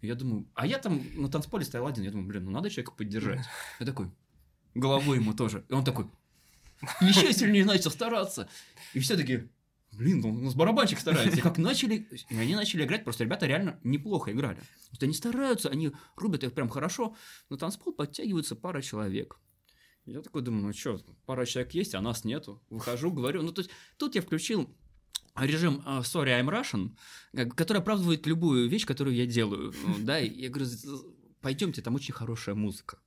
[0.00, 2.92] Я думаю, а я там на танцполе стоял один, я думаю, блин, ну надо человека
[2.92, 3.46] поддержать.
[3.80, 4.10] Я такой,
[4.74, 5.64] головой ему тоже.
[5.68, 6.06] И он такой,
[7.00, 8.48] еще сильнее начал стараться.
[8.92, 9.48] И все таки
[9.96, 11.38] блин, ну, у нас барабанщик старается.
[11.38, 14.60] И как начали, и они начали играть, просто ребята реально неплохо играли.
[14.90, 17.16] Вот они стараются, они рубят их прям хорошо,
[17.48, 19.38] на танцпол подтягиваются пара человек.
[20.04, 22.62] Я такой думаю, ну что, пара человек есть, а нас нету.
[22.68, 24.68] Выхожу, говорю, ну то есть тут я включил
[25.34, 29.72] режим uh, Sorry, I'm Russian, который оправдывает любую вещь, которую я делаю.
[29.84, 30.70] Ну, да, я говорю,
[31.40, 32.98] пойдемте, там очень хорошая музыка.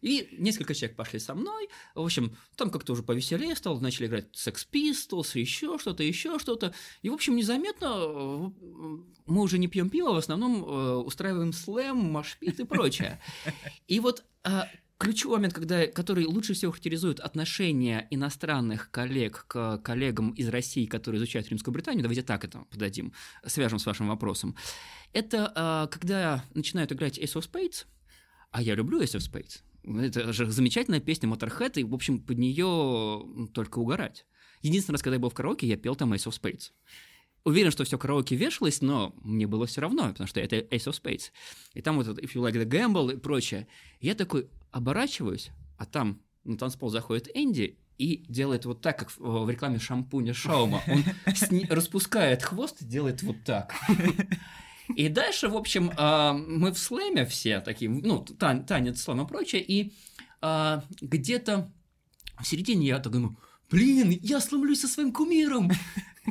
[0.00, 1.68] И несколько человек пошли со мной.
[1.94, 6.74] В общем, там как-то уже повеселее стало, начали играть Sex Pistols, еще что-то, еще что-то.
[7.02, 8.50] И, в общем, незаметно э,
[9.26, 13.20] мы уже не пьем пиво, в основном э, устраиваем слэм, машпит и прочее.
[13.88, 14.68] И вот а,
[14.98, 21.18] ключевой момент, когда, который лучше всего характеризует отношение иностранных коллег к коллегам из России, которые
[21.18, 23.12] изучают Римскую Британию, давайте так это подадим,
[23.46, 24.56] свяжем с вашим вопросом,
[25.12, 27.86] это когда начинают играть Ace of Spades,
[28.54, 29.62] а я люблю Ace of Spades.
[30.06, 34.26] Это же замечательная песня Motorhead, и, в общем, под нее только угорать.
[34.62, 36.70] Единственный раз, когда я был в караоке, я пел там Ace of Spades.
[37.42, 41.02] Уверен, что все караоке вешалось, но мне было все равно, потому что это Ace of
[41.02, 41.32] Spades.
[41.74, 43.66] И там вот If You Like the Gamble и прочее.
[44.00, 49.50] Я такой оборачиваюсь, а там на танцпол заходит Энди и делает вот так, как в
[49.50, 50.80] рекламе шампуня Шаума.
[50.86, 51.02] Он
[51.68, 53.74] распускает хвост и делает вот так.
[54.96, 59.62] И дальше, в общем, а, мы в слэме все такие, ну, танец, слэм и прочее,
[59.62, 59.92] и
[60.40, 61.70] а, где-то
[62.40, 63.36] в середине я так думаю,
[63.70, 65.70] блин, я сломлюсь со своим кумиром.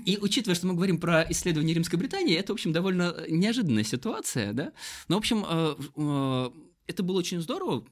[0.05, 4.51] И учитывая, что мы говорим про исследование Римской Британии, это, в общем, довольно неожиданная ситуация,
[4.53, 4.71] да?
[5.07, 6.51] Но, в общем, а,
[6.88, 7.85] это было очень здорово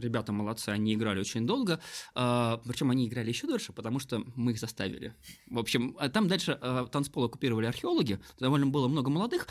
[0.00, 1.80] ребята молодцы, они играли очень долго,
[2.14, 5.14] а, причем они играли еще дольше, потому что мы их заставили.
[5.46, 9.48] В общем, а там дальше а, танцпол оккупировали археологи, довольно было много молодых,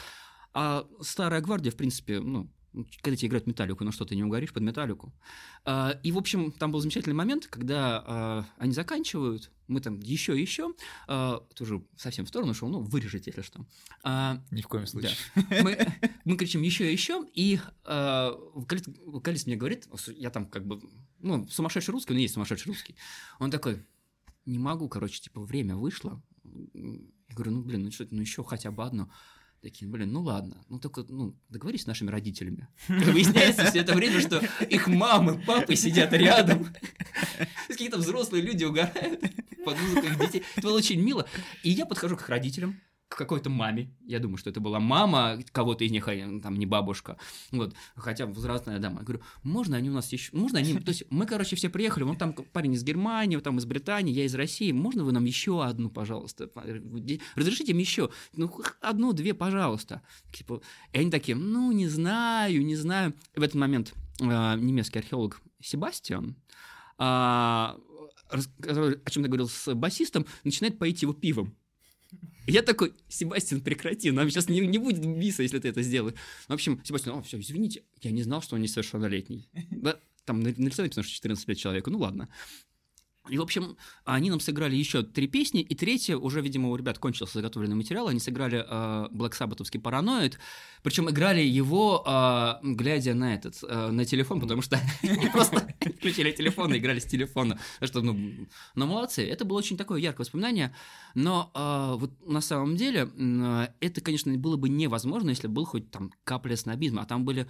[0.53, 2.49] а старая гвардия, в принципе, ну,
[3.01, 5.13] когда тебе играют металлику, ну что, ты не угоришь под металлику.
[5.65, 10.37] А, и, в общем, там был замечательный момент, когда а, они заканчивают, мы там еще
[10.37, 10.73] и еще,
[11.07, 13.65] а, тоже совсем в сторону шел, ну, вырежете, если что.
[14.51, 15.11] Ни в коем случае.
[15.35, 15.63] Да.
[15.63, 15.77] Мы,
[16.25, 20.81] мы кричим еще и еще, и вокалист, вокалист мне говорит, я там как бы,
[21.19, 22.95] ну, сумасшедший русский, он есть сумасшедший русский.
[23.39, 23.83] Он такой,
[24.45, 26.21] не могу, короче, типа, время вышло.
[26.43, 29.09] Я говорю, ну, блин, ну что, ну еще хотя бы одно.
[29.61, 32.69] Такие, блин, ну ладно, ну только, ну, договорись с нашими родителями.
[32.87, 36.73] Выясняется все это время, что их мамы, папы сидят рядом.
[37.67, 39.21] Какие-то взрослые люди угорают
[39.65, 40.43] под музыку их детей.
[40.55, 41.27] Это было очень мило.
[41.63, 42.79] И я подхожу к их родителям,
[43.09, 43.91] к какой-то маме.
[44.05, 47.17] Я думаю, что это была мама кого-то из них, а там не бабушка.
[47.51, 48.99] Вот, хотя возрастная дама.
[48.99, 50.29] Я говорю, можно они у нас еще...
[50.37, 50.79] Можно они...
[50.79, 54.25] То есть мы, короче, все приехали, вон там парень из Германии, там из Британии, я
[54.25, 54.71] из России.
[54.71, 56.51] Можно вы нам еще одну, пожалуйста?
[57.35, 58.11] Разрешите им еще?
[58.33, 60.03] Ну, одну-две, пожалуйста.
[60.31, 60.61] Типа,
[60.93, 63.15] и они такие, ну, не знаю, не знаю.
[63.35, 66.35] в этот момент э, немецкий археолог Себастьян
[66.99, 67.75] э, о
[69.09, 71.55] чем-то говорил с басистом, начинает поить его пивом.
[72.47, 76.15] Я такой, Себастьян, прекрати, нам сейчас не, не будет биса, если ты это сделаешь.
[76.47, 79.47] В общем, Себастьян, о, все, извините, я не знал, что он несовершеннолетний.
[79.69, 82.27] Да, там нарисовано написано, что 14 лет человеку, ну ладно.
[83.27, 86.99] И, в общем, они нам сыграли еще три песни, и третья, уже, видимо, у ребят
[86.99, 90.39] кончился заготовленный материал, они сыграли э, Black Sabbath'овский «Параноид»,
[90.83, 95.67] причем играли его, э, глядя на этот, э, на телефон, потому что они просто
[95.97, 97.59] включили телефон и играли с телефона.
[97.81, 100.73] Что, ну, ну, молодцы, это было очень такое яркое воспоминание,
[101.13, 105.91] но э, вот на самом деле э, это, конечно, было бы невозможно, если был хоть
[105.91, 107.47] там капля снобизма, а там были,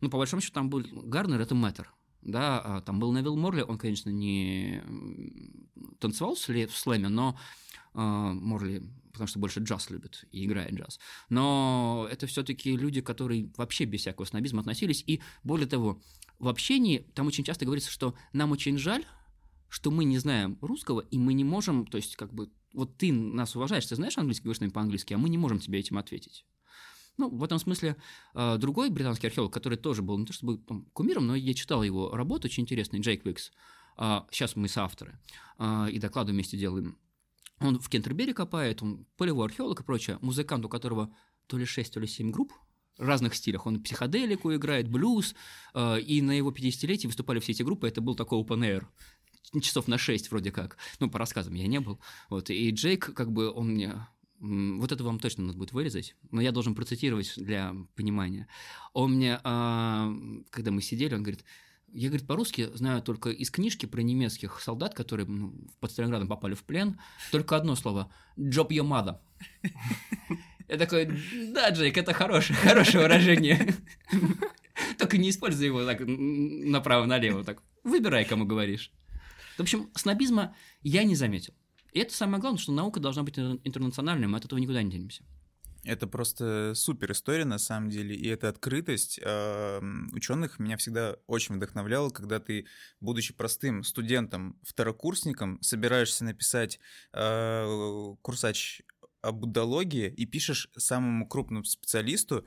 [0.00, 1.92] ну, по большому счету, там был Гарнер, это мэтр,
[2.22, 4.82] да, а, там был Невил Морли, он, конечно, не
[5.98, 7.38] танцевал в слэме, но
[7.94, 8.82] э, Морли,
[9.12, 10.98] потому что больше джаз любит и играет джаз.
[11.28, 15.02] Но это все-таки люди, которые вообще без всякого снобизма относились.
[15.06, 16.00] И более того,
[16.38, 19.04] в общении там очень часто говорится, что нам очень жаль,
[19.68, 23.12] что мы не знаем русского, и мы не можем, то есть, как бы, вот ты
[23.12, 26.44] нас уважаешь, ты знаешь английский, говоришь нами по-английски, а мы не можем тебе этим ответить.
[27.18, 27.96] Ну, в этом смысле
[28.34, 31.82] э, другой британский археолог, который тоже был не то чтобы там, кумиром, но я читал
[31.82, 33.52] его работу, очень интересный, Джейк Викс.
[33.98, 35.18] Э, сейчас мы соавторы
[35.58, 36.98] э, и доклады вместе делаем.
[37.60, 41.14] Он в Кентербери копает, он полевой археолог и прочее, музыкант, у которого
[41.46, 42.52] то ли 6, то ли 7 групп
[42.98, 43.66] разных стилях.
[43.66, 45.34] Он психоделику играет, блюз,
[45.74, 48.86] и на его 50-летии выступали все эти группы, это был такой open air
[49.60, 50.76] часов на 6 вроде как.
[51.00, 52.00] Ну, по рассказам я не был.
[52.30, 52.50] Вот.
[52.50, 53.94] И Джейк, как бы, он мне
[54.42, 58.48] вот это вам точно надо будет вырезать, но я должен процитировать для понимания.
[58.92, 60.12] Он мне, а,
[60.50, 61.44] когда мы сидели, он говорит,
[61.92, 66.54] я, говорит, по-русски знаю только из книжки про немецких солдат, которые ну, под Сталинградом попали
[66.54, 66.98] в плен,
[67.30, 69.18] только одно слово– «job your mother».
[70.68, 71.06] Я такой,
[71.52, 73.76] да, Джейк, это хорошее, хорошее выражение.
[74.98, 77.44] Только не используй его так направо-налево.
[77.44, 78.90] Так, выбирай, кому говоришь.
[79.56, 81.52] В общем, снобизма я не заметил.
[81.92, 85.24] И это самое главное, что наука должна быть интернациональной, мы от этого никуда не денемся.
[85.84, 89.80] Это просто супер история на самом деле, и эта открытость э,
[90.12, 92.66] ученых меня всегда очень вдохновляла, когда ты,
[93.00, 96.78] будучи простым студентом, второкурсником, собираешься написать
[97.12, 98.82] э, курсач
[99.22, 102.44] об удологии и пишешь самому крупному специалисту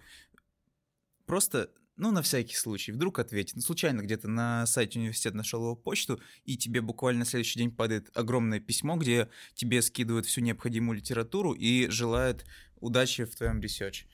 [1.26, 3.56] просто ну, на всякий случай, вдруг ответит.
[3.56, 7.72] Ну, случайно где-то на сайте университета нашел его почту, и тебе буквально на следующий день
[7.72, 12.46] падает огромное письмо, где тебе скидывают всю необходимую литературу и желают
[12.80, 14.08] удачи в твоем ресерче.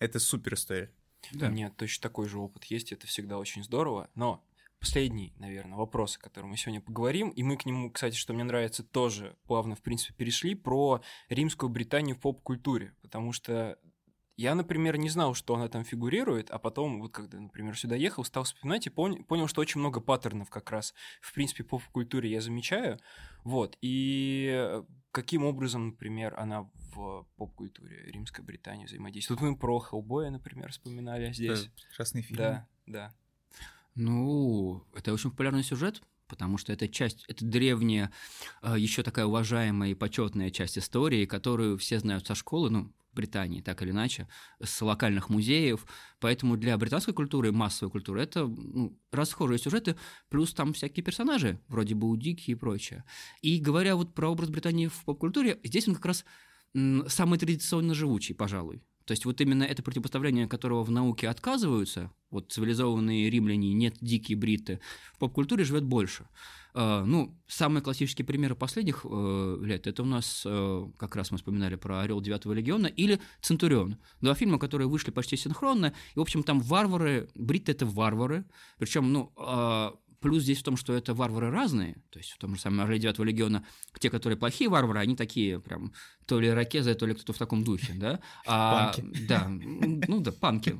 [0.00, 0.90] Это супер история.
[1.32, 1.48] Да.
[1.48, 4.10] У меня точно такой же опыт есть, это всегда очень здорово.
[4.14, 4.44] Но
[4.78, 8.44] последний, наверное, вопрос, о котором мы сегодня поговорим, и мы к нему, кстати, что мне
[8.44, 13.78] нравится, тоже плавно, в принципе, перешли, про римскую Британию в поп-культуре, потому что
[14.36, 18.24] я, например, не знал, что она там фигурирует, а потом, вот когда, например, сюда ехал,
[18.24, 22.30] стал вспоминать и понял, понял что очень много паттернов как раз, в принципе, по культуре
[22.30, 22.98] я замечаю.
[23.44, 29.40] Вот, и каким образом, например, она в поп-культуре Римской Британии взаимодействует?
[29.40, 31.70] Тут мы про Хеллбоя, например, вспоминали здесь.
[31.88, 32.36] прекрасный фильм.
[32.36, 33.14] Да, да.
[33.94, 38.12] Ну, это очень популярный сюжет, потому что это часть, это древняя,
[38.60, 43.60] а, еще такая уважаемая и почетная часть истории, которую все знают со школы, ну, Британии,
[43.60, 44.28] так или иначе,
[44.62, 45.84] с локальных музеев.
[46.20, 49.96] Поэтому для британской культуры, массовой культуры, это ну, расхожие сюжеты,
[50.28, 53.04] плюс там всякие персонажи, вроде Баудики и прочее.
[53.42, 56.24] И говоря вот про образ Британии в поп-культуре, здесь он как раз
[57.08, 58.82] самый традиционно живучий, пожалуй.
[59.06, 64.36] То есть вот именно это противопоставление, которого в науке отказываются, вот цивилизованные римляне, нет дикие
[64.36, 64.80] бриты,
[65.14, 66.26] в поп-культуре живет больше.
[66.74, 71.38] А, ну, самые классические примеры последних э, лет это у нас, э, как раз мы
[71.38, 73.96] вспоминали про Орел 9 легиона или Центурион.
[74.20, 75.94] Два фильма, которые вышли почти синхронно.
[76.14, 78.44] И, в общем, там варвары, бритты это варвары.
[78.78, 79.94] Причем, ну, а,
[80.26, 82.02] Плюс здесь в том, что это варвары разные.
[82.10, 83.64] То есть в том же самом Орле 9 легиона
[84.00, 85.92] те, которые плохие варвары, они такие прям
[86.26, 88.18] то ли ракезы, то ли кто-то в таком духе, да?
[88.44, 89.04] А, панки.
[89.28, 90.76] Да, ну да, панки.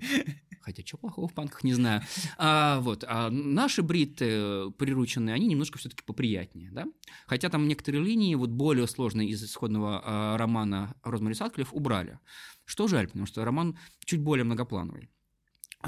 [0.63, 2.03] Хотя, что плохого в панках, не знаю.
[2.39, 6.87] А, вот, а наши бриты прирученные, они немножко все-таки поприятнее, да?
[7.29, 12.19] Хотя там некоторые линии, вот более сложные из исходного а, романа Розмари Сатклифф убрали.
[12.65, 15.09] Что жаль, потому что роман чуть более многоплановый.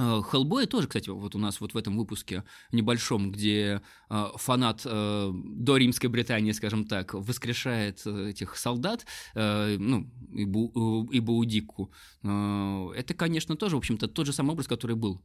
[0.00, 4.82] А, Хеллбой тоже, кстати, вот у нас вот в этом выпуске небольшом, где э, фанат
[4.84, 11.90] э, до Римской Британии, скажем так, воскрешает этих солдат, э, ну, и, Бу, и Баудику,
[12.22, 15.20] э, это, конечно, тоже, в общем-то, тот же самый образ, который был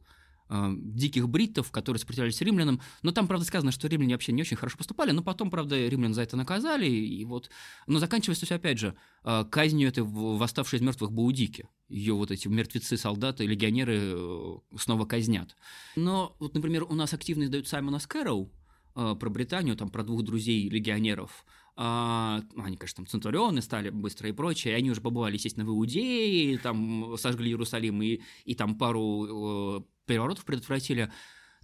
[0.48, 2.80] э, диких бриттов, которые сопротивлялись римлянам.
[3.02, 6.14] Но там, правда, сказано, что римляне вообще не очень хорошо поступали, но потом, правда, римлян
[6.14, 6.86] за это наказали.
[6.86, 7.50] И вот...
[7.86, 11.68] Но заканчивается все, опять же, э, казнью этой восставшей из мертвых Баудики.
[11.88, 15.56] Ее вот эти мертвецы, солдаты, легионеры э, снова казнят.
[15.96, 18.50] Но вот, например, у нас активно издают Саймона Скэроу,
[18.94, 21.44] про Британию, там про двух друзей легионеров,
[21.76, 25.70] а, они, конечно, там центурионы стали быстро и прочее, и они уже побывали, естественно, в
[25.70, 31.12] Иудее, там сожгли Иерусалим и, и там пару переворотов предотвратили.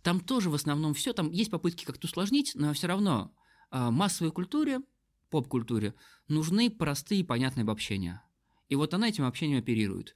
[0.02, 3.34] Там тоже в основном все, там есть попытки как-то усложнить, но все равно
[3.70, 4.80] э, массовой культуре,
[5.30, 5.94] поп-культуре
[6.28, 8.22] нужны простые и понятные обобщения.
[8.68, 10.14] И вот она этим обобщением оперирует.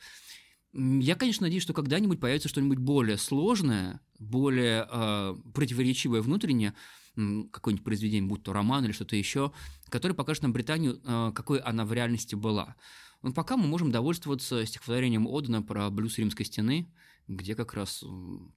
[0.72, 6.74] Я, конечно, надеюсь, что когда-нибудь появится что-нибудь более сложное, более э, противоречивое внутреннее,
[7.14, 9.52] какое-нибудь произведение, будь то роман или что-то еще,
[9.88, 12.74] которое покажет нам Британию, э, какой она в реальности была.
[13.22, 16.92] Но пока мы можем довольствоваться стихотворением Одена про блюз римской стены,
[17.28, 18.04] где как раз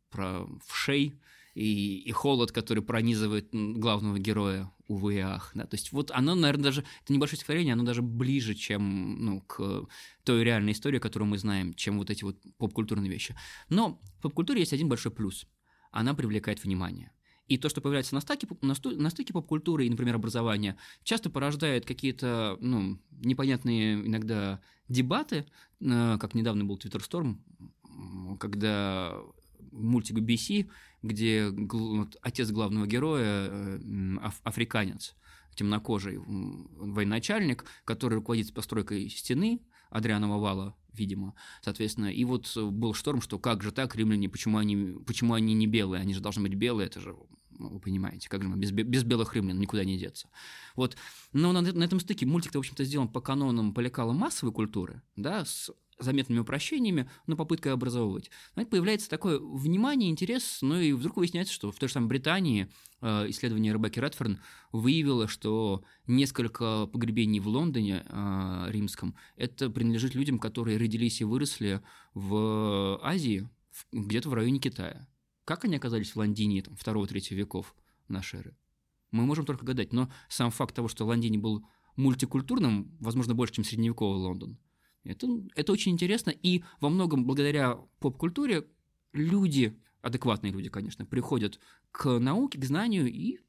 [0.09, 1.19] про вшей
[1.57, 5.51] и, и холод, который пронизывает главного героя, увы и ах.
[5.55, 5.65] Да?
[5.65, 9.87] То есть вот оно, наверное, даже, это небольшое стихотворение, оно даже ближе, чем ну, к
[10.23, 13.35] той реальной истории, которую мы знаем, чем вот эти вот поп-культурные вещи.
[13.69, 15.47] Но в поп-культуре есть один большой плюс.
[15.91, 17.11] Она привлекает внимание.
[17.47, 22.57] И то, что появляется на стыке, на, стыке поп-культуры и, например, образования, часто порождает какие-то,
[22.59, 25.45] ну, непонятные иногда дебаты,
[25.79, 27.37] э, как недавно был Twitter Storm,
[28.39, 29.17] когда
[29.71, 30.69] мультик BBC,
[31.03, 31.51] где
[32.21, 35.15] отец главного героя э, африканец,
[35.55, 41.33] темнокожий военачальник, который руководит постройкой стены Адрианова вала, видимо.
[41.61, 45.67] Соответственно, и вот был шторм, что как же так, римляне, почему они, почему они не
[45.67, 47.15] белые, они же должны быть белые, это же
[47.59, 50.29] ну, вы понимаете, как же мы без, без белых римлян никуда не деться.
[50.75, 50.95] Вот.
[51.33, 55.43] Но на, на этом стыке мультик-то, в общем-то, сделан по канонам полекала массовой культуры, да,
[55.43, 58.29] с заметными упрощениями, но попыткой образовывать.
[58.53, 62.69] Знаете, появляется такое внимание, интерес, ну и вдруг выясняется, что в той же самой Британии
[63.01, 64.39] э, исследование Ребекки Редферн
[64.71, 71.81] выявило, что несколько погребений в Лондоне э, римском это принадлежит людям, которые родились и выросли
[72.13, 73.49] в Азии,
[73.91, 75.07] где-то в районе Китая.
[75.45, 77.75] Как они оказались в Лондине там, 2-3 веков
[78.07, 78.57] нашей эры?
[79.11, 81.65] Мы можем только гадать, но сам факт того, что Лондине был
[81.95, 84.59] мультикультурным, возможно, больше, чем средневековый Лондон,
[85.11, 88.67] это, это очень интересно, и во многом благодаря поп-культуре
[89.13, 91.59] люди, адекватные люди, конечно, приходят
[91.91, 93.39] к науке, к знанию, и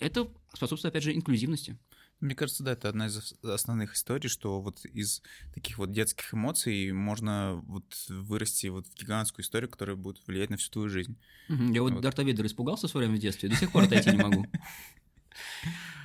[0.00, 1.78] это способствует, опять же, инклюзивности.
[2.20, 5.22] Мне кажется, да, это одна из основных историй, что вот из
[5.54, 10.56] таких вот детских эмоций можно вот вырасти вот в гигантскую историю, которая будет влиять на
[10.56, 11.16] всю твою жизнь.
[11.48, 12.02] Я вот, вот.
[12.02, 14.46] Дарта Вейдер испугался в свое время в детстве, до сих пор отойти не могу.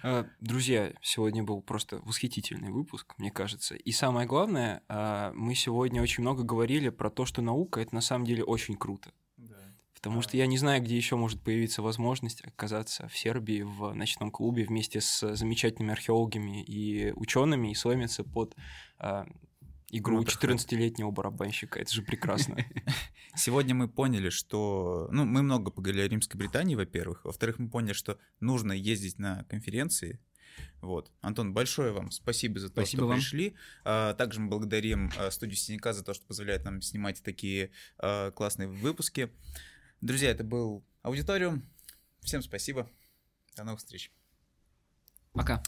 [0.03, 3.76] А, друзья, сегодня был просто восхитительный выпуск, мне кажется.
[3.76, 8.01] И самое главное, а, мы сегодня очень много говорили про то, что наука это на
[8.01, 9.11] самом деле очень круто.
[9.95, 14.31] Потому что я не знаю, где еще может появиться возможность оказаться в Сербии в ночном
[14.31, 18.53] клубе вместе с замечательными археологами и учеными и сломиться под
[19.98, 21.80] игру 14-летнего барабанщика.
[21.80, 22.57] Это же прекрасно.
[23.36, 25.07] Сегодня мы поняли, что...
[25.11, 27.24] Ну, мы много поговорили о Римской Британии, во-первых.
[27.24, 30.20] Во-вторых, мы поняли, что нужно ездить на конференции,
[30.82, 31.11] вот.
[31.22, 33.18] Антон, большое вам спасибо за то, спасибо что вам.
[33.18, 33.56] пришли.
[33.86, 38.32] А, также мы благодарим а, студию Синяка за то, что позволяет нам снимать такие а,
[38.32, 39.32] классные выпуски.
[40.02, 41.64] Друзья, это был Аудиториум.
[42.22, 42.90] Всем спасибо.
[43.56, 44.11] До новых встреч.
[45.32, 45.64] Пока.